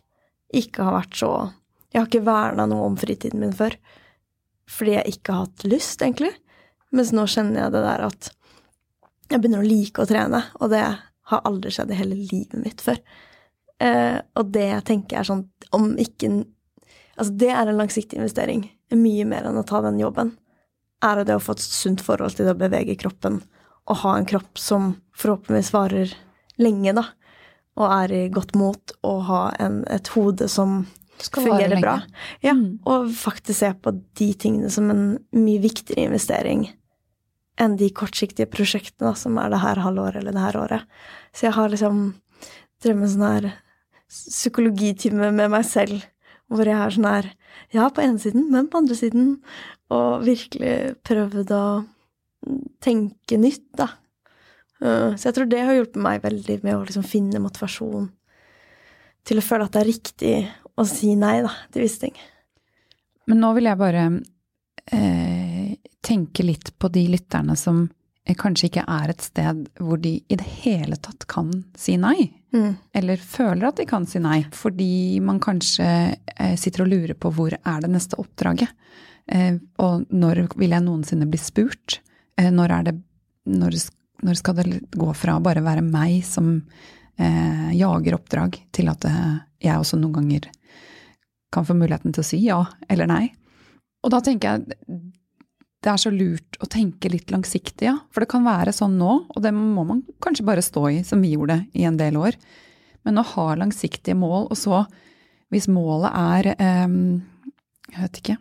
ikke 0.53 0.83
har 0.83 0.97
vært 0.99 1.15
så 1.21 1.31
Jeg 1.93 2.01
har 2.01 2.09
ikke 2.09 2.27
verna 2.27 2.67
noe 2.67 2.89
om 2.89 2.97
fritiden 2.99 3.39
min 3.39 3.55
før, 3.55 3.77
fordi 4.67 4.97
jeg 4.97 5.15
ikke 5.15 5.33
har 5.33 5.47
hatt 5.47 5.65
lyst, 5.69 6.03
egentlig. 6.03 6.33
Mens 6.91 7.13
nå 7.15 7.29
kjenner 7.29 7.67
jeg 7.67 7.75
det 7.77 7.83
der 7.85 8.07
at 8.09 8.31
jeg 9.33 9.43
begynner 9.43 9.63
å 9.65 9.69
like 9.69 10.03
å 10.03 10.09
trene, 10.09 10.43
og 10.61 10.73
det 10.73 10.83
har 11.33 11.47
aldri 11.49 11.73
skjedd 11.73 11.93
i 11.93 11.99
hele 11.99 12.19
livet 12.19 12.59
mitt 12.61 12.83
før. 12.85 12.99
Eh, 13.83 14.19
og 14.39 14.53
det 14.55 14.67
jeg 14.69 14.85
tenker 14.87 15.19
er 15.19 15.27
sånn 15.27 15.41
Om 15.75 15.97
ikke 15.99 16.29
Altså, 17.17 17.33
det 17.41 17.49
er 17.51 17.69
en 17.69 17.77
langsiktig 17.81 18.17
investering. 18.17 18.63
Mye 18.95 19.25
mer 19.29 19.45
enn 19.49 19.59
å 19.61 19.65
ta 19.69 19.83
den 19.85 19.99
jobben. 20.01 20.31
Er 21.05 21.21
det 21.27 21.35
å 21.37 21.43
få 21.43 21.57
et 21.57 21.65
sunt 21.65 22.01
forhold 22.01 22.39
til 22.39 22.49
å 22.49 22.55
bevege 22.57 22.97
kroppen, 22.97 23.43
og 23.85 24.01
ha 24.01 24.15
en 24.17 24.29
kropp 24.29 24.57
som 24.59 24.95
forhåpentligvis 25.19 25.73
varer 25.75 26.15
lenge, 26.63 26.95
da, 26.97 27.05
og 27.77 27.95
er 27.99 28.15
i 28.17 28.23
godt 28.33 28.57
mot, 28.57 28.95
og 29.05 29.21
ha 29.29 29.43
en, 29.61 29.83
et 29.93 30.09
hode 30.15 30.49
som 30.49 30.87
fungerer 31.21 31.81
bra. 31.85 31.99
Ja, 32.41 32.55
Mm. 32.55 32.81
og 32.87 33.13
faktisk 33.13 33.59
se 33.59 33.75
på 33.75 33.93
de 34.15 34.33
tingene 34.35 34.71
som 34.71 34.91
en 34.91 35.19
mye 35.37 35.61
viktigere 35.61 36.09
investering 36.09 36.71
enn 37.61 37.77
de 37.81 37.91
kortsiktige 37.93 38.49
prosjektene 38.51 39.11
da, 39.11 39.17
som 39.19 39.37
er 39.41 39.53
det 39.53 39.61
her 39.63 39.83
halvåret 39.85 40.23
eller 40.23 40.35
det 40.37 40.45
her 40.47 40.59
året. 40.61 40.87
Så 41.37 41.49
jeg 41.49 41.57
har 41.57 41.73
liksom 41.73 42.01
drevet 42.83 43.01
med 43.01 43.13
sånn 43.13 43.27
her 43.29 43.49
psykologitime 44.13 45.31
med 45.33 45.53
meg 45.53 45.65
selv, 45.69 46.05
hvor 46.53 46.69
jeg 46.69 46.79
er 46.79 46.97
sånn 46.97 47.09
her 47.11 47.33
Ja, 47.73 47.87
på 47.89 48.01
ene 48.01 48.21
siden, 48.21 48.47
men 48.53 48.67
på 48.69 48.81
andre 48.81 48.97
siden. 48.97 49.29
Og 49.93 50.25
virkelig 50.25 50.97
prøvd 51.05 51.53
å 51.53 51.65
tenke 52.85 53.39
nytt, 53.41 53.67
da. 53.77 53.89
Uh, 54.83 55.13
Så 55.17 55.29
jeg 55.29 55.37
tror 55.37 55.49
det 55.49 55.61
har 55.63 55.77
hjulpet 55.77 56.01
meg 56.03 56.25
veldig 56.25 56.59
med 56.65 56.77
å 56.77 56.83
liksom 56.85 57.05
finne 57.07 57.41
motivasjon 57.41 58.11
til 59.29 59.39
å 59.39 59.45
føle 59.47 59.69
at 59.69 59.77
det 59.77 59.83
er 59.83 59.91
riktig 59.91 60.35
å 60.77 60.85
si 60.89 61.15
nei, 61.15 61.37
da, 61.45 61.53
til 61.71 61.85
visse 61.85 62.03
ting. 62.03 62.17
Men 63.31 63.43
nå 63.45 63.53
vil 63.55 63.69
jeg 63.71 63.79
bare 63.79 64.07
eh, 64.91 65.42
tenke 66.03 66.45
litt 66.45 66.73
på 66.79 66.91
de 66.93 67.07
lytterne 67.13 67.57
som 67.59 67.85
eh, 68.27 68.37
kanskje 68.39 68.69
ikke 68.71 68.87
er 68.91 69.13
et 69.13 69.25
sted 69.25 69.67
hvor 69.81 70.01
de 70.03 70.17
i 70.27 70.39
det 70.39 70.49
hele 70.63 70.99
tatt 71.01 71.27
kan 71.31 71.53
si 71.79 71.97
nei. 72.01 72.33
Mm. 72.53 72.75
Eller 72.99 73.23
føler 73.23 73.71
at 73.71 73.81
de 73.81 73.87
kan 73.89 74.07
si 74.09 74.21
nei, 74.23 74.43
fordi 74.53 75.21
man 75.25 75.41
kanskje 75.43 75.89
eh, 76.37 76.57
sitter 76.61 76.85
og 76.85 76.93
lurer 76.93 77.19
på 77.19 77.33
hvor 77.35 77.55
er 77.57 77.85
det 77.85 77.93
neste 77.95 78.19
oppdraget. 78.21 78.73
Eh, 79.27 79.55
og 79.83 80.09
når 80.11 80.47
vil 80.59 80.75
jeg 80.75 80.85
noensinne 80.85 81.29
bli 81.31 81.41
spurt? 81.41 82.01
Eh, 82.39 82.51
når 82.53 82.79
er 82.79 82.89
det 82.91 82.97
når, 83.53 83.77
når 84.23 84.39
skal 84.39 84.59
det 84.59 84.67
gå 84.95 85.13
fra 85.19 85.39
bare 85.43 85.65
være 85.65 85.83
meg 85.87 86.21
som 86.27 86.55
eh, 87.19 87.71
jager 87.79 88.19
oppdrag, 88.19 88.59
til 88.75 88.91
at 88.93 89.07
jeg 89.63 89.79
også 89.79 89.99
noen 89.99 90.19
ganger 90.21 90.51
kan 91.53 91.67
få 91.69 91.75
muligheten 91.77 92.15
til 92.15 92.23
å 92.23 92.27
si 92.27 92.39
ja 92.45 92.61
eller 92.89 93.11
nei? 93.11 93.25
Og 94.03 94.11
da 94.15 94.23
tenker 94.25 94.55
jeg 94.55 94.79
det 95.83 95.91
er 95.91 95.99
så 95.99 96.13
lurt 96.15 96.59
å 96.63 96.69
tenke 96.71 97.11
litt 97.11 97.33
langsiktig, 97.35 97.89
ja. 97.89 97.97
For 98.15 98.23
det 98.23 98.31
kan 98.31 98.45
være 98.47 98.75
sånn 98.75 98.95
nå, 99.01 99.15
og 99.27 99.43
det 99.43 99.51
må 99.57 99.83
man 99.87 100.05
kanskje 100.23 100.47
bare 100.47 100.63
stå 100.63 100.85
i, 100.93 101.01
som 101.07 101.23
vi 101.25 101.33
gjorde 101.35 101.65
i 101.75 101.87
en 101.89 101.99
del 101.99 102.19
år. 102.21 102.39
Men 103.03 103.19
å 103.19 103.27
ha 103.33 103.47
langsiktige 103.59 104.15
mål, 104.19 104.47
og 104.53 104.59
så, 104.59 104.85
hvis 105.53 105.67
målet 105.69 106.15
er 106.17 106.49
eh, 106.55 106.93
Jeg 107.93 107.99
vet 107.99 108.21
ikke 108.23 108.37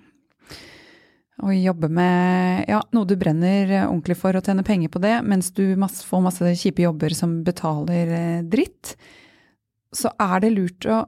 Å 1.43 1.51
jobbe 1.51 1.89
med 1.91 2.69
ja, 2.69 2.77
noe 2.95 3.09
du 3.09 3.17
brenner 3.19 3.73
ordentlig 3.81 4.15
for 4.21 4.37
og 4.37 4.45
tjene 4.45 4.63
penger 4.63 4.93
på 4.93 5.01
det, 5.03 5.17
mens 5.25 5.49
du 5.57 5.73
masse, 5.81 6.05
får 6.07 6.21
masse 6.23 6.53
kjipe 6.61 6.85
jobber 6.85 7.17
som 7.17 7.39
betaler 7.43 8.13
eh, 8.15 8.45
dritt, 8.45 8.93
så 9.91 10.13
er 10.21 10.45
det 10.45 10.53
lurt 10.53 10.85
å 10.87 11.01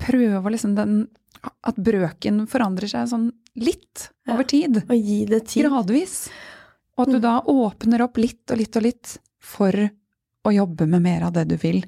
prøve 0.00 0.54
liksom 0.54 0.78
den 0.78 1.02
At 1.66 1.74
brøken 1.74 2.44
forandrer 2.46 2.86
seg 2.86 3.08
sånn 3.10 3.32
litt 3.56 4.08
over 4.28 4.44
tid. 4.48 4.82
Og 4.88 4.96
gi 4.96 5.24
det 5.28 5.42
tid. 5.50 5.66
Gradvis. 5.68 6.28
Og 6.96 7.06
at 7.06 7.12
du 7.12 7.18
Mm. 7.18 7.22
da 7.22 7.34
åpner 7.48 8.02
opp 8.04 8.16
litt 8.16 8.50
og 8.50 8.58
litt 8.58 8.76
og 8.76 8.82
litt 8.82 9.18
for 9.40 9.72
å 10.44 10.50
jobbe 10.52 10.86
med 10.88 11.02
mer 11.02 11.22
av 11.24 11.32
det 11.32 11.46
du 11.48 11.56
vil. 11.56 11.82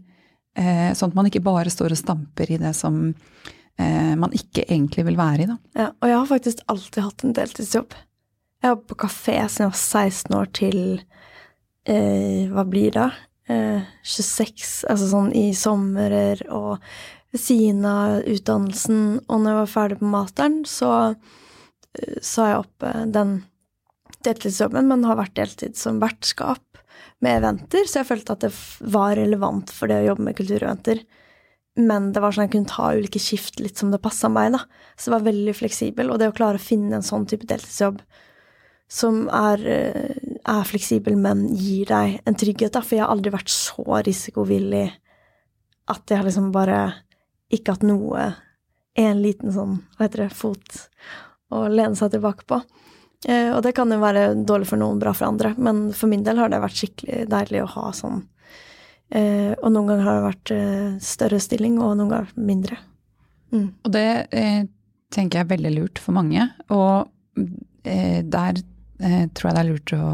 Eh, 0.57 0.93
sånn 0.95 1.09
at 1.11 1.15
man 1.15 1.27
ikke 1.27 1.43
bare 1.43 1.71
står 1.71 1.91
og 1.93 1.99
stamper 1.99 2.51
i 2.51 2.57
det 2.59 2.75
som 2.77 3.15
eh, 3.79 4.15
man 4.15 4.31
ikke 4.31 4.65
egentlig 4.69 5.05
vil 5.05 5.17
være 5.17 5.43
i, 5.43 5.47
da. 5.47 5.57
Ja, 5.75 5.89
og 6.01 6.09
jeg 6.09 6.17
har 6.17 6.27
faktisk 6.31 6.59
alltid 6.69 7.03
hatt 7.03 7.25
en 7.25 7.33
deltidsjobb. 7.35 7.93
Jeg 8.63 8.71
var 8.71 8.77
på 8.87 8.95
kafé 8.97 9.35
siden 9.51 9.65
jeg 9.67 9.73
var 9.73 9.81
16 9.81 10.37
år 10.39 10.53
til 10.53 10.79
eh, 11.87 12.47
Hva 12.53 12.65
blir 12.69 12.93
det? 12.95 13.11
eh, 13.49 13.83
26, 14.03 14.85
altså 14.89 15.09
sånn 15.11 15.33
i 15.37 15.51
sommerer 15.53 16.41
og 16.55 16.79
ved 17.33 17.41
siden 17.43 17.85
av 17.85 18.23
utdannelsen. 18.25 19.21
Og 19.29 19.41
når 19.43 19.51
jeg 19.51 19.59
var 19.59 19.73
ferdig 19.75 19.99
på 20.01 20.09
masteren, 20.15 20.63
så 20.65 20.93
eh, 21.11 21.15
sa 22.25 22.49
jeg 22.51 22.63
opp 22.65 22.87
eh, 22.87 23.05
den 23.15 23.43
deltidsjobben, 24.25 24.89
men 24.89 25.05
har 25.07 25.19
vært 25.21 25.37
deltid 25.37 25.77
som 25.79 26.01
vertskap 26.03 26.63
med 27.25 27.41
eventer, 27.41 27.87
så 27.89 28.01
jeg 28.01 28.11
følte 28.11 28.35
at 28.35 28.47
det 28.47 28.53
var 28.95 29.17
relevant 29.19 29.73
for 29.73 29.91
det 29.91 30.03
å 30.03 30.09
jobbe 30.11 30.29
med 30.29 30.39
kultureventer. 30.39 31.03
Men 31.81 32.13
det 32.15 32.23
var 32.23 32.35
sånn 32.35 32.47
jeg 32.47 32.53
kunne 32.55 32.71
ta 32.71 32.93
ulike 32.95 33.21
skift 33.23 33.59
litt 33.59 33.81
som 33.81 33.91
det 33.91 34.03
passa 34.03 34.31
meg, 34.31 34.53
da. 34.55 34.61
Så 34.95 35.09
det 35.09 35.17
var 35.17 35.27
veldig 35.27 35.55
fleksibel, 35.59 36.13
og 36.13 36.21
det 36.23 36.31
å 36.31 36.37
klare 36.37 36.61
å 36.61 36.63
finne 36.63 37.01
en 37.01 37.07
sånn 37.07 37.27
type 37.31 37.49
deltidsjobb 37.51 38.03
som 38.95 39.25
er, 39.33 39.65
eh, 39.67 40.17
er 40.45 40.69
fleksibel, 40.69 41.17
men 41.19 41.49
gir 41.57 41.89
deg 41.91 42.21
en 42.27 42.37
trygghet, 42.39 42.73
da, 42.73 42.83
for 42.85 42.97
jeg 42.97 43.05
har 43.05 43.15
aldri 43.15 43.33
vært 43.35 43.51
så 43.51 43.85
risikovillig 44.05 44.87
at 45.89 46.09
jeg 46.09 46.21
har 46.21 46.25
liksom 46.29 46.53
bare 46.53 46.81
ikke 47.53 47.77
hatt 47.77 47.87
noe 47.87 48.35
En 48.95 49.19
liten 49.19 49.51
sånn, 49.51 49.81
hva 49.97 50.07
heter 50.07 50.21
det, 50.23 50.37
fot 50.39 50.77
å 51.55 51.67
lene 51.71 51.97
seg 51.99 52.13
tilbake 52.15 52.47
på. 52.51 52.61
Eh, 53.29 53.51
og 53.55 53.63
det 53.65 53.73
kan 53.77 53.93
jo 53.93 54.01
være 54.03 54.27
dårlig 54.45 54.69
for 54.69 54.81
noen, 54.81 55.01
bra 55.01 55.15
for 55.17 55.31
andre, 55.31 55.55
men 55.57 55.87
for 55.97 56.11
min 56.11 56.25
del 56.27 56.41
har 56.41 56.53
det 56.53 56.61
vært 56.63 56.81
skikkelig 56.81 57.25
deilig 57.33 57.63
å 57.65 57.71
ha 57.77 57.87
sånn. 57.97 58.23
Eh, 59.15 59.53
og 59.55 59.71
noen 59.73 59.89
ganger 59.93 60.09
har 60.09 60.19
det 60.19 60.27
vært 60.27 60.53
eh, 60.55 60.91
større 61.05 61.41
stilling, 61.41 61.79
og 61.81 61.97
noen 61.99 62.13
ganger 62.13 62.35
mindre. 62.51 62.79
Mm. 63.55 63.69
Og 63.87 63.91
det 63.95 64.09
tenker 65.15 65.39
jeg 65.39 65.47
er 65.47 65.53
veldig 65.53 65.75
lurt 65.77 66.01
for 66.03 66.17
mange. 66.17 66.49
Og 66.75 67.07
der 67.85 68.57
tror 69.37 69.47
jeg 69.47 69.55
det 69.55 69.61
er 69.61 69.69
lurt 69.69 69.93
å 69.95 70.07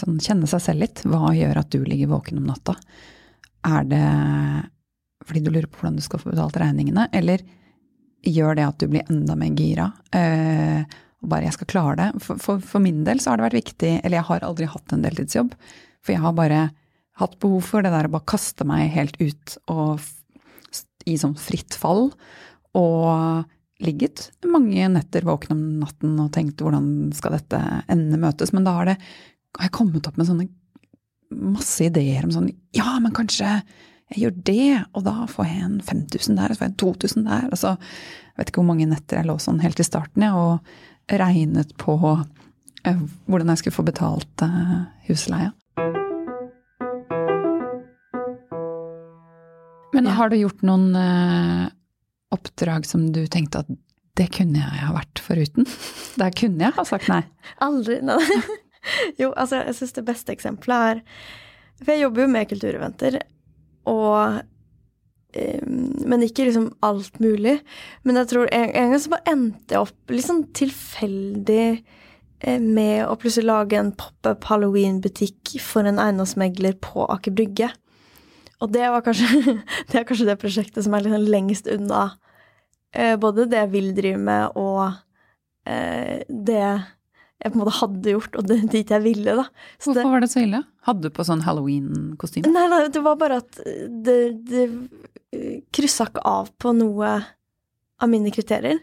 sånn, 0.00 0.16
kjenne 0.24 0.48
seg 0.50 0.64
selv 0.64 0.82
litt. 0.82 1.02
Hva 1.06 1.30
gjør 1.36 1.60
at 1.60 1.70
du 1.70 1.84
ligger 1.86 2.10
våken 2.10 2.40
om 2.40 2.48
natta? 2.50 2.74
Er 3.66 3.86
det 3.86 4.02
fordi 5.26 5.42
du 5.44 5.52
lurer 5.52 5.68
på 5.70 5.80
hvordan 5.80 6.00
du 6.00 6.04
skal 6.04 6.22
få 6.22 6.32
betalt 6.32 6.58
regningene, 6.58 7.06
eller 7.14 7.42
gjør 8.24 8.56
det 8.58 8.66
at 8.66 8.78
du 8.80 8.88
blir 8.90 9.10
enda 9.10 9.36
mer 9.38 9.52
gira? 9.58 9.90
Eh, 10.12 10.84
og 11.22 11.28
bare 11.28 11.44
'jeg 11.44 11.56
skal 11.58 11.66
klare 11.66 11.96
det'. 11.96 12.22
For, 12.22 12.36
for, 12.36 12.58
for, 12.60 12.78
min 12.80 13.04
del 13.04 13.18
så 13.20 13.30
har 13.30 13.36
det 13.36 13.48
vært 13.48 13.64
viktig 13.64 14.04
Eller 14.04 14.18
jeg 14.18 14.28
har 14.28 14.40
aldri 14.40 14.66
hatt 14.66 14.92
en 14.92 15.02
deltidsjobb. 15.02 15.54
For 16.02 16.12
jeg 16.12 16.22
har 16.22 16.32
bare 16.32 16.70
hatt 17.16 17.38
behov 17.40 17.62
for 17.64 17.82
det 17.82 17.90
der 17.90 18.06
å 18.06 18.12
bare 18.12 18.28
kaste 18.28 18.64
meg 18.64 18.92
helt 18.92 19.16
ut 19.20 19.56
og 19.72 20.00
i 21.06 21.16
sånn 21.16 21.36
fritt 21.38 21.74
fall. 21.74 22.12
Og 22.76 23.46
ligget 23.80 24.30
mange 24.44 24.88
netter 24.88 25.24
våken 25.26 25.56
om 25.56 25.64
natten 25.80 26.20
og 26.20 26.32
tenkt 26.32 26.60
'hvordan 26.60 27.12
skal 27.14 27.32
dette 27.32 27.82
ende 27.88 28.16
møtes'? 28.16 28.52
Men 28.52 28.64
da 28.64 28.72
har, 28.72 28.84
det, 28.84 28.98
har 29.56 29.68
jeg 29.68 29.72
kommet 29.72 30.06
opp 30.06 30.16
med 30.16 30.26
sånne 30.26 30.48
masse 31.30 31.80
ideer 31.84 32.24
om 32.24 32.30
sånn 32.30 32.52
'ja, 32.72 32.98
men 33.00 33.12
kanskje' 33.12 33.62
jeg 34.14 34.22
gjør 34.22 34.34
det, 34.46 34.72
og 34.94 35.02
da 35.06 35.14
får 35.30 35.48
jeg 35.48 35.62
en 35.66 35.78
5000 35.82 36.36
der, 36.38 36.52
og 36.52 36.54
så 36.54 36.60
får 36.60 36.66
jeg 36.68 36.72
en 36.72 36.80
2000 36.82 37.24
der. 37.26 37.46
Og 37.50 37.58
så, 37.58 37.72
jeg 38.30 38.38
vet 38.38 38.52
ikke 38.52 38.62
hvor 38.62 38.68
mange 38.68 38.86
netter 38.90 39.18
jeg 39.18 39.26
lå 39.26 39.38
sånn 39.42 39.62
helt 39.64 39.82
i 39.82 39.86
starten, 39.86 40.22
jeg, 40.22 40.34
og 40.36 41.16
regnet 41.22 41.72
på 41.80 41.96
uh, 41.98 43.02
hvordan 43.26 43.50
jeg 43.52 43.62
skulle 43.62 43.78
få 43.80 43.86
betalt 43.86 44.46
uh, 44.46 44.86
husleia. 45.08 45.50
Men 49.96 50.12
har 50.12 50.30
du 50.30 50.38
gjort 50.38 50.62
noen 50.66 50.90
uh, 50.94 51.66
oppdrag 52.34 52.86
som 52.86 53.08
du 53.14 53.24
tenkte 53.32 53.64
at 53.64 53.70
det 54.16 54.30
kunne 54.38 54.60
jeg 54.62 54.84
ha 54.86 54.94
vært 54.94 55.20
foruten? 55.22 55.66
Der 56.20 56.34
kunne 56.36 56.68
jeg 56.68 56.78
ha 56.78 56.86
sagt 56.86 57.10
nei. 57.10 57.24
Aldri. 57.64 57.98
Nei. 58.06 58.20
jo, 59.20 59.32
altså, 59.34 59.64
jeg 59.66 59.80
syns 59.80 59.96
det 59.98 60.06
beste 60.06 60.34
eksempelet 60.36 60.92
er 60.92 61.00
For 61.82 61.90
jeg 61.92 62.06
jobber 62.06 62.22
jo 62.22 62.28
med 62.32 62.50
kultureventer, 62.52 63.18
og 63.86 64.42
um, 65.36 65.76
Men 66.06 66.24
ikke 66.24 66.46
liksom 66.46 66.70
alt 66.86 67.20
mulig. 67.20 67.58
Men 68.06 68.20
jeg 68.20 68.30
tror 68.32 68.50
en, 68.50 68.70
en 68.70 68.92
gang 68.92 69.02
så 69.02 69.12
bare 69.12 69.32
endte 69.32 69.76
jeg 69.76 69.82
opp 69.82 70.14
litt 70.14 70.26
sånn 70.26 70.44
tilfeldig 70.56 71.64
eh, 71.74 72.60
med 72.62 73.02
å 73.06 73.16
plutselig 73.20 73.50
lage 73.50 73.80
en 73.80 73.90
pop-up 73.98 74.46
halloween-butikk 74.48 75.56
for 75.64 75.88
en 75.88 76.00
eiendomsmegler 76.02 76.78
på 76.84 77.04
Aker 77.10 77.34
Brygge. 77.36 77.72
Og 78.64 78.72
det 78.72 78.86
kanskje 79.04 79.28
det, 79.90 79.98
er 79.98 80.06
kanskje 80.08 80.30
det 80.30 80.38
prosjektet 80.40 80.86
som 80.86 80.96
er 80.96 81.04
liksom 81.04 81.28
lengst 81.28 81.68
unna 81.72 82.08
eh, 82.96 83.16
både 83.20 83.48
det 83.50 83.64
jeg 83.64 83.72
vil 83.74 83.90
drive 83.96 84.20
med, 84.22 84.56
og 84.56 84.96
eh, 85.68 86.22
det 86.28 86.64
jeg 87.42 87.52
på 87.52 87.58
en 87.58 87.62
måte 87.62 87.76
hadde 87.78 88.14
gjort, 88.14 88.36
og 88.40 88.48
det, 88.48 88.58
dit 88.72 88.90
jeg 88.92 89.04
ville, 89.04 89.36
da. 89.38 89.44
Så 89.76 89.92
Hvorfor 89.92 90.00
det, 90.00 90.12
var 90.14 90.24
det 90.24 90.32
så 90.32 90.42
ille? 90.42 90.62
Hadde 90.88 91.08
du 91.08 91.14
på 91.14 91.26
sånn 91.28 91.44
halloween-kostyme? 91.44 92.50
Nei, 92.52 92.66
nei, 92.72 92.82
det 92.92 93.02
var 93.04 93.18
bare 93.20 93.40
at 93.42 93.58
det, 93.60 94.18
det 94.48 94.66
eh, 95.36 95.58
kryssa 95.74 96.08
ikke 96.08 96.24
av 96.26 96.52
på 96.62 96.72
noe 96.76 97.14
av 97.96 98.12
mine 98.12 98.32
kriterier. 98.34 98.80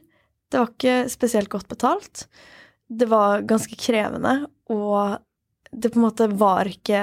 Det 0.49 0.61
var 0.61 0.73
ikke 0.73 0.97
spesielt 1.09 1.49
godt 1.49 1.69
betalt. 1.71 2.27
Det 2.93 3.07
var 3.09 3.45
ganske 3.49 3.77
krevende, 3.79 4.43
og 4.69 5.17
det 5.73 5.89
på 5.89 5.97
en 5.97 6.05
måte 6.05 6.29
var 6.37 6.69
ikke 6.69 6.99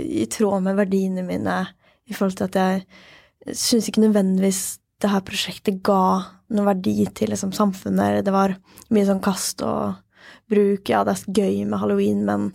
i 0.00 0.24
tråd 0.32 0.64
med 0.64 0.78
verdiene 0.78 1.24
mine 1.26 1.58
i 2.08 2.16
forhold 2.16 2.38
til 2.38 2.48
at 2.48 2.56
jeg 2.56 3.58
syns 3.60 3.90
ikke 3.90 4.06
nødvendigvis 4.06 4.78
det 5.04 5.10
her 5.12 5.24
prosjektet 5.26 5.82
ga 5.84 6.00
noen 6.54 6.68
verdi 6.70 7.04
til 7.16 7.32
liksom, 7.32 7.52
samfunnet. 7.52 8.22
Det 8.24 8.32
var 8.32 8.56
mye 8.94 9.04
sånn 9.08 9.22
kast 9.24 9.60
og 9.66 9.98
bruk. 10.54 10.88
Ja, 10.90 11.02
det 11.06 11.18
er 11.18 11.38
gøy 11.42 11.60
med 11.68 11.80
halloween, 11.82 12.24
men 12.28 12.50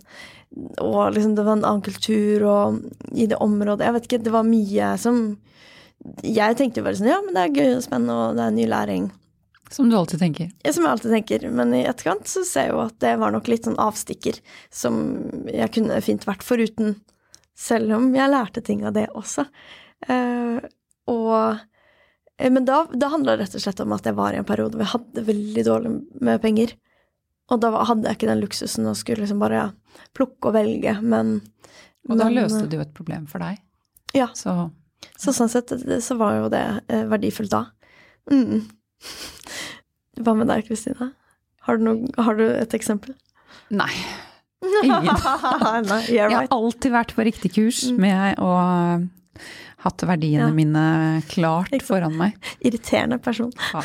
Og 0.82 1.14
liksom, 1.14 1.36
det 1.36 1.46
var 1.46 1.58
en 1.58 1.64
annen 1.64 1.84
kultur, 1.86 2.42
og 2.50 2.80
i 3.14 3.28
det 3.30 3.38
området 3.38 3.86
Jeg 3.86 3.94
vet 3.94 4.08
ikke, 4.08 4.24
det 4.26 4.34
var 4.34 4.48
mye 4.48 4.88
som 4.98 5.20
Jeg 6.26 6.58
tenkte 6.58 6.82
jo 6.82 6.88
bare 6.88 6.98
sånn 6.98 7.12
Ja, 7.12 7.20
men 7.22 7.36
det 7.36 7.44
er 7.44 7.56
gøy 7.60 7.76
og 7.76 7.84
spennende, 7.86 8.16
og 8.18 8.38
det 8.40 8.46
er 8.46 8.56
ny 8.56 8.66
læring. 8.66 9.10
Som 9.70 9.90
du 9.90 9.96
alltid 9.96 10.18
tenker? 10.18 10.50
Ja, 10.64 10.72
som 10.74 10.84
jeg 10.84 10.90
alltid 10.96 11.12
tenker. 11.14 11.44
Men 11.54 11.74
i 11.78 11.84
etterkant 11.86 12.26
så 12.26 12.42
ser 12.46 12.66
jeg 12.66 12.74
jo 12.74 12.82
at 12.82 12.96
det 13.04 13.14
var 13.22 13.30
nok 13.30 13.46
litt 13.46 13.68
sånn 13.68 13.78
avstikker 13.78 14.40
som 14.74 14.96
jeg 15.46 15.70
kunne 15.76 16.00
fint 16.02 16.26
vært 16.26 16.42
foruten. 16.42 16.96
Selv 17.54 17.94
om 17.94 18.08
jeg 18.16 18.32
lærte 18.32 18.64
ting 18.66 18.82
av 18.88 18.96
det 18.96 19.06
også. 19.14 19.44
Uh, 20.08 20.58
og 21.10 21.58
eh, 22.40 22.50
Men 22.50 22.66
da, 22.66 22.82
da 22.90 23.12
handla 23.12 23.36
det 23.36 23.44
rett 23.44 23.58
og 23.58 23.62
slett 23.62 23.82
om 23.84 23.94
at 23.94 24.06
jeg 24.08 24.16
var 24.18 24.34
i 24.34 24.40
en 24.40 24.48
periode 24.48 24.74
hvor 24.78 24.86
jeg 24.86 24.94
hadde 24.96 25.26
veldig 25.28 25.66
dårlig 25.66 25.92
med 26.18 26.42
penger. 26.42 26.74
Og 27.50 27.60
da 27.62 27.70
hadde 27.74 28.06
jeg 28.06 28.18
ikke 28.18 28.30
den 28.30 28.42
luksusen 28.44 28.88
og 28.90 28.98
skulle 28.98 29.24
liksom 29.24 29.42
bare 29.42 29.70
plukke 30.16 30.50
og 30.50 30.56
velge, 30.56 30.96
men 31.02 31.40
Og 32.08 32.16
da 32.16 32.28
men, 32.28 32.38
løste 32.38 32.66
du 32.70 32.78
jo 32.78 32.84
et 32.84 32.94
problem 32.96 33.26
for 33.30 33.42
deg. 33.42 33.60
Ja. 34.16 34.30
Så, 34.34 34.70
så 35.20 35.34
sånn 35.36 35.50
sett 35.52 35.72
så 36.02 36.16
var 36.18 36.38
jo 36.38 36.48
det 36.52 36.64
eh, 36.88 37.04
verdifullt 37.10 37.52
da. 37.52 37.66
Mm. 38.30 38.64
Hva 40.20 40.34
med 40.38 40.50
deg, 40.50 40.64
Kristine? 40.68 41.12
Har, 41.66 41.78
har, 42.18 42.38
du 42.38 42.46
et 42.48 42.74
eksempel? 42.76 43.14
Nei. 43.68 43.92
Ingen. 44.84 45.10
Nei, 45.10 45.80
right. 45.86 46.10
Jeg 46.10 46.34
har 46.34 46.50
alltid 46.54 46.94
vært 46.94 47.14
på 47.16 47.26
riktig 47.26 47.52
kurs 47.56 47.84
mm. 47.90 48.00
med 48.00 48.42
å 48.42 48.52
hatt 49.80 50.04
verdiene 50.04 50.48
ja. 50.48 50.54
mine 50.54 50.84
klart 51.30 51.72
foran 51.86 52.16
meg. 52.18 52.36
Irriterende 52.60 53.20
person. 53.22 53.52
Ja. 53.72 53.84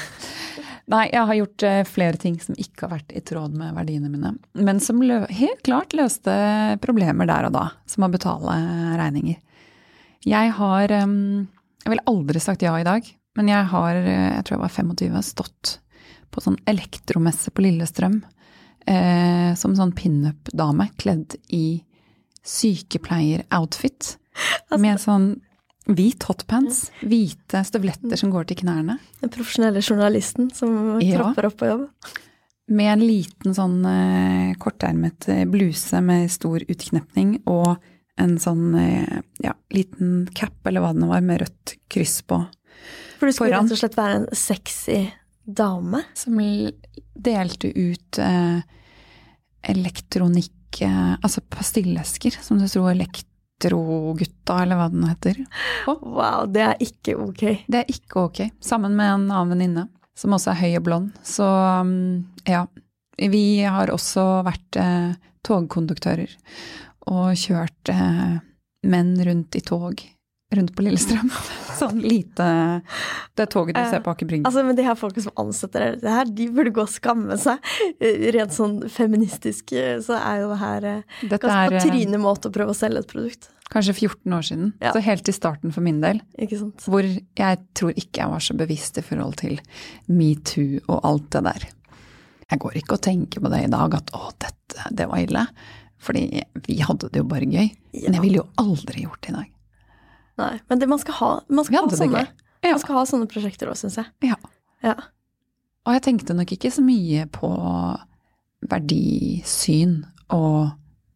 Nei, 0.92 1.08
jeg 1.10 1.26
har 1.26 1.38
gjort 1.40 1.66
uh, 1.66 1.80
flere 1.90 2.20
ting 2.22 2.36
som 2.42 2.58
ikke 2.62 2.86
har 2.86 2.94
vært 3.00 3.16
i 3.18 3.24
tråd 3.26 3.56
med 3.58 3.74
verdiene 3.78 4.12
mine. 4.12 4.36
Men 4.54 4.82
som 4.84 5.02
helt 5.02 5.64
klart 5.66 5.96
løste 5.98 6.36
problemer 6.84 7.30
der 7.30 7.48
og 7.50 7.56
da, 7.56 7.66
som 7.90 8.06
å 8.06 8.12
betale 8.14 8.58
regninger. 9.00 9.40
Jeg 10.26 10.54
har 10.58 10.94
um, 11.06 11.46
Jeg 11.84 11.94
ville 11.94 12.10
aldri 12.10 12.42
sagt 12.42 12.66
ja 12.66 12.74
i 12.80 12.86
dag, 12.86 13.06
men 13.38 13.50
jeg 13.52 13.66
har, 13.70 13.98
eh, 14.00 14.30
jeg 14.38 14.46
tror 14.46 14.56
jeg 14.56 14.64
var 14.64 14.72
25, 14.74 15.18
stått 15.28 15.74
på 16.34 16.42
sånn 16.42 16.58
elektromesse 16.66 17.52
på 17.54 17.62
Lillestrøm 17.62 18.16
eh, 18.90 19.52
som 19.60 19.76
sånn 19.78 19.94
pinup-dame 19.96 20.90
kledd 20.98 21.38
i 21.54 21.84
sykepleier-outfit. 22.46 24.16
Altså, 24.66 24.82
med 24.82 25.02
sånn 25.02 25.28
Hvit 25.86 26.24
hotpants, 26.26 26.88
hvite 27.06 27.62
støvletter 27.68 28.18
som 28.18 28.32
går 28.34 28.48
til 28.50 28.64
knærne. 28.64 28.98
Den 29.22 29.34
profesjonelle 29.34 29.84
journalisten 29.86 30.50
som 30.56 30.96
ja. 31.04 31.20
tropper 31.20 31.50
opp 31.52 31.60
på 31.60 31.70
jobb. 31.70 31.84
Med 32.74 32.90
en 32.96 33.04
liten 33.06 33.54
sånn 33.54 33.84
eh, 33.86 34.56
kortermet 34.58 35.28
eh, 35.30 35.44
bluse 35.46 36.02
med 36.02 36.32
stor 36.34 36.64
utknepning 36.66 37.38
og 37.46 37.76
en 38.18 38.38
sånn 38.42 38.74
eh, 38.80 39.20
ja, 39.44 39.54
liten 39.76 40.24
cap, 40.34 40.58
eller 40.66 40.82
hva 40.82 40.96
det 40.98 41.10
var, 41.12 41.22
med 41.22 41.44
rødt 41.44 41.76
kryss 41.92 42.22
på. 42.26 42.42
For 43.20 43.30
du 43.30 43.36
skulle 43.36 43.52
foran. 43.52 43.68
rett 43.68 43.76
og 43.76 43.82
slett 43.84 44.00
være 44.00 44.18
en 44.24 44.28
sexy 44.34 45.00
dame? 45.46 46.02
Som 46.18 46.42
delte 47.14 47.70
ut 47.70 48.20
eh, 48.22 48.66
elektronikk, 49.70 50.82
eh, 50.82 51.14
altså 51.20 51.46
pastillesker, 51.46 52.42
som 52.42 52.58
det 52.62 52.72
sto 52.74 52.88
elekt 52.90 53.30
Retrogutta, 53.64 54.64
eller 54.64 54.76
hva 54.76 54.90
den 54.92 55.06
heter. 55.08 55.38
Oh. 55.88 56.02
Wow, 56.02 56.46
det 56.52 56.62
er 56.62 56.82
ikke 56.84 57.16
ok. 57.16 57.44
Det 57.68 57.82
er 57.82 57.92
ikke 57.92 58.26
ok. 58.28 58.42
Sammen 58.64 58.96
med 58.98 59.14
en 59.14 59.30
annen 59.32 59.54
venninne, 59.54 59.86
som 60.18 60.36
også 60.36 60.52
er 60.52 60.60
høy 60.60 60.78
og 60.80 60.84
blond. 60.88 61.14
Så 61.24 61.46
um, 61.82 62.26
ja. 62.46 62.66
Vi 63.16 63.64
har 63.64 63.88
også 63.94 64.44
vært 64.44 64.76
eh, 64.76 65.14
togkonduktører 65.48 66.34
og 67.08 67.30
kjørt 67.40 67.94
eh, 67.94 68.34
menn 68.92 69.14
rundt 69.24 69.56
i 69.56 69.62
tog 69.64 70.04
rundt 70.56 70.76
på 70.76 70.84
Lillestrøm. 70.84 71.32
Sånn 71.82 72.00
lite 72.04 72.46
Det 73.38 73.48
toget 73.54 73.78
du 73.78 73.82
ser 73.92 74.04
på 74.06 74.14
Aker 74.14 74.30
Brygge. 74.30 74.46
Altså, 74.48 74.64
men 74.68 74.78
de 74.78 74.86
her 74.86 74.98
folka 75.00 75.24
som 75.26 75.36
ansetter 75.42 75.98
det 76.02 76.14
her, 76.14 76.30
de 76.38 76.48
burde 76.54 76.74
gå 76.76 76.86
og 76.86 76.92
skamme 76.92 77.38
seg. 77.42 77.74
Rent 78.36 78.56
sånn 78.56 78.80
feministisk 78.92 79.76
eh, 79.76 79.98
så 80.04 80.18
er 80.20 80.44
jo 80.44 80.54
det 80.54 80.62
her 80.62 80.88
eh, 80.92 81.20
Dette 81.26 81.42
ganske 81.44 81.76
på 81.76 81.80
eh, 81.80 81.86
trynet 81.90 82.22
måte 82.22 82.52
å 82.52 82.56
prøve 82.56 82.76
å 82.76 82.78
selge 82.78 83.04
et 83.04 83.12
produkt. 83.12 83.50
kanskje 83.74 83.96
14 83.96 84.38
år 84.38 84.44
siden. 84.50 84.74
Ja. 84.84 84.92
Så 84.96 85.04
helt 85.06 85.30
i 85.30 85.36
starten 85.36 85.74
for 85.76 85.86
min 85.86 86.02
del. 86.04 86.22
Ikke 86.38 86.60
sant? 86.60 86.86
Hvor 86.86 87.06
jeg 87.06 87.62
tror 87.78 87.96
ikke 87.96 88.22
jeg 88.22 88.34
var 88.36 88.44
så 88.46 88.58
bevisst 88.58 89.00
i 89.02 89.06
forhold 89.06 89.40
til 89.42 89.58
metoo 90.08 90.84
og 90.86 91.00
alt 91.02 91.32
det 91.36 91.46
der. 91.50 91.66
Jeg 92.52 92.62
går 92.62 92.78
ikke 92.78 93.00
og 93.00 93.02
tenker 93.08 93.42
på 93.42 93.50
det 93.50 93.64
i 93.66 93.72
dag 93.74 93.98
at 93.98 94.14
å, 94.14 94.30
dette, 94.38 94.92
det 94.94 95.10
var 95.10 95.24
ille. 95.24 95.48
Fordi 96.06 96.28
vi 96.68 96.78
hadde 96.86 97.10
det 97.10 97.24
jo 97.24 97.28
bare 97.28 97.48
gøy. 97.50 97.72
Men 98.04 98.18
jeg 98.20 98.22
ville 98.22 98.44
jo 98.44 98.48
aldri 98.62 99.06
gjort 99.08 99.24
det 99.26 99.34
i 99.34 99.38
dag. 99.40 99.52
Nei, 100.42 100.54
men 100.68 100.82
det, 100.82 100.88
man 100.92 101.00
skal 101.00 101.16
ha, 101.22 101.30
man 101.48 101.68
skal 101.68 101.86
ha 101.86 102.00
sånne. 102.02 102.26
Ja. 102.66 102.72
Man 102.74 102.82
skal 102.82 102.98
ha 103.00 103.04
sånne 103.08 103.28
prosjekter 103.32 103.70
òg, 103.72 103.78
syns 103.80 104.00
jeg. 104.02 104.10
Ja. 104.26 104.36
Ja. 104.84 104.96
Og 105.86 105.96
jeg 105.96 106.04
tenkte 106.08 106.36
nok 106.36 106.52
ikke 106.56 106.72
så 106.74 106.82
mye 106.84 107.28
på 107.32 107.50
verdisyn 108.66 110.00
og 110.34 110.74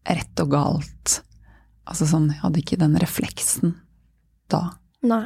rett 0.10 0.44
og 0.44 0.54
galt. 0.54 1.20
Altså 1.90 2.06
sånn, 2.10 2.30
jeg 2.32 2.42
hadde 2.44 2.62
ikke 2.62 2.80
den 2.80 2.96
refleksen 3.02 3.76
da. 4.54 4.62
Nei. 5.06 5.26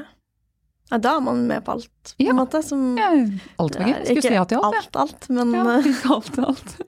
Ja, 0.91 0.99
da 1.01 1.15
er 1.17 1.23
man 1.25 1.45
med 1.49 1.63
på 1.65 1.73
alt, 1.77 2.13
på 2.19 2.25
en 2.29 2.37
måte. 2.37 2.59
Som 2.65 2.97
Ja, 2.99 3.09
alt 3.59 3.77
var 3.79 3.87
gøy. 3.87 3.95
Skulle 4.05 4.25
si 4.25 4.33
ja 4.35 4.43
til 4.47 4.59
alt, 4.63 4.79
alt, 4.79 4.99
alt, 5.03 5.29
men 5.33 5.53
Ja, 5.57 5.77
ikke 5.81 6.17
alt, 6.17 6.39
alt. 6.43 6.75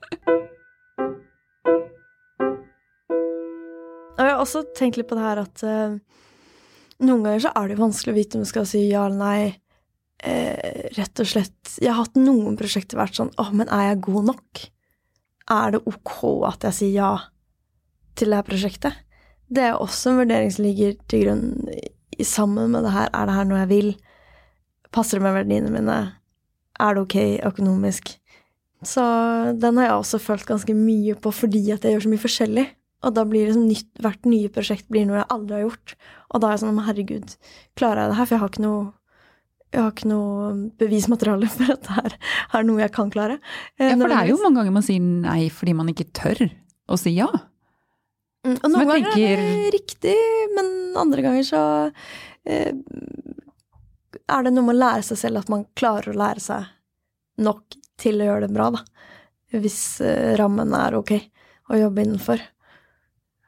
Og 4.16 4.22
jeg 4.24 4.32
har 4.32 4.40
også 4.40 4.62
tenkt 4.76 4.96
litt 4.96 5.08
på 5.10 5.16
det 5.18 5.24
her 5.26 5.42
at 5.42 5.62
eh, 5.66 5.96
noen 7.04 7.24
ganger 7.26 7.46
så 7.46 7.52
er 7.52 7.66
det 7.66 7.76
jo 7.76 7.84
vanskelig 7.84 8.12
å 8.12 8.16
vite 8.16 8.38
om 8.38 8.44
du 8.44 8.48
skal 8.48 8.68
si 8.68 8.86
ja 8.88 9.06
eller 9.08 9.20
nei. 9.20 9.40
Eh, 10.24 10.86
rett 10.96 11.20
og 11.20 11.28
slett 11.28 11.74
Jeg 11.76 11.90
har 11.92 12.06
hatt 12.06 12.14
noen 12.16 12.54
prosjekter 12.56 12.96
vært 12.96 13.18
sånn 13.18 13.28
Å, 13.36 13.50
men 13.52 13.68
er 13.68 13.90
jeg 13.90 13.98
god 14.06 14.30
nok? 14.30 14.62
Er 15.52 15.74
det 15.74 15.82
ok 15.90 16.14
at 16.48 16.64
jeg 16.64 16.76
sier 16.78 16.94
ja 16.94 17.10
til 18.16 18.32
det 18.32 18.38
her 18.40 18.46
prosjektet? 18.46 19.02
Det 19.52 19.66
er 19.66 19.76
også 19.76 20.14
en 20.14 20.22
vurdering 20.22 20.48
som 20.54 20.64
ligger 20.64 20.96
til 21.12 21.26
grunn 21.26 21.44
i, 21.68 22.24
sammen 22.24 22.72
med 22.72 22.86
det 22.88 22.94
her. 22.94 23.10
Er 23.12 23.28
det 23.28 23.36
her 23.36 23.50
noe 23.50 23.60
jeg 23.60 23.70
vil? 23.74 23.90
Passer 24.96 25.20
det 25.20 25.26
med 25.26 25.36
verdiene 25.36 25.74
mine? 25.74 25.98
Er 26.80 26.96
det 26.96 27.04
ok 27.04 27.18
økonomisk? 27.52 28.16
Så 28.86 29.04
den 29.60 29.78
har 29.78 29.90
jeg 29.90 30.00
også 30.00 30.22
følt 30.22 30.48
ganske 30.48 30.74
mye 30.76 31.16
på 31.20 31.32
fordi 31.44 31.62
at 31.74 31.84
jeg 31.84 31.94
gjør 31.94 32.06
så 32.06 32.12
mye 32.12 32.24
forskjellig. 32.24 32.66
Og 33.04 33.12
da 33.14 33.24
blir 33.28 33.46
liksom 33.50 33.66
nytt, 33.68 33.90
hvert 34.02 34.24
nye 34.26 34.48
prosjekt 34.52 34.86
blir 34.88 35.04
noe 35.06 35.18
jeg 35.20 35.28
aldri 35.34 35.58
har 35.58 35.66
gjort. 35.66 35.96
Og 36.32 36.40
da 36.42 36.48
er 36.48 36.56
jeg 36.56 36.62
sånn, 36.64 36.78
herregud, 36.86 37.34
klarer 37.78 38.00
jeg 38.06 38.10
det 38.12 38.16
her? 38.20 38.26
For 38.28 38.34
jeg 38.36 38.42
har 38.42 38.52
ikke 38.54 38.64
noe, 38.64 38.84
jeg 39.76 39.82
har 39.82 39.92
ikke 39.92 40.08
noe 40.10 40.46
bevismateriale 40.80 41.50
for 41.56 41.74
at 41.76 41.84
det 41.84 41.98
her 41.98 42.16
er 42.60 42.64
noe 42.70 42.80
jeg 42.82 42.94
kan 42.96 43.12
klare. 43.12 43.36
Eh, 43.78 43.90
Ja, 43.90 43.98
for 44.00 44.08
det 44.08 44.16
er 44.22 44.30
jo 44.32 44.38
mange 44.42 44.62
ganger 44.62 44.78
man 44.78 44.86
sier 44.86 45.04
nei 45.04 45.42
fordi 45.52 45.76
man 45.76 45.92
ikke 45.92 46.08
tør 46.16 46.46
å 46.88 46.98
si 47.00 47.12
ja. 47.18 47.28
Mm, 48.46 48.56
Og 48.62 48.70
noen 48.72 48.90
ganger 48.94 49.20
er 49.26 49.44
det 49.44 49.70
riktig, 49.74 50.16
men 50.56 50.72
andre 50.96 51.22
ganger 51.26 51.46
så 51.46 51.62
eh, 52.46 52.72
er 54.26 54.46
det 54.46 54.52
noe 54.54 54.66
med 54.66 54.76
å 54.76 54.80
lære 54.80 55.04
seg 55.06 55.18
selv 55.20 55.42
at 55.42 55.50
man 55.52 55.66
klarer 55.78 56.12
å 56.14 56.18
lære 56.18 56.42
seg 56.42 56.68
nok 57.42 57.76
til 58.00 58.20
å 58.22 58.28
gjøre 58.30 58.46
det 58.46 58.54
bra, 58.56 58.70
da. 58.72 58.82
Hvis 59.56 60.00
eh, 60.04 60.34
rammen 60.38 60.72
er 60.78 60.96
ok 60.98 61.12
å 61.72 61.78
jobbe 61.80 62.04
innenfor. 62.06 62.40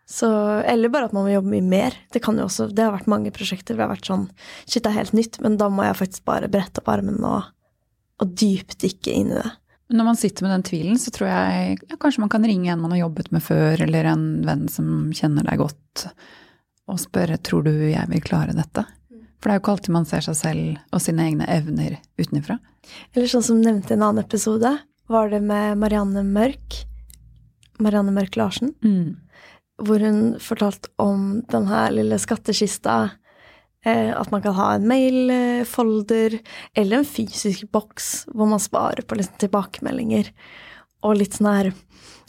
Så, 0.08 0.28
eller 0.64 0.88
bare 0.88 1.10
at 1.10 1.12
man 1.12 1.26
må 1.26 1.34
jobbe 1.34 1.52
mye 1.52 1.64
mer. 1.68 1.96
Det 2.12 2.22
kan 2.24 2.38
jo 2.40 2.46
også, 2.48 2.70
det 2.72 2.80
har 2.80 2.94
vært 2.94 3.10
mange 3.12 3.32
prosjekter 3.34 3.76
hvor 3.76 3.82
det 3.82 3.86
har 3.86 3.96
vært 3.98 4.08
sånn 4.08 4.26
Shit, 4.64 4.80
det 4.82 4.88
er 4.88 5.00
helt 5.02 5.16
nytt, 5.16 5.36
men 5.44 5.58
da 5.60 5.68
må 5.68 5.84
jeg 5.84 5.98
faktisk 5.98 6.24
bare 6.28 6.48
brette 6.52 6.80
opp 6.80 6.88
armen 6.92 7.20
og, 7.28 7.50
og 8.22 8.32
dypdykke 8.40 9.12
inn 9.12 9.34
i 9.34 9.36
det. 9.36 9.50
Når 9.92 10.04
man 10.04 10.18
sitter 10.20 10.44
med 10.44 10.52
den 10.52 10.64
tvilen, 10.68 10.98
så 11.00 11.12
tror 11.12 11.28
jeg 11.28 11.76
ja, 11.80 11.96
kanskje 12.00 12.24
man 12.24 12.32
kan 12.32 12.44
ringe 12.44 12.72
en 12.72 12.80
man 12.80 12.92
har 12.96 13.06
jobbet 13.06 13.30
med 13.32 13.44
før, 13.44 13.84
eller 13.84 14.08
en 14.10 14.26
venn 14.48 14.66
som 14.72 15.10
kjenner 15.16 15.44
deg 15.48 15.60
godt, 15.60 16.08
og 16.88 17.00
spørre 17.00 17.36
tror 17.44 17.68
du 17.68 17.72
jeg 17.88 18.08
vil 18.08 18.24
klare 18.24 18.56
dette? 18.56 18.84
For 19.38 19.48
det 19.48 19.54
er 19.54 19.60
jo 19.60 19.62
ikke 19.62 19.76
alltid 19.76 19.94
man 19.94 20.08
ser 20.08 20.24
seg 20.24 20.36
selv 20.40 20.96
og 20.96 21.04
sine 21.04 21.28
egne 21.28 21.46
evner 21.52 22.00
utenfra. 22.18 22.58
Eller 23.14 23.30
sånn 23.30 23.44
som 23.44 23.60
nevnte 23.62 23.92
i 23.94 23.96
en 23.96 24.08
annen 24.08 24.24
episode, 24.24 24.72
var 25.08 25.32
det 25.32 25.44
med 25.44 25.78
Marianne 25.80 26.24
Mørk. 26.26 26.82
Marianne 27.78 28.12
Mørk 28.16 28.36
Larsen. 28.40 28.72
Hvor 29.78 30.02
hun 30.02 30.20
fortalte 30.42 30.90
om 31.00 31.40
den 31.50 31.68
her 31.70 31.92
lille 31.94 32.18
skattkista. 32.20 32.98
Eh, 33.86 34.10
at 34.10 34.30
man 34.34 34.42
kan 34.42 34.56
ha 34.58 34.72
en 34.74 34.88
mailfolder 34.90 36.38
eller 36.74 36.98
en 36.98 37.06
fysisk 37.06 37.68
boks 37.72 38.26
hvor 38.32 38.50
man 38.50 38.62
sparer 38.62 39.06
på 39.06 39.18
liksom 39.18 39.38
tilbakemeldinger. 39.44 40.32
Og 41.06 41.20
litt 41.20 41.38
sånn 41.38 41.52
her 41.52 41.70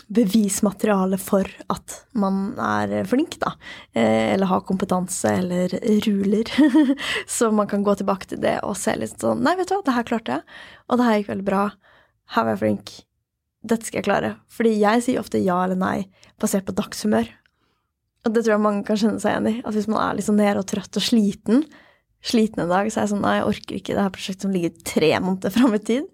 bevismateriale 0.10 1.20
for 1.22 1.46
at 1.70 1.96
man 2.18 2.56
er 2.58 3.06
flink, 3.10 3.38
da. 3.42 3.54
Eh, 3.94 4.34
eller 4.34 4.50
har 4.50 4.66
kompetanse 4.66 5.36
eller 5.42 5.74
ruler. 6.06 6.50
Så 7.38 7.52
man 7.52 7.70
kan 7.70 7.84
gå 7.86 7.96
tilbake 7.96 8.30
til 8.30 8.42
det 8.42 8.58
og 8.66 8.78
se 8.78 8.96
litt 8.98 9.22
sånn 9.22 9.44
Nei, 9.46 9.56
vet 9.60 9.70
du 9.70 9.78
hva, 9.78 9.84
det 9.86 9.98
her 9.98 10.10
klarte 10.10 10.40
jeg. 10.40 10.58
Og 10.90 10.98
det 11.00 11.10
her 11.10 11.20
gikk 11.20 11.34
veldig 11.34 11.50
bra. 11.50 11.68
Her 12.36 12.46
var 12.46 12.58
jeg 12.58 12.64
flink. 12.64 12.96
Dette 13.70 13.90
skal 13.90 14.02
jeg 14.02 14.08
klare. 14.08 14.34
Fordi 14.54 14.74
jeg 14.80 15.06
sier 15.06 15.22
ofte 15.22 15.42
ja 15.42 15.60
eller 15.66 15.80
nei 15.80 15.98
basert 16.42 16.66
på 16.66 16.78
dagshumør. 16.78 17.30
Og 18.30 18.36
det 18.36 18.44
tror 18.46 18.54
jeg 18.54 18.62
mange 18.62 18.86
kan 18.86 19.00
kjenne 19.02 19.18
seg 19.18 19.34
igjen 19.34 19.50
i. 19.50 19.56
At 19.66 19.74
hvis 19.74 19.90
man 19.90 20.04
er 20.04 20.18
litt 20.18 20.28
sånn 20.28 20.38
nede 20.38 20.62
og 20.62 20.68
trøtt 20.70 21.00
og 21.02 21.02
sliten, 21.02 21.64
sliten 22.22 22.62
en 22.62 22.70
dag, 22.70 22.90
så 22.92 23.00
er 23.00 23.08
jeg 23.08 23.14
sånn 23.16 23.24
nei, 23.26 23.40
jeg 23.40 23.48
orker 23.50 23.78
ikke 23.80 23.96
det 23.96 24.04
her 24.06 24.14
prosjektet 24.14 24.46
som 24.46 24.54
ligger 24.54 24.76
tre 24.86 25.10
måneder 25.24 25.54
fram 25.56 25.74
i 25.74 25.80
tid. 25.82 26.10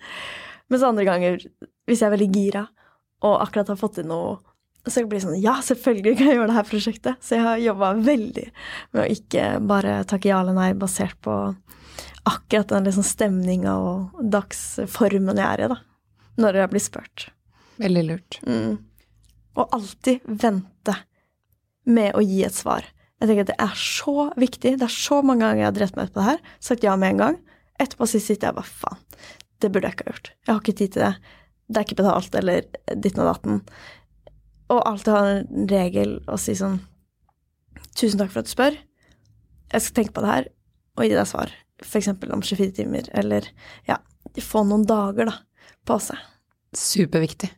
Mens 0.72 0.86
andre 0.88 1.06
ganger, 1.08 1.44
hvis 1.90 2.02
jeg 2.02 2.08
er 2.08 2.14
veldig 2.16 2.30
gira 2.32 2.62
og 3.26 3.40
akkurat 3.42 3.74
har 3.74 3.80
fått 3.80 4.00
inn 4.00 4.08
noe, 4.14 4.38
så 4.86 5.02
blir 5.02 5.18
det 5.18 5.26
sånn 5.26 5.42
ja, 5.42 5.58
selvfølgelig 5.66 6.14
kan 6.16 6.30
jeg 6.30 6.38
gjøre 6.38 6.50
det 6.52 6.58
her 6.60 6.68
prosjektet. 6.70 7.22
Så 7.26 7.36
jeg 7.36 7.46
har 7.46 7.62
jobba 7.62 7.92
veldig 8.06 8.46
med 8.94 9.02
å 9.02 9.08
ikke 9.12 9.46
bare 9.66 9.98
takke 10.08 10.30
ja 10.30 10.40
eller 10.40 10.56
nei 10.56 10.70
basert 10.78 11.18
på 11.26 11.36
akkurat 12.26 12.72
den 12.72 12.88
liksom 12.88 13.06
stemninga 13.06 13.76
og 13.76 14.22
dagsformen 14.34 15.42
jeg 15.42 15.48
er 15.50 15.66
i, 15.66 15.72
da. 15.74 15.82
Når 16.42 16.62
jeg 16.62 16.72
blir 16.72 16.84
spurt. 16.84 17.28
Veldig 17.82 18.06
lurt. 18.08 18.40
Mm. 18.48 18.78
Og 19.56 19.76
alltid 19.76 20.24
vente 20.46 20.96
med 21.86 22.16
å 22.18 22.24
gi 22.26 22.44
et 22.48 22.56
svar. 22.56 22.86
Jeg 23.22 23.30
tenker 23.30 23.46
at 23.46 23.52
Det 23.54 23.62
er 23.64 23.76
så 23.80 24.30
viktig. 24.36 24.76
Det 24.80 24.88
er 24.88 24.96
så 24.96 25.22
mange 25.24 25.46
ganger 25.46 25.64
jeg 25.64 25.70
har 25.70 25.78
drept 25.78 25.98
meg 25.98 26.10
ut 26.10 26.16
på 26.16 26.22
det 26.22 26.30
her, 26.30 26.42
sagt 26.60 26.86
ja 26.86 26.96
med 27.00 27.16
en 27.16 27.22
gang. 27.24 27.38
Etterpå 27.82 28.08
sitter 28.08 28.50
jeg 28.50 28.56
bare 28.56 28.70
faen, 28.70 29.02
det 29.60 29.72
burde 29.72 29.90
jeg 29.90 29.98
ikke 29.98 30.06
ha 30.06 30.14
gjort. 30.14 30.32
Jeg 30.32 30.52
har 30.54 30.62
ikke 30.62 30.80
tid 30.80 30.94
til 30.94 31.06
det. 31.06 31.14
Det 31.66 31.80
er 31.80 31.88
ikke 31.88 32.00
betalt, 32.00 32.36
eller 32.40 32.68
ditten 32.94 33.24
og 33.24 33.30
datten. 33.32 33.62
Og 34.74 34.82
alltid 34.82 35.14
ha 35.14 35.24
en 35.32 35.70
regel 35.70 36.18
å 36.32 36.38
si 36.42 36.58
sånn 36.58 36.82
Tusen 37.96 38.20
takk 38.20 38.34
for 38.34 38.42
at 38.42 38.50
du 38.50 38.52
spør. 38.52 38.76
Jeg 39.72 39.84
skal 39.84 39.96
tenke 39.96 40.12
på 40.18 40.24
det 40.26 40.32
her 40.34 40.48
og 41.00 41.06
gi 41.06 41.14
deg 41.16 41.30
svar. 41.30 41.52
Eksempel 41.80 42.34
om 42.36 42.42
24 42.44 42.74
timer, 42.76 43.08
eller 43.16 43.48
ja, 43.88 44.02
få 44.44 44.66
noen 44.68 44.84
dager, 44.88 45.30
da, 45.32 45.70
på 45.88 45.96
seg. 46.04 46.20
Superviktig. 46.76 47.54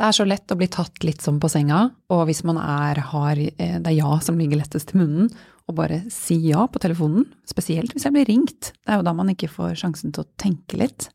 Det 0.00 0.06
er 0.06 0.14
så 0.16 0.24
lett 0.24 0.48
å 0.48 0.56
bli 0.56 0.64
tatt 0.72 1.02
litt 1.04 1.20
som 1.20 1.36
på 1.36 1.48
senga, 1.52 1.82
og 2.08 2.22
hvis 2.24 2.38
man 2.48 2.56
er, 2.56 3.02
har 3.10 3.36
eh, 3.36 3.74
Det 3.84 3.90
er 3.90 3.98
ja 3.98 4.14
som 4.24 4.38
ligger 4.40 4.56
lettest 4.56 4.94
i 4.94 4.96
munnen, 4.96 5.26
og 5.68 5.76
bare 5.76 5.98
si 6.08 6.38
ja 6.46 6.62
på 6.72 6.80
telefonen, 6.80 7.26
spesielt 7.44 7.92
hvis 7.92 8.06
jeg 8.08 8.14
blir 8.14 8.24
ringt. 8.24 8.70
Det 8.80 8.94
er 8.94 9.02
jo 9.02 9.04
da 9.04 9.12
man 9.12 9.28
ikke 9.28 9.50
får 9.52 9.74
sjansen 9.82 10.14
til 10.16 10.24
å 10.24 10.30
tenke 10.40 10.80
litt. 10.80 11.10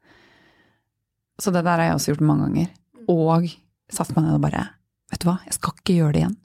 Så 1.41 1.49
det 1.49 1.63
der 1.65 1.81
har 1.81 1.89
jeg 1.89 1.95
også 1.97 2.13
gjort 2.13 2.27
mange 2.29 2.45
ganger. 2.45 2.69
Og 3.09 3.49
satt 3.89 4.13
meg 4.13 4.27
ned 4.27 4.38
og 4.38 4.45
bare 4.45 4.67
Vet 5.09 5.21
du 5.21 5.27
hva, 5.29 5.36
jeg 5.45 5.57
skal 5.57 5.73
ikke 5.79 5.97
gjøre 5.97 6.13
det 6.13 6.21
igjen. 6.21 6.38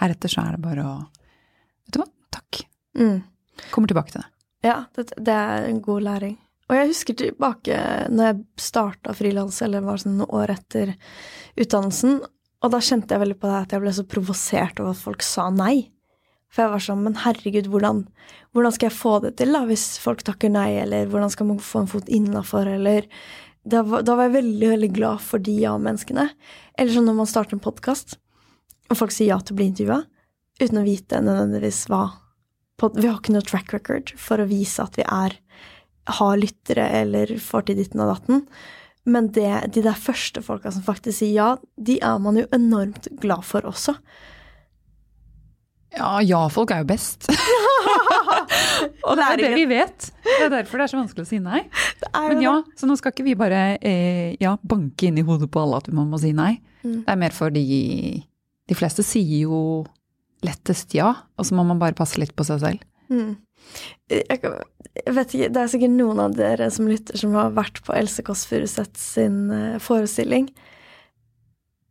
Heretter 0.00 0.32
så 0.32 0.44
er 0.44 0.58
det 0.58 0.64
bare 0.68 0.84
å 0.84 0.94
Vet 1.00 1.96
du 1.96 2.02
hva, 2.02 2.08
takk. 2.36 2.62
Mm. 3.00 3.18
Kommer 3.72 3.88
tilbake 3.88 4.12
til 4.12 4.20
det. 4.20 4.28
Ja, 4.68 4.76
det, 4.92 5.08
det 5.16 5.40
er 5.40 5.70
en 5.72 5.80
god 5.88 6.04
læring. 6.04 6.36
Og 6.68 6.76
jeg 6.76 6.90
husker 6.90 7.16
tilbake 7.16 7.76
når 8.12 8.30
jeg 8.30 8.40
starta 8.60 9.14
frilans, 9.16 9.60
eller 9.64 9.86
var 9.86 10.00
sånn 10.02 10.18
noen 10.20 10.34
år 10.36 10.52
etter 10.58 10.92
utdannelsen, 11.56 12.20
og 12.58 12.74
da 12.74 12.80
kjente 12.82 13.14
jeg 13.14 13.22
veldig 13.22 13.38
på 13.38 13.48
det 13.48 13.60
at 13.62 13.72
jeg 13.74 13.84
ble 13.84 13.94
så 13.94 14.04
provosert 14.10 14.82
over 14.82 14.92
at 14.92 15.00
folk 15.00 15.24
sa 15.24 15.46
nei. 15.54 15.88
For 16.52 16.64
jeg 16.64 16.72
var 16.72 16.84
sånn, 16.84 17.02
men 17.04 17.18
herregud, 17.22 17.68
hvordan, 17.72 18.02
hvordan 18.56 18.74
skal 18.74 18.88
jeg 18.88 18.98
få 18.98 19.14
det 19.24 19.34
til, 19.38 19.52
da, 19.54 19.62
hvis 19.68 19.86
folk 20.02 20.24
takker 20.26 20.52
nei, 20.52 20.70
eller 20.82 21.10
hvordan 21.12 21.32
skal 21.32 21.50
man 21.50 21.60
få 21.62 21.84
en 21.84 21.90
fot 21.92 22.08
innafor, 22.12 22.68
eller 22.78 23.06
da 23.68 23.82
var, 23.84 24.04
da 24.06 24.16
var 24.16 24.28
jeg 24.28 24.38
veldig, 24.38 24.70
veldig 24.72 24.90
glad 24.96 25.24
for 25.24 25.44
de 25.44 25.54
ja-menneskene. 25.60 26.24
Eller 26.78 26.94
sånn 26.94 27.08
når 27.08 27.18
man 27.20 27.28
starter 27.28 27.58
en 27.58 27.64
podkast, 27.64 28.16
og 28.88 28.96
folk 28.96 29.12
sier 29.12 29.34
ja 29.34 29.38
til 29.42 29.54
å 29.54 29.58
bli 29.60 29.68
intervjua, 29.68 30.00
uten 30.58 30.80
å 30.80 30.86
vite 30.86 31.20
nødvendigvis 31.22 31.84
hva 31.92 32.06
Vi 32.78 33.08
har 33.08 33.16
ikke 33.18 33.32
noe 33.34 33.42
track 33.42 33.72
record 33.74 34.12
for 34.14 34.38
å 34.38 34.46
vise 34.46 34.82
at 34.82 34.94
vi 34.94 35.02
er 35.02 35.34
har 36.08 36.40
lyttere 36.40 36.88
eller 37.02 37.36
får 37.42 37.68
til 37.68 37.80
ditten 37.80 38.02
og 38.04 38.12
datten. 38.14 38.44
Men 39.08 39.30
det, 39.32 39.50
de 39.74 39.84
der 39.84 39.96
første 39.96 40.42
folka 40.44 40.72
som 40.72 40.84
faktisk 40.84 41.20
sier 41.20 41.34
ja, 41.36 41.50
de 41.76 41.98
er 42.04 42.18
man 42.22 42.40
jo 42.40 42.48
enormt 42.54 43.08
glad 43.22 43.46
for 43.48 43.64
også. 43.68 43.96
Ja, 45.96 46.18
ja-folk 46.20 46.72
er 46.74 46.82
jo 46.82 46.90
best. 46.90 47.30
og 49.06 49.16
det 49.16 49.24
er 49.24 49.40
det 49.40 49.52
vi 49.56 49.64
vet. 49.70 50.10
Det 50.26 50.42
er 50.46 50.52
derfor 50.52 50.80
det 50.80 50.86
er 50.86 50.92
så 50.92 51.00
vanskelig 51.00 51.24
å 51.24 51.30
si 51.30 51.40
nei. 51.42 51.62
Men 52.28 52.42
ja, 52.44 52.58
så 52.76 52.88
nå 52.88 52.98
skal 53.00 53.14
ikke 53.14 53.26
vi 53.26 53.36
bare 53.38 53.62
eh, 53.80 54.36
ja, 54.42 54.58
banke 54.60 55.08
inn 55.08 55.18
i 55.18 55.24
hodet 55.26 55.48
på 55.52 55.62
alle 55.64 55.80
at 55.80 55.88
man 55.94 56.10
må 56.12 56.20
si 56.20 56.34
nei. 56.36 56.58
Mm. 56.84 57.00
Det 57.06 57.14
er 57.14 57.22
mer 57.24 57.34
fordi 57.34 57.80
de 58.68 58.76
fleste 58.76 59.02
sier 59.06 59.48
jo 59.48 59.62
lettest 60.44 60.92
ja, 60.94 61.10
og 61.34 61.46
så 61.48 61.56
må 61.56 61.64
man 61.66 61.80
bare 61.80 61.96
passe 61.98 62.20
litt 62.20 62.36
på 62.36 62.46
seg 62.46 62.60
selv. 62.62 62.84
Mm. 63.08 63.38
Jeg, 64.08 64.40
vet 64.40 65.34
ikke, 65.34 65.50
det 65.52 65.60
er 65.60 65.68
sikkert 65.70 65.94
noen 65.96 66.22
av 66.22 66.36
dere 66.36 66.70
som 66.72 66.88
lytter 66.88 67.18
som 67.20 67.34
har 67.36 67.52
vært 67.56 67.82
på 67.84 67.92
Else 67.96 68.24
Kåss 68.24 68.46
Furuseth 68.48 68.96
sin 69.00 69.50
eh, 69.52 69.76
forestilling. 69.82 70.48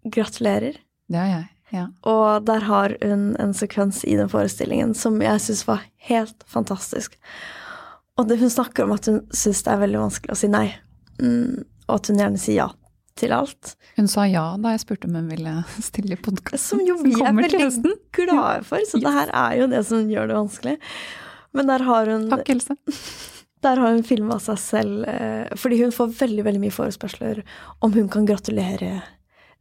Gratulerer. 0.07 0.79
Det 1.07 1.21
har 1.21 1.29
jeg. 1.29 1.45
Ja. 1.75 1.85
Og 2.07 2.47
der 2.47 2.63
har 2.67 2.95
hun 3.03 3.29
en 3.41 3.53
sekvens 3.55 4.01
i 4.07 4.15
den 4.17 4.31
forestillingen 4.31 4.95
som 4.95 5.19
jeg 5.21 5.43
syns 5.43 5.65
var 5.67 5.83
helt 6.09 6.45
fantastisk. 6.47 7.17
Og 8.17 8.29
det, 8.29 8.39
hun 8.41 8.51
snakker 8.51 8.87
om 8.87 8.95
at 8.95 9.09
hun 9.09 9.21
syns 9.35 9.61
det 9.65 9.73
er 9.73 9.83
veldig 9.83 10.03
vanskelig 10.07 10.33
å 10.33 10.39
si 10.39 10.49
nei, 10.49 10.67
mm, 11.21 11.65
og 11.87 11.97
at 11.99 12.09
hun 12.09 12.21
gjerne 12.23 12.41
sier 12.41 12.61
ja 12.63 12.69
til 13.17 13.33
alt. 13.33 13.75
Hun 13.97 14.09
sa 14.09 14.27
ja 14.29 14.45
da 14.61 14.73
jeg 14.75 14.83
spurte 14.85 15.09
om 15.09 15.15
hun 15.17 15.29
ville 15.31 15.53
stille 15.81 16.15
i 16.15 16.21
podkasten. 16.21 16.79
Som 16.79 16.83
jo 16.85 16.97
vi 17.01 17.15
er 17.17 17.33
veldig 17.35 17.93
glade 18.15 18.65
for, 18.67 18.81
så 18.85 18.99
yes. 18.99 19.05
det 19.05 19.13
her 19.15 19.31
er 19.33 19.55
jo 19.61 19.69
det 19.71 19.83
som 19.89 20.11
gjør 20.11 20.29
det 20.29 20.37
vanskelig. 20.37 20.75
Men 21.55 21.69
der 21.71 21.85
har 21.87 22.11
hun 22.11 22.29
Takk, 22.31 22.49
Else. 22.55 22.77
Der 23.65 23.79
har 23.81 23.89
hun 23.89 24.03
filma 24.05 24.35
seg 24.37 24.59
selv, 24.61 25.05
eh, 25.09 25.47
fordi 25.57 25.79
hun 25.81 25.91
får 25.91 26.11
veldig 26.19 26.43
veldig 26.45 26.59
mye 26.61 26.75
forespørsler 26.75 27.39
om 27.81 27.95
hun 27.95 28.05
kan 28.13 28.27
gratulere 28.29 28.99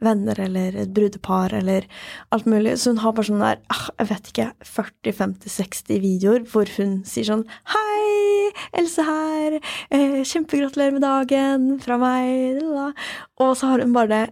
venner 0.04 0.38
eller 0.40 0.76
et 0.82 0.92
brudepar 0.92 1.54
eller 1.56 1.86
alt 2.34 2.46
mulig. 2.46 2.76
Så 2.78 2.92
hun 2.92 3.00
har 3.00 3.14
bare 3.16 3.28
sånn 3.30 3.44
der, 3.44 3.62
ah, 3.72 3.86
jeg 4.00 4.10
vet 4.10 4.30
ikke, 4.32 4.48
40-50-60 4.68 6.02
videoer 6.04 6.44
hvor 6.50 6.70
hun 6.76 6.98
sier 7.08 7.30
sånn 7.30 7.46
Hei, 7.72 8.52
Else 8.76 9.04
her. 9.06 9.58
Eh, 9.90 10.20
kjempegratulerer 10.28 10.96
med 10.96 11.04
dagen 11.04 11.66
fra 11.82 11.98
meg. 12.00 12.62
Og 13.40 13.56
så 13.58 13.72
har 13.72 13.84
hun 13.84 13.96
bare 13.96 14.12
det 14.12 14.24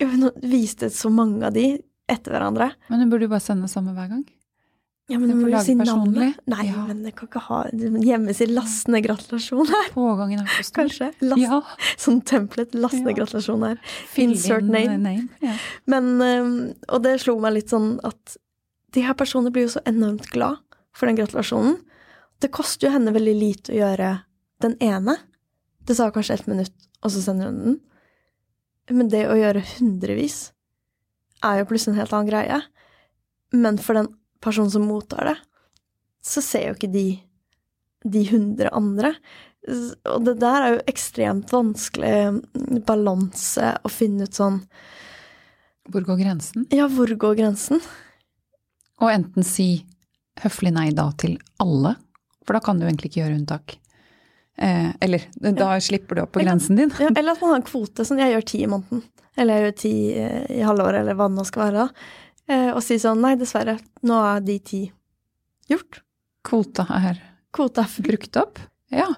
Hun 0.00 0.30
viste 0.48 0.88
så 0.88 1.10
mange 1.12 1.44
av 1.44 1.52
de 1.52 1.74
etter 2.08 2.32
hverandre. 2.32 2.70
Men 2.88 3.02
hun 3.02 3.10
burde 3.12 3.26
jo 3.28 3.32
bare 3.34 3.44
sende 3.44 3.68
samme 3.68 3.92
hver 3.92 4.08
gang. 4.08 4.24
Ja, 5.10 5.18
men 5.18 5.32
du 5.32 5.36
må 5.40 5.48
jo 5.50 5.60
si 5.64 5.74
navnet. 5.74 6.38
Nei, 6.50 6.64
ja. 6.68 6.84
men 6.86 7.02
jeg 7.08 7.16
kan 7.18 7.28
ikke 7.30 7.42
ha 7.48 7.58
hjemme 7.72 8.34
sin 8.36 8.52
lastende 8.54 9.00
gratulasjon 9.02 9.66
her. 9.66 9.88
Pågangen 9.96 10.42
er 10.44 10.50
for 10.52 10.68
stor. 10.68 10.76
Kanskje. 10.84 11.08
Last, 11.24 11.42
ja. 11.42 11.58
Sånn 11.98 12.20
templet 12.30 12.76
lastende 12.78 13.10
ja. 13.10 13.18
gratulasjon 13.18 13.66
her. 13.66 13.80
Insert 14.22 14.68
name. 14.68 15.00
name. 15.02 15.26
Ja. 15.42 15.56
Men, 15.90 16.12
um, 16.22 16.54
og 16.86 17.02
det 17.06 17.16
slo 17.24 17.34
meg 17.42 17.56
litt 17.58 17.74
sånn 17.74 17.96
at 18.06 18.36
de 18.94 19.04
her 19.06 19.18
personene 19.18 19.52
blir 19.54 19.66
jo 19.66 19.74
så 19.74 19.82
enormt 19.90 20.30
glad 20.30 20.62
for 20.96 21.10
den 21.10 21.18
gratulasjonen. 21.18 21.80
Det 22.40 22.52
koster 22.54 22.88
jo 22.88 22.94
henne 22.94 23.14
veldig 23.14 23.36
lite 23.36 23.74
å 23.74 23.80
gjøre 23.80 24.12
den 24.62 24.78
ene. 24.84 25.16
Det 25.86 25.96
sa 25.98 26.10
kanskje 26.14 26.38
ett 26.38 26.48
minutt, 26.50 26.76
og 27.02 27.12
så 27.14 27.22
sender 27.24 27.50
hun 27.50 27.60
den. 27.64 27.78
Men 28.90 29.10
det 29.10 29.26
å 29.30 29.38
gjøre 29.38 29.62
hundrevis 29.76 30.50
er 31.46 31.60
jo 31.60 31.68
plutselig 31.70 31.94
en 31.94 32.02
helt 32.02 32.14
annen 32.14 32.30
greie. 32.30 32.62
Men 33.54 33.78
for 33.82 33.98
den 33.98 34.10
personen 34.40 34.72
som 34.72 34.86
mottar 34.88 35.32
det, 35.32 35.36
så 36.24 36.42
ser 36.44 36.68
jo 36.68 36.78
ikke 36.78 36.92
de 36.92 37.08
de 38.04 38.24
hundre 38.30 38.70
andre. 38.72 39.14
Og 40.08 40.24
det 40.24 40.38
der 40.40 40.64
er 40.64 40.74
jo 40.74 40.84
ekstremt 40.88 41.52
vanskelig 41.52 42.14
mm, 42.32 42.78
balanse 42.88 43.74
å 43.84 43.90
finne 43.92 44.24
ut 44.24 44.38
sånn 44.38 44.62
Hvor 45.90 46.06
går 46.06 46.22
grensen? 46.22 46.64
Ja, 46.72 46.86
hvor 46.88 47.10
går 47.12 47.36
grensen? 47.42 47.82
Og 49.00 49.12
enten 49.12 49.44
si 49.44 49.84
høflig 50.40 50.72
nei 50.72 50.88
da 50.96 51.10
til 51.20 51.36
alle, 51.60 51.94
for 52.46 52.56
da 52.56 52.64
kan 52.64 52.80
du 52.80 52.86
egentlig 52.86 53.10
ikke 53.10 53.22
gjøre 53.24 53.36
unntak. 53.36 53.76
Eh, 54.60 54.92
eller 55.04 55.26
da 55.40 55.74
ja. 55.74 55.80
slipper 55.84 56.16
du 56.16 56.22
opp 56.24 56.32
på 56.36 56.44
grensen 56.44 56.80
din. 56.80 56.92
ja, 57.00 57.10
eller 57.16 57.34
at 57.34 57.44
man 57.44 57.52
har 57.52 57.60
en 57.60 57.68
kvote, 57.68 58.06
sånn 58.06 58.20
jeg 58.22 58.32
gjør 58.32 58.46
ti 58.48 58.62
i 58.64 58.70
måneden. 58.70 59.04
Eller 59.40 59.56
jeg 59.56 59.66
gjør 59.66 59.76
ti 59.82 59.94
i 60.60 60.64
halvåret, 60.64 61.02
eller 61.02 61.16
hva 61.16 61.28
det 61.28 61.36
nå 61.36 61.44
skal 61.48 61.66
være. 61.66 61.84
da 61.84 62.29
og 62.50 62.80
si 62.82 62.96
sånn 62.98 63.20
Nei, 63.22 63.36
dessverre, 63.38 63.76
nå 64.02 64.16
er 64.26 64.40
de 64.42 64.56
ti 64.58 64.80
gjort. 65.70 66.00
Kvota 66.46 66.86
er 66.96 67.20
Kvota 67.54 67.84
er 67.84 68.06
brukt 68.06 68.38
opp? 68.40 68.60
Ja. 68.94 69.08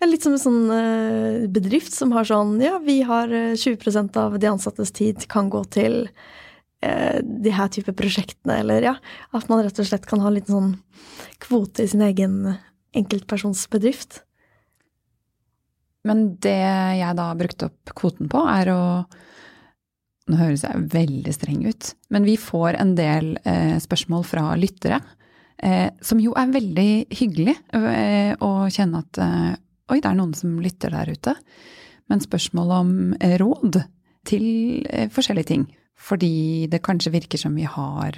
Er 0.00 0.08
litt 0.08 0.24
som 0.24 0.34
en 0.34 0.42
sånn 0.42 0.70
eh, 0.72 1.48
bedrift 1.52 1.92
som 1.92 2.14
har 2.16 2.26
sånn 2.28 2.56
Ja, 2.62 2.78
vi 2.82 3.00
har 3.06 3.28
20 3.28 3.90
eh, 3.90 4.06
av 4.22 4.38
de 4.40 4.48
ansattes 4.48 4.94
tid 4.96 5.26
kan 5.30 5.50
gå 5.52 5.60
til 5.74 6.02
eh, 6.80 7.20
de 7.20 7.52
her 7.52 7.68
type 7.72 7.92
prosjektene, 7.98 8.62
eller 8.62 8.86
ja 8.88 8.94
At 9.36 9.50
man 9.52 9.62
rett 9.66 9.78
og 9.78 9.88
slett 9.90 10.08
kan 10.08 10.24
ha 10.24 10.32
litt 10.32 10.48
sånn 10.50 10.78
kvote 11.42 11.84
i 11.84 11.90
sin 11.90 12.02
egen 12.04 12.54
enkeltpersonsbedrift. 12.96 14.22
Men 16.08 16.34
det 16.42 16.58
jeg 16.98 17.16
da 17.16 17.28
brukte 17.38 17.68
opp 17.68 17.92
kvoten 17.94 18.30
på, 18.32 18.40
er 18.50 18.72
å 18.72 18.80
nå 20.30 20.38
høres 20.40 20.64
jeg 20.66 20.84
veldig 20.92 21.32
streng 21.34 21.64
ut, 21.66 21.92
men 22.14 22.26
vi 22.26 22.36
får 22.40 22.78
en 22.80 22.94
del 22.98 23.34
eh, 23.44 23.76
spørsmål 23.82 24.24
fra 24.28 24.44
lyttere. 24.58 25.00
Eh, 25.60 25.90
som 26.00 26.20
jo 26.22 26.32
er 26.40 26.54
veldig 26.54 26.90
hyggelig 27.12 27.56
eh, 27.76 28.32
å 28.40 28.52
kjenne 28.72 29.02
at 29.02 29.20
eh, 29.20 29.50
oi, 29.92 29.98
det 29.98 30.08
er 30.08 30.16
noen 30.16 30.32
som 30.36 30.56
lytter 30.62 30.94
der 30.94 31.10
ute. 31.12 31.34
Men 32.08 32.24
spørsmål 32.24 32.74
om 32.78 32.94
eh, 33.20 33.36
råd 33.42 33.82
til 34.28 34.46
eh, 34.88 35.10
forskjellige 35.12 35.50
ting. 35.52 35.68
Fordi 36.00 36.64
det 36.72 36.80
kanskje 36.80 37.12
virker 37.12 37.36
som 37.36 37.52
vi 37.52 37.66
har 37.68 38.16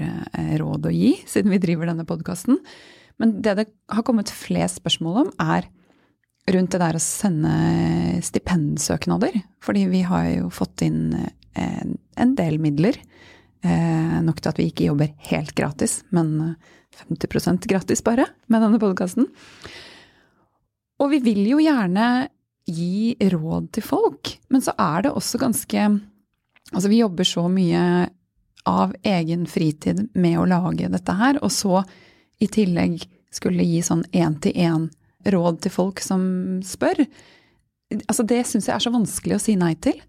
råd 0.60 0.84
å 0.86 0.92
gi, 0.94 1.16
siden 1.26 1.50
vi 1.50 1.58
driver 1.58 1.88
denne 1.90 2.06
podkasten. 2.06 2.60
Men 3.18 3.40
det 3.42 3.56
det 3.58 3.64
har 3.90 4.04
kommet 4.06 4.30
flest 4.30 4.78
spørsmål 4.78 5.24
om, 5.24 5.32
er 5.42 5.66
rundt 6.54 6.70
det 6.74 6.78
der 6.78 6.94
å 6.94 7.02
sende 7.02 7.52
stipendsøknader. 8.22 9.34
Fordi 9.66 9.82
vi 9.90 10.04
har 10.06 10.28
jo 10.30 10.52
fått 10.54 10.84
inn 10.86 11.10
en 11.54 12.34
del 12.38 12.58
midler. 12.62 12.96
Eh, 13.62 14.18
nok 14.26 14.40
til 14.42 14.50
at 14.50 14.58
vi 14.58 14.68
ikke 14.70 14.88
jobber 14.88 15.12
helt 15.30 15.54
gratis, 15.54 16.00
men 16.10 16.56
50 16.98 17.46
eh, 17.46 17.58
gratis 17.70 18.02
bare 18.02 18.26
med 18.50 18.64
denne 18.64 18.80
podkasten. 18.82 19.28
Og 21.02 21.12
vi 21.12 21.20
vil 21.22 21.44
jo 21.46 21.60
gjerne 21.62 22.28
gi 22.66 23.14
råd 23.32 23.68
til 23.74 23.86
folk, 23.86 24.32
men 24.50 24.64
så 24.64 24.74
er 24.78 25.06
det 25.06 25.16
også 25.16 25.42
ganske 25.42 25.90
Altså, 26.72 26.88
vi 26.88 27.02
jobber 27.02 27.26
så 27.26 27.42
mye 27.52 27.80
av 28.64 28.94
egen 29.04 29.42
fritid 29.50 30.06
med 30.16 30.38
å 30.40 30.46
lage 30.48 30.86
dette 30.88 31.14
her, 31.18 31.36
og 31.44 31.50
så 31.52 31.82
i 32.40 32.46
tillegg 32.48 33.02
skulle 33.34 33.66
gi 33.66 33.82
sånn 33.84 34.06
én-til-én 34.08 34.86
råd 35.34 35.58
til 35.66 35.74
folk 35.74 36.00
som 36.00 36.22
spør. 36.64 37.02
Altså, 38.06 38.24
det 38.24 38.40
syns 38.48 38.70
jeg 38.70 38.76
er 38.78 38.84
så 38.86 38.94
vanskelig 38.94 39.36
å 39.36 39.42
si 39.42 39.58
nei 39.60 39.74
til. 39.84 40.00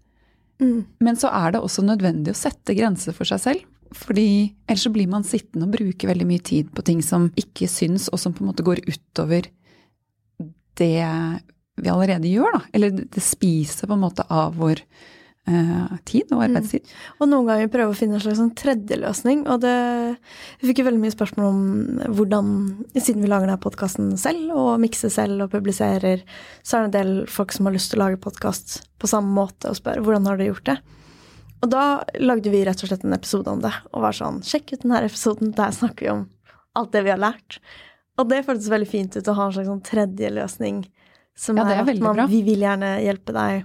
Mm. 0.62 0.84
Men 1.02 1.18
så 1.18 1.30
er 1.34 1.54
det 1.54 1.62
også 1.62 1.84
nødvendig 1.86 2.34
å 2.34 2.38
sette 2.38 2.76
grenser 2.76 3.16
for 3.16 3.28
seg 3.28 3.42
selv. 3.42 3.70
Fordi 3.94 4.54
ellers 4.66 4.86
så 4.86 4.92
blir 4.94 5.10
man 5.10 5.26
sittende 5.26 5.68
og 5.68 5.74
bruke 5.76 6.08
veldig 6.08 6.26
mye 6.26 6.42
tid 6.42 6.70
på 6.74 6.82
ting 6.86 7.02
som 7.04 7.28
ikke 7.38 7.68
syns, 7.70 8.08
og 8.10 8.18
som 8.20 8.34
på 8.34 8.42
en 8.42 8.50
måte 8.50 8.66
går 8.66 8.82
utover 8.88 9.50
det 10.78 11.04
vi 11.78 11.90
allerede 11.90 12.30
gjør, 12.30 12.56
da. 12.56 12.62
Eller 12.74 12.94
det 12.94 13.22
spiser 13.22 13.90
på 13.90 13.94
en 13.96 14.02
måte 14.02 14.26
av 14.30 14.56
vår 14.58 14.82
uh, 15.50 15.96
tid 16.08 16.32
og 16.34 16.44
arbeidstid. 16.46 16.86
Mm. 16.86 17.18
Og 17.18 17.30
noen 17.30 17.50
ganger 17.50 17.72
prøve 17.72 17.92
å 17.94 17.98
finne 17.98 18.18
en 18.18 18.24
slags 18.24 18.40
sånn 18.40 18.54
tredje 18.58 18.98
løsning. 19.00 19.44
Og 19.50 19.60
det 19.64 19.74
Vi 20.60 20.70
fikk 20.70 20.82
jo 20.82 20.88
veldig 20.88 21.02
mye 21.02 21.14
spørsmål 21.14 21.46
om 21.48 21.62
hvordan, 22.16 22.50
siden 22.96 23.24
vi 23.24 23.30
lager 23.30 23.48
denne 23.48 23.60
podkasten 23.60 24.14
selv, 24.20 24.50
og 24.56 24.80
mikser 24.82 25.12
selv 25.12 25.46
og 25.46 25.52
publiserer, 25.54 26.24
så 26.62 26.78
er 26.78 26.84
det 26.84 26.90
en 26.90 26.98
del 26.98 27.14
folk 27.30 27.54
som 27.54 27.68
har 27.68 27.76
lyst 27.76 27.92
til 27.92 28.00
å 28.00 28.06
lage 28.06 28.22
podkast 28.24 28.82
på 29.00 29.10
samme 29.10 29.34
måte 29.36 29.70
og 29.70 29.78
spør 29.78 30.04
hvordan 30.04 30.28
har 30.30 30.40
dere 30.40 30.52
gjort 30.52 30.70
det. 30.70 30.78
Og 31.64 31.70
da 31.72 31.84
lagde 32.20 32.52
vi 32.52 32.64
rett 32.66 32.82
og 32.84 32.90
slett 32.90 33.04
en 33.06 33.16
episode 33.16 33.48
om 33.50 33.62
det, 33.64 33.72
og 33.92 34.04
var 34.04 34.16
sånn 34.16 34.42
Sjekk 34.44 34.74
ut 34.74 34.82
denne 34.84 35.04
episoden, 35.06 35.54
der 35.56 35.72
snakker 35.72 36.04
vi 36.04 36.12
om 36.12 36.26
alt 36.76 36.92
det 36.92 37.04
vi 37.06 37.12
har 37.14 37.20
lært. 37.22 37.60
Og 38.20 38.28
det 38.30 38.44
føltes 38.46 38.70
veldig 38.70 38.88
fint 38.88 39.16
ut 39.16 39.30
å 39.30 39.36
ha 39.38 39.46
en 39.48 39.54
slags 39.56 39.70
sånn 39.70 39.84
tredje 39.86 40.30
løsning. 40.34 40.84
Som 41.34 41.58
ja, 41.58 41.64
er, 41.66 41.80
er 41.80 41.94
at 41.94 42.02
man, 42.02 42.18
bra. 42.20 42.26
vi 42.30 42.44
vil 42.46 42.62
gjerne 42.62 42.92
hjelpe 43.02 43.34
deg 43.34 43.64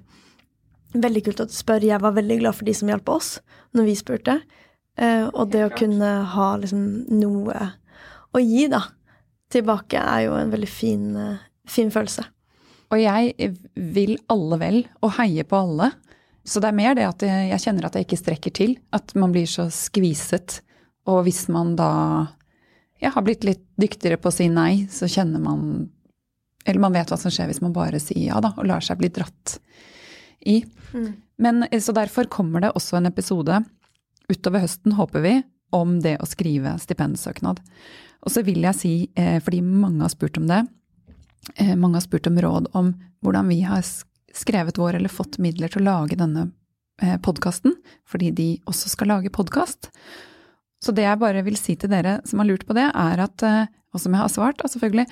Veldig 0.98 1.22
kult 1.28 1.44
at 1.44 1.52
du 1.52 1.56
spør. 1.56 1.86
Jeg 1.86 2.02
var 2.02 2.16
veldig 2.16 2.40
glad 2.42 2.58
for 2.58 2.66
de 2.66 2.74
som 2.78 2.90
hjalp 2.90 3.12
oss 3.14 3.36
når 3.78 3.90
vi 3.92 3.98
spurte. 4.00 4.40
Uh, 5.00 5.30
og 5.30 5.52
det 5.54 5.64
å 5.68 5.76
kunne 5.76 6.10
ha 6.34 6.48
liksom 6.60 6.82
noe 7.14 7.70
å 8.36 8.42
gi, 8.42 8.66
da, 8.70 8.82
tilbake, 9.54 10.02
er 10.02 10.26
jo 10.28 10.36
en 10.38 10.52
veldig 10.54 10.70
fin, 10.70 11.06
uh, 11.16 11.46
fin 11.70 11.92
følelse. 11.94 12.26
Og 12.90 13.02
jeg 13.02 13.52
vil 13.76 14.16
alle 14.34 14.58
vel, 14.62 14.80
og 15.06 15.14
heier 15.20 15.46
på 15.46 15.62
alle. 15.62 15.92
Så 16.42 16.62
det 16.62 16.72
er 16.72 16.80
mer 16.80 16.98
det 16.98 17.06
at 17.06 17.24
jeg 17.26 17.62
kjenner 17.62 17.86
at 17.86 17.96
jeg 17.96 18.08
ikke 18.08 18.22
strekker 18.24 18.56
til. 18.58 18.76
At 18.96 19.14
man 19.20 19.34
blir 19.36 19.46
så 19.50 19.68
skviset. 19.74 20.64
Og 21.10 21.22
hvis 21.28 21.46
man 21.54 21.76
da 21.78 21.92
ja, 23.00 23.14
har 23.14 23.24
blitt 23.26 23.46
litt 23.46 23.62
dyktigere 23.80 24.18
på 24.18 24.32
å 24.32 24.36
si 24.36 24.50
nei, 24.52 24.88
så 24.92 25.10
kjenner 25.10 25.42
man 25.44 25.90
Eller 26.66 26.82
man 26.82 26.94
vet 26.94 27.10
hva 27.10 27.18
som 27.18 27.32
skjer 27.32 27.48
hvis 27.48 27.62
man 27.64 27.74
bare 27.74 28.02
sier 28.04 28.34
ja, 28.34 28.42
da, 28.44 28.52
og 28.58 28.68
lar 28.68 28.84
seg 28.84 29.00
bli 29.00 29.08
dratt 29.14 29.60
i. 30.42 30.66
Mm. 30.94 31.14
Men 31.38 31.64
eh, 31.72 31.80
Så 31.80 31.92
derfor 31.92 32.24
kommer 32.24 32.62
det 32.62 32.74
også 32.76 33.00
en 33.00 33.10
episode 33.10 33.64
utover 34.30 34.66
høsten, 34.66 34.94
håper 34.94 35.24
vi, 35.26 35.34
om 35.74 36.00
det 36.04 36.18
å 36.22 36.28
skrive 36.30 36.76
stipendsøknad. 36.82 37.62
Og 38.26 38.34
så 38.34 38.44
vil 38.46 38.62
jeg 38.66 38.78
si, 38.78 38.94
eh, 39.16 39.40
fordi 39.42 39.62
mange 39.66 40.04
har 40.04 40.14
spurt 40.14 40.38
om 40.38 40.48
det, 40.50 40.64
eh, 41.56 41.76
mange 41.76 41.98
har 41.98 42.06
spurt 42.06 42.28
om 42.28 42.38
råd 42.38 42.70
om 42.78 42.94
hvordan 43.24 43.50
vi 43.50 43.62
har 43.66 43.84
skrevet 44.36 44.78
vår 44.78 45.00
eller 45.00 45.10
fått 45.10 45.40
midler 45.42 45.72
til 45.72 45.84
å 45.84 45.90
lage 45.90 46.20
denne 46.20 46.52
podkasten, 47.24 47.78
fordi 48.04 48.28
de 48.36 48.48
også 48.68 48.90
skal 48.92 49.08
lage 49.08 49.32
podkast. 49.32 49.88
Så 50.84 50.92
det 50.92 51.06
jeg 51.06 51.20
bare 51.22 51.44
vil 51.46 51.56
si 51.56 51.78
til 51.80 51.88
dere 51.94 52.18
som 52.28 52.42
har 52.42 52.50
lurt 52.50 52.66
på 52.68 52.76
det, 52.76 52.90
er 52.92 53.22
at, 53.24 53.44
og 53.96 54.02
som 54.04 54.12
jeg 54.12 54.20
har 54.20 54.28
svart, 54.34 54.60
selvfølgelig, 54.68 55.06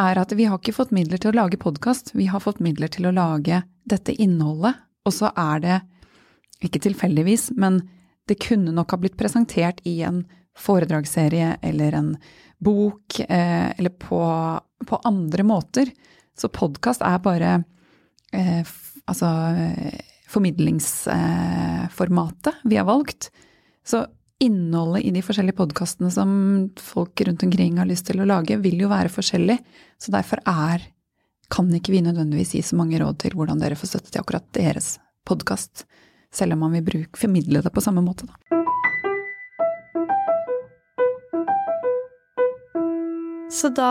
er 0.00 0.18
at 0.18 0.32
vi 0.34 0.44
har 0.48 0.58
ikke 0.58 0.72
fått 0.74 0.90
midler 0.94 1.18
til 1.22 1.30
å 1.30 1.38
lage 1.38 1.58
podkast, 1.60 2.14
vi 2.18 2.26
har 2.30 2.40
fått 2.42 2.60
midler 2.64 2.88
til 2.92 3.06
å 3.06 3.12
lage 3.14 3.62
dette 3.86 4.12
innholdet, 4.14 4.74
og 5.04 5.12
så 5.14 5.30
er 5.36 5.60
det, 5.62 5.80
ikke 6.64 6.80
tilfeldigvis, 6.86 7.50
men 7.60 7.74
det 8.28 8.36
kunne 8.40 8.72
nok 8.72 8.90
ha 8.94 8.98
blitt 9.02 9.18
presentert 9.20 9.78
i 9.84 10.02
en 10.06 10.24
foredragsserie 10.56 11.56
eller 11.66 11.92
en 11.98 12.16
bok, 12.62 13.20
eh, 13.20 13.70
eller 13.76 13.90
på, 14.00 14.20
på, 14.86 15.00
andre 15.04 15.42
måter. 15.44 15.90
Så 16.38 16.48
podkast 16.48 17.02
er 17.04 17.18
bare 17.20 17.64
eh, 18.32 18.64
altså 19.04 19.28
formidlingsformatet 20.30 22.54
vi 22.64 22.76
har 22.80 22.86
valgt. 22.88 23.30
Så 23.84 24.06
innholdet 24.42 25.04
i 25.06 25.12
de 25.14 25.22
forskjellige 25.24 25.58
podkastene 25.58 26.10
som 26.12 26.30
folk 26.80 27.20
rundt 27.26 27.44
omkring 27.46 27.78
har 27.78 27.88
lyst 27.88 28.08
til 28.08 28.20
å 28.20 28.28
lage, 28.28 28.58
vil 28.60 28.82
jo 28.82 28.90
være 28.90 29.12
forskjellig. 29.12 29.58
Så 30.00 30.14
derfor 30.14 30.42
er 30.48 30.90
kan 31.52 31.68
ikke 31.76 31.92
vi 31.92 32.02
nødvendigvis 32.02 32.54
gi 32.56 32.62
så 32.64 32.76
mange 32.78 32.98
råd 32.98 33.20
til 33.20 33.36
hvordan 33.36 33.60
dere 33.60 33.78
får 33.78 33.92
støtte 33.92 34.10
til 34.10 34.22
akkurat 34.24 34.46
deres 34.56 34.96
podkast 35.28 35.84
selv 36.34 36.56
om 36.56 36.64
man 36.64 36.74
vil 36.74 36.84
bruke, 36.84 37.18
formidle 37.18 37.62
det 37.62 37.72
på 37.72 37.82
samme 37.84 38.02
måte, 38.04 38.26
da. 38.26 38.34
Så 43.54 43.70
da, 43.70 43.90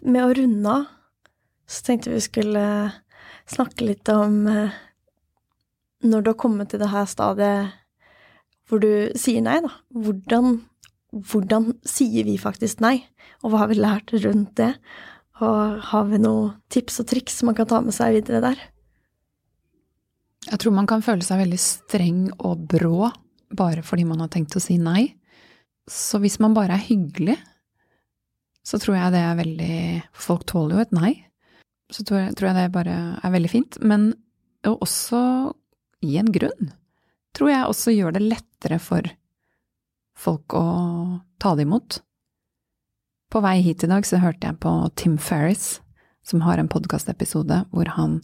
med 0.00 0.22
å 0.24 0.34
runde 0.38 0.72
av, 0.72 0.86
så 1.68 1.82
tenkte 1.84 2.14
vi 2.14 2.22
skulle 2.24 2.62
snakke 3.50 3.84
litt 3.84 4.08
om 4.08 4.46
eh, 4.48 4.76
når 6.06 6.22
du 6.22 6.30
har 6.30 6.38
kommet 6.40 6.70
til 6.70 6.80
det 6.80 6.88
her 6.92 7.08
stadiet 7.10 7.74
hvor 8.66 8.82
du 8.82 9.12
sier 9.18 9.44
nei, 9.44 9.58
da. 9.64 9.70
Hvordan, 9.94 10.60
hvordan 11.14 11.68
sier 11.86 12.26
vi 12.26 12.36
faktisk 12.40 12.82
nei, 12.84 12.98
og 13.42 13.52
hva 13.52 13.64
har 13.64 13.70
vi 13.70 13.78
lært 13.78 14.14
rundt 14.24 14.56
det? 14.58 14.72
Og 15.44 15.82
har 15.90 16.08
vi 16.08 16.18
noen 16.22 16.56
tips 16.72 17.02
og 17.02 17.10
triks 17.10 17.42
man 17.44 17.56
kan 17.58 17.68
ta 17.68 17.82
med 17.84 17.94
seg 17.94 18.16
videre 18.16 18.40
der? 18.44 18.62
Jeg 20.46 20.62
tror 20.62 20.76
man 20.76 20.86
kan 20.88 21.02
føle 21.02 21.26
seg 21.26 21.42
veldig 21.42 21.58
streng 21.60 22.22
og 22.38 22.68
brå 22.70 23.10
bare 23.56 23.82
fordi 23.86 24.06
man 24.06 24.22
har 24.22 24.30
tenkt 24.32 24.56
å 24.56 24.62
si 24.62 24.78
nei. 24.78 25.10
Så 25.90 26.18
hvis 26.22 26.38
man 26.42 26.54
bare 26.56 26.78
er 26.78 26.86
hyggelig, 26.86 27.36
så 28.66 28.80
tror 28.82 28.96
jeg 28.98 29.14
det 29.14 29.22
er 29.22 29.38
veldig 29.38 29.76
Folk 30.26 30.46
tåler 30.50 30.78
jo 30.78 30.84
et 30.86 30.94
nei. 30.96 31.12
Så 31.92 32.02
tror 32.06 32.24
jeg, 32.24 32.34
tror 32.38 32.50
jeg 32.50 32.58
det 32.58 32.74
bare 32.74 32.96
er 33.22 33.34
veldig 33.34 33.50
fint. 33.52 33.78
Men 33.86 34.08
også 34.66 35.20
gi 36.02 36.16
en 36.18 36.32
grunn 36.34 36.72
tror 37.36 37.52
jeg 37.52 37.68
også 37.68 37.94
gjør 37.94 38.16
det 38.16 38.24
lettere 38.24 38.80
for 38.82 39.06
folk 40.16 40.56
å 40.56 40.66
ta 41.42 41.54
det 41.56 41.66
imot. 41.66 42.00
På 43.32 43.42
vei 43.44 43.58
hit 43.64 43.84
i 43.84 43.90
dag 43.90 44.06
så 44.06 44.20
hørte 44.22 44.48
jeg 44.48 44.60
på 44.62 44.72
Tim 44.96 45.18
Ferris, 45.20 45.80
som 46.26 46.42
har 46.46 46.58
en 46.58 46.70
podkastepisode 46.70 47.64
hvor 47.74 47.90
han 47.98 48.20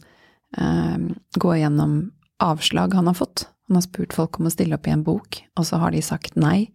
eh, 0.57 1.11
går 1.37 1.57
gjennom 1.61 1.97
avslag 2.43 2.95
han 2.97 3.11
har 3.11 3.19
fått. 3.19 3.47
Han 3.67 3.77
har 3.77 3.85
spurt 3.85 4.15
folk 4.15 4.39
om 4.39 4.49
å 4.49 4.53
stille 4.53 4.75
opp 4.75 4.87
i 4.89 4.95
en 4.95 5.05
bok, 5.05 5.43
og 5.59 5.67
så 5.67 5.79
har 5.79 5.93
de 5.93 6.01
sagt 6.03 6.39
nei. 6.39 6.71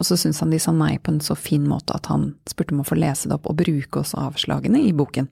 Og 0.00 0.06
så 0.08 0.16
syns 0.16 0.40
han 0.40 0.50
de 0.50 0.58
sa 0.62 0.72
nei 0.72 0.96
på 0.98 1.12
en 1.12 1.20
så 1.20 1.36
fin 1.36 1.66
måte 1.68 1.94
at 1.94 2.08
han 2.08 2.32
spurte 2.48 2.72
om 2.74 2.80
å 2.82 2.88
få 2.88 2.96
lese 2.96 3.28
det 3.28 3.36
opp 3.36 3.50
og 3.50 3.58
bruke 3.60 4.00
også 4.00 4.22
avslagene 4.30 4.80
i 4.80 4.94
boken. 4.96 5.28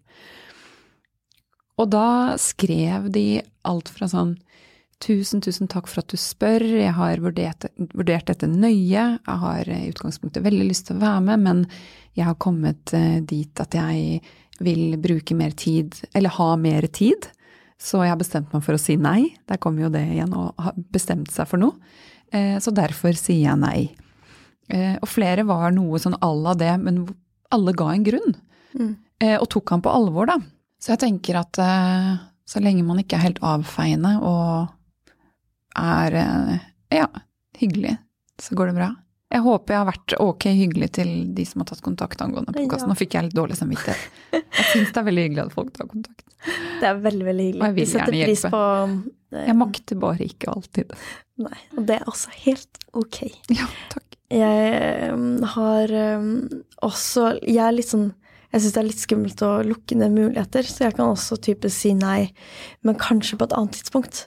Og 1.81 1.89
da 1.89 2.37
skrev 2.37 3.09
de 3.15 3.41
alt 3.65 3.89
fra 3.89 4.11
sånn 4.11 4.35
Tusen, 5.01 5.41
tusen 5.41 5.69
takk 5.71 5.87
for 5.89 6.03
at 6.03 6.13
du 6.13 6.19
spør, 6.21 6.61
jeg 6.61 6.93
har 6.93 7.23
vurdert, 7.25 7.65
vurdert, 7.97 8.27
dette 8.29 8.45
nøye, 8.51 9.05
jeg 9.17 9.37
har 9.43 9.69
i 9.73 9.87
utgangspunktet 9.89 10.45
veldig 10.45 10.67
lyst 10.69 10.91
til 10.91 10.99
å 10.99 11.05
være 11.07 11.23
med, 11.25 11.45
men 11.47 11.63
jeg 12.19 12.27
har 12.29 12.37
kommet 12.43 12.93
eh, 12.97 13.23
dit 13.25 13.63
at 13.65 13.73
jeg 13.79 14.19
vil 14.61 14.99
bruke 15.01 15.37
mer 15.39 15.55
tid, 15.57 15.97
eller 16.13 16.35
ha 16.37 16.51
mer 16.61 16.85
tid, 16.93 17.31
så 17.81 18.03
jeg 18.05 18.13
har 18.13 18.21
bestemt 18.21 18.53
meg 18.53 18.65
for 18.67 18.77
å 18.77 18.83
si 18.83 18.99
nei. 19.01 19.31
Der 19.49 19.57
kommer 19.63 19.87
jo 19.87 19.93
det 19.95 20.03
igjen 20.05 20.35
å 20.37 20.51
ha 20.61 20.75
bestemt 20.93 21.33
seg 21.33 21.49
for 21.49 21.63
noe. 21.63 21.79
Eh, 22.29 22.59
så 22.61 22.69
derfor 22.77 23.17
sier 23.17 23.47
jeg 23.47 23.61
nei. 23.63 23.87
Eh, 24.69 24.99
og 25.01 25.09
flere 25.09 25.47
var 25.49 25.73
noe 25.73 26.03
sånn 26.03 26.19
à 26.21 26.29
la 26.37 26.53
det, 26.61 26.75
men 26.83 27.07
alle 27.57 27.73
ga 27.73 27.89
en 27.95 28.05
grunn. 28.05 28.37
Mm. 28.77 28.99
Og 29.41 29.49
tok 29.53 29.73
han 29.73 29.81
på 29.85 29.93
alvor, 29.93 30.29
da. 30.29 30.37
Så 30.81 30.93
jeg 30.93 31.01
tenker 31.03 31.41
at 31.41 31.59
så 32.49 32.61
lenge 32.63 32.85
man 32.87 33.01
ikke 33.03 33.19
er 33.19 33.27
helt 33.27 33.41
avfeiende 33.45 34.15
og 34.25 34.71
er 35.79 36.17
ja, 36.91 37.07
hyggelig, 37.61 37.97
så 38.43 38.57
går 38.59 38.73
det 38.73 38.81
bra. 38.81 38.91
Jeg 39.31 39.45
håper 39.45 39.75
jeg 39.75 39.79
har 39.79 39.87
vært 39.87 40.15
ok 40.19 40.45
hyggelig 40.59 40.89
til 40.99 41.11
de 41.37 41.45
som 41.47 41.63
har 41.63 41.69
tatt 41.71 41.83
kontakt 41.87 42.23
angående 42.25 42.51
podkasten. 42.51 42.89
Ja. 42.89 42.91
Nå 42.91 42.99
fikk 42.99 43.15
jeg 43.15 43.29
litt 43.29 43.37
dårlig 43.39 43.59
samvittighet. 43.61 44.09
Jeg 44.35 44.67
syns 44.73 44.91
det 44.91 44.99
er 44.99 45.07
veldig 45.07 45.27
hyggelig 45.29 45.43
at 45.45 45.55
folk 45.55 45.71
tar 45.77 45.87
kontakt. 45.91 46.25
Det 46.81 46.89
er 46.89 46.99
veldig, 47.05 47.27
veldig 47.29 47.47
hyggelig. 47.47 47.61
Og 47.61 47.69
jeg 47.69 47.77
vil 47.77 47.93
gjerne 47.95 48.19
hjelpe. 48.19 48.51
På, 48.51 48.63
det. 49.31 49.45
jeg 49.47 49.57
makter 49.61 50.01
bare 50.03 50.27
ikke 50.27 50.51
alltid. 50.51 50.95
Nei, 51.47 51.61
og 51.77 51.87
det 51.87 51.99
er 52.01 52.11
også 52.11 52.35
helt 52.41 52.83
ok. 52.99 53.21
Ja, 53.55 53.69
takk. 53.93 54.19
Jeg 54.31 55.13
um, 55.15 55.31
har 55.55 55.91
um, 55.91 56.27
også 56.87 57.33
Jeg 57.43 57.65
er 57.65 57.73
litt 57.75 57.89
sånn 57.91 58.13
jeg 58.51 58.65
syns 58.65 58.75
det 58.75 58.81
er 58.81 58.87
litt 58.89 59.03
skummelt 59.03 59.43
å 59.47 59.51
lukke 59.63 59.95
ned 59.95 60.11
muligheter, 60.11 60.67
så 60.67 60.89
jeg 60.89 60.97
kan 60.97 61.13
også 61.13 61.37
type 61.39 61.71
si 61.71 61.93
nei, 61.95 62.33
men 62.83 62.99
kanskje 62.99 63.39
på 63.39 63.47
et 63.47 63.55
annet 63.55 63.77
tidspunkt. 63.79 64.25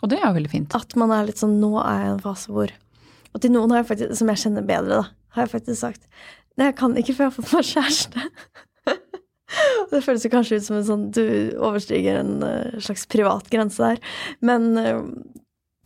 Og 0.00 0.10
det 0.12 0.20
er 0.20 0.28
jo 0.28 0.36
veldig 0.38 0.52
fint. 0.52 0.76
At 0.76 0.96
man 1.00 1.12
er 1.14 1.26
litt 1.28 1.40
sånn 1.40 1.58
Nå 1.60 1.74
er 1.82 2.04
jeg 2.04 2.08
i 2.08 2.14
en 2.14 2.24
fase 2.24 2.54
hvor 2.54 2.72
og 3.30 3.42
til 3.42 3.52
noen 3.54 3.74
jeg 3.76 3.86
faktisk, 3.86 4.16
som 4.18 4.30
jeg 4.32 4.42
kjenner 4.42 4.66
bedre, 4.66 5.00
da, 5.02 5.34
har 5.36 5.46
jeg 5.46 5.54
faktisk 5.54 5.80
sagt 5.84 6.06
Nei, 6.58 6.66
jeg 6.66 6.76
kan 6.80 6.96
ikke 6.98 7.14
før 7.16 7.24
jeg 7.24 7.30
har 7.30 7.36
fått 7.36 7.52
meg 7.54 7.68
kjæreste. 7.68 8.24
det 9.92 10.00
føles 10.04 10.24
jo 10.26 10.30
kanskje 10.32 10.58
ut 10.58 10.66
som 10.66 10.76
en 10.76 10.88
sånn 10.88 11.04
du 11.14 11.22
overstiger 11.62 12.18
en 12.20 12.32
uh, 12.42 12.80
slags 12.82 13.06
privat 13.08 13.46
grense 13.52 13.80
der. 13.80 14.02
Men 14.44 14.66
uh, 14.74 14.98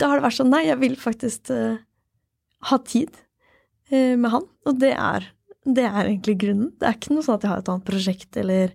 da 0.00 0.08
har 0.08 0.18
det 0.18 0.24
vært 0.24 0.38
sånn 0.40 0.50
Nei, 0.50 0.64
jeg 0.66 0.80
vil 0.80 0.96
faktisk 0.98 1.52
uh, 1.54 1.76
ha 2.72 2.80
tid 2.88 3.20
med 3.94 4.26
han. 4.32 4.46
Og 4.66 4.78
det 4.80 4.94
er, 4.96 5.28
det 5.68 5.84
er 5.84 6.08
egentlig 6.08 6.38
grunnen. 6.40 6.70
Det 6.80 6.88
er 6.88 6.96
ikke 6.96 7.12
noe 7.14 7.22
sånn 7.22 7.36
at 7.36 7.44
jeg 7.44 7.52
har 7.52 7.60
et 7.60 7.68
annet 7.70 7.86
prosjekt 7.86 8.38
eller 8.40 8.72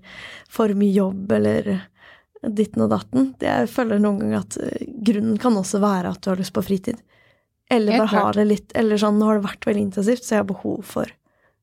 for 0.47 0.71
mye 0.77 0.93
jobb 0.95 1.33
eller 1.35 1.71
ditten 2.41 2.85
og 2.85 2.91
datten. 2.93 3.33
Jeg 3.43 3.69
føler 3.71 3.99
noen 4.01 4.21
ganger 4.21 4.43
at 4.43 4.57
grunnen 5.05 5.39
kan 5.41 5.57
også 5.59 5.81
være 5.83 6.13
at 6.13 6.21
du 6.23 6.31
har 6.31 6.39
lyst 6.39 6.55
på 6.55 6.63
fritid. 6.65 7.01
Eller 7.69 7.99
bare 7.99 8.09
har 8.09 8.33
det 8.33 8.45
litt 8.49 8.71
Eller 8.77 8.97
sånn, 8.97 9.19
nå 9.21 9.27
har 9.27 9.37
det 9.37 9.45
vært 9.45 9.67
veldig 9.69 9.83
intensivt, 9.89 10.23
så 10.25 10.35
jeg 10.35 10.43
har 10.43 10.49
behov 10.49 10.79
for 10.89 11.11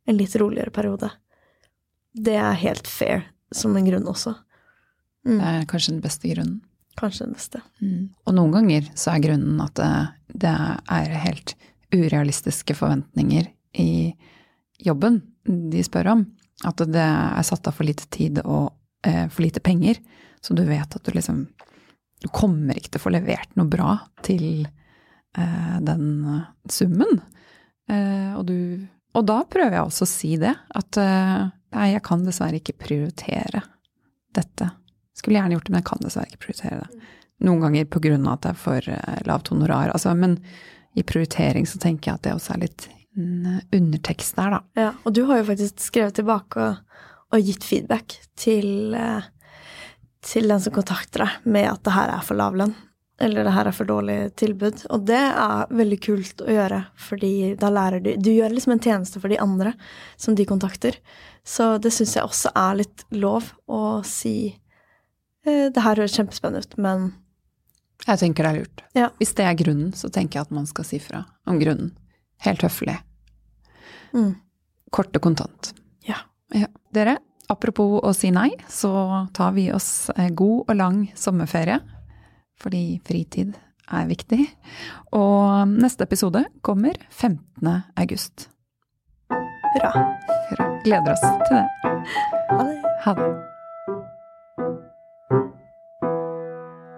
en 0.07 0.19
litt 0.19 0.37
roligere 0.39 0.71
periode. 0.71 1.11
Det 2.15 2.37
er 2.39 2.61
helt 2.61 2.87
fair 2.87 3.27
som 3.55 3.75
en 3.77 3.87
grunn 3.87 4.07
også. 4.07 4.37
Mm. 5.27 5.39
Det 5.41 5.51
er 5.51 5.69
kanskje 5.73 5.97
den 5.97 6.05
beste 6.05 6.31
grunnen. 6.31 6.61
Kanskje 6.97 7.27
den 7.27 7.35
beste. 7.37 7.61
Mm. 7.83 8.05
Og 8.25 8.37
noen 8.39 8.55
ganger 8.55 8.87
så 8.95 9.13
er 9.13 9.25
grunnen 9.27 9.61
at 9.65 9.75
det, 9.77 9.91
det 10.47 10.55
er 10.55 11.19
helt 11.27 11.57
urealistiske 11.95 12.77
forventninger 12.79 13.51
i 13.83 14.15
jobben 14.83 15.21
de 15.45 15.83
spør 15.85 16.13
om. 16.15 16.25
At 16.65 16.81
det 16.89 17.03
er 17.03 17.45
satt 17.45 17.69
av 17.69 17.77
for 17.77 17.87
lite 17.89 18.07
tid 18.13 18.41
og 18.45 18.71
eh, 18.71 18.77
for 19.07 19.45
lite 19.45 19.63
penger. 19.63 20.01
Så 20.43 20.55
du 20.57 20.65
vet 20.67 20.97
at 20.97 21.05
du 21.05 21.13
liksom 21.15 21.47
Du 22.23 22.29
kommer 22.33 22.75
ikke 22.75 22.95
til 22.95 23.01
å 23.01 23.05
få 23.05 23.13
levert 23.13 23.53
noe 23.59 23.69
bra 23.71 23.91
til 24.25 24.65
Eh, 25.39 25.81
den 25.81 26.25
eh, 26.25 26.41
summen. 26.69 27.21
Eh, 27.89 28.37
og, 28.39 28.47
du, 28.47 28.87
og 29.13 29.27
da 29.29 29.43
prøver 29.45 29.77
jeg 29.77 29.89
også 29.89 30.07
å 30.07 30.11
si 30.11 30.33
det. 30.41 30.55
At 30.77 30.97
nei, 30.97 31.91
jeg 31.93 32.05
kan 32.07 32.25
dessverre 32.25 32.61
ikke 32.61 32.79
prioritere 32.87 33.63
dette. 34.37 34.71
Skulle 35.17 35.41
gjerne 35.41 35.57
gjort 35.57 35.69
det, 35.69 35.75
men 35.75 35.83
jeg 35.83 35.91
kan 35.91 36.05
dessverre 36.05 36.31
ikke 36.31 36.45
prioritere 36.47 36.81
det. 36.83 37.13
Noen 37.47 37.67
ganger 37.67 37.89
på 37.93 38.01
grunn 38.01 38.25
av 38.25 38.39
at 38.39 38.47
det 38.47 38.51
er 38.55 38.61
for 38.63 38.91
lavt 39.29 39.51
honorar. 39.53 39.93
Altså, 39.93 40.15
men 40.17 40.39
i 40.97 41.05
prioritering 41.05 41.67
så 41.69 41.81
tenker 41.81 42.11
jeg 42.11 42.19
at 42.21 42.25
det 42.25 42.37
også 42.37 42.55
er 42.55 42.63
litt 42.65 42.87
undertekst 43.77 44.37
der, 44.37 44.57
da. 44.57 44.61
Ja, 44.77 44.91
og 45.05 45.13
du 45.17 45.23
har 45.29 45.41
jo 45.41 45.47
faktisk 45.49 45.81
skrevet 45.85 46.17
tilbake 46.19 46.65
og, 46.65 46.81
og 47.35 47.43
gitt 47.43 47.65
feedback 47.67 48.19
til, 48.39 48.95
til 50.23 50.51
den 50.53 50.63
som 50.63 50.75
kontakter 50.75 51.25
deg 51.25 51.49
med 51.57 51.71
at 51.71 51.83
det 51.87 51.97
her 51.97 52.13
er 52.15 52.27
for 52.27 52.39
lav 52.39 52.55
lønn 52.59 52.75
eller 53.21 53.47
det 53.47 53.53
her 53.55 53.69
er 53.69 53.73
for 53.75 53.89
dårlig 53.89 54.17
tilbud. 54.37 54.83
Og 54.93 55.05
det 55.09 55.17
er 55.17 55.71
veldig 55.73 55.99
kult 56.05 56.43
å 56.45 56.53
gjøre, 56.53 56.83
fordi 57.01 57.55
da 57.61 57.71
lærer 57.73 58.03
du 58.05 58.11
Du 58.21 58.31
gjør 58.33 58.53
liksom 58.53 58.77
en 58.77 58.83
tjeneste 58.83 59.21
for 59.23 59.33
de 59.33 59.41
andre 59.41 59.73
som 60.21 60.37
de 60.37 60.45
kontakter. 60.45 60.99
Så 61.45 61.77
det 61.79 61.95
syns 61.97 62.17
jeg 62.17 62.27
også 62.27 62.53
er 62.55 62.83
litt 62.83 63.07
lov 63.11 63.53
å 63.67 64.03
si 64.05 64.53
eh, 65.47 65.69
Det 65.73 65.81
her 65.83 65.97
høres 65.97 66.17
kjempespennende 66.19 66.67
ut, 66.67 66.77
men 66.77 67.13
Jeg 68.07 68.21
tenker 68.21 68.45
det 68.45 68.51
er 68.51 68.61
lurt. 68.61 68.85
Ja. 68.95 69.09
Hvis 69.19 69.33
det 69.35 69.47
er 69.47 69.57
grunnen, 69.57 69.93
så 69.97 70.11
tenker 70.13 70.39
jeg 70.39 70.49
at 70.51 70.55
man 70.55 70.67
skal 70.69 70.85
si 70.85 71.01
fra 71.01 71.25
om 71.47 71.59
grunnen. 71.59 71.95
Helt 72.45 72.61
høflig. 72.61 72.99
Mm. 74.13 74.37
Kort 74.93 75.17
og 75.17 75.23
kontant. 75.25 75.73
Ja. 76.55 76.69
Dere, 76.95 77.19
apropos 77.49 78.01
å 78.05 78.13
si 78.17 78.31
nei, 78.35 78.51
så 78.69 79.27
tar 79.37 79.55
vi 79.57 79.69
oss 79.75 80.09
god 80.15 80.71
og 80.71 80.77
lang 80.79 81.01
sommerferie. 81.19 81.81
Fordi 82.57 83.01
fritid 83.05 83.57
er 83.93 84.07
viktig. 84.09 84.47
Og 85.17 85.75
neste 85.77 86.07
episode 86.07 86.47
kommer 86.65 86.97
15. 87.11 87.83
august. 87.97 88.49
Hurra. 89.31 89.93
Hurra. 90.49 90.71
Gleder 90.87 91.13
oss 91.13 91.27
til 91.27 91.59
det. 91.59 91.67
Ha 92.55 92.63
det. 92.63 92.81
Ha 93.05 93.19
det. 93.21 93.56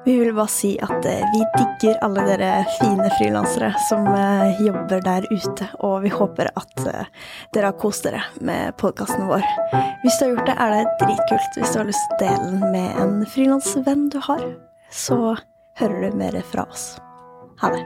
Vi 0.09 0.19
vil 0.19 0.35
bare 0.35 0.49
si 0.49 0.71
at 0.81 1.05
eh, 1.05 1.25
vi 1.33 1.43
digger 1.59 1.99
alle 2.01 2.23
dere 2.25 2.63
fine 2.79 3.11
frilansere 3.19 3.75
som 3.91 4.07
eh, 4.09 4.63
jobber 4.65 5.03
der 5.05 5.27
ute, 5.29 5.69
og 5.85 5.99
vi 6.07 6.09
håper 6.09 6.49
at 6.57 6.81
eh, 6.89 7.11
dere 7.53 7.69
har 7.69 7.77
kost 7.77 8.09
dere 8.09 8.23
med 8.41 8.73
podkasten 8.81 9.29
vår. 9.29 9.45
Hvis 10.01 10.17
du 10.17 10.25
har 10.25 10.33
gjort 10.33 10.49
det, 10.49 10.57
er 10.65 10.75
det 10.79 10.97
dritkult. 11.05 11.61
Hvis 11.61 11.77
du 11.77 11.83
har 11.83 11.91
lyst 11.93 12.09
til 12.09 12.17
å 12.17 12.23
dele 12.25 12.49
den 12.49 12.73
med 12.73 13.05
en 13.05 13.17
frilansvenn 13.37 14.09
du 14.09 14.17
har, 14.31 14.49
så 14.89 15.37
hører 15.77 16.09
du 16.09 16.21
mer 16.25 16.41
fra 16.55 16.65
oss. 16.73 16.95
Ha 17.61 17.77
det. 17.77 17.85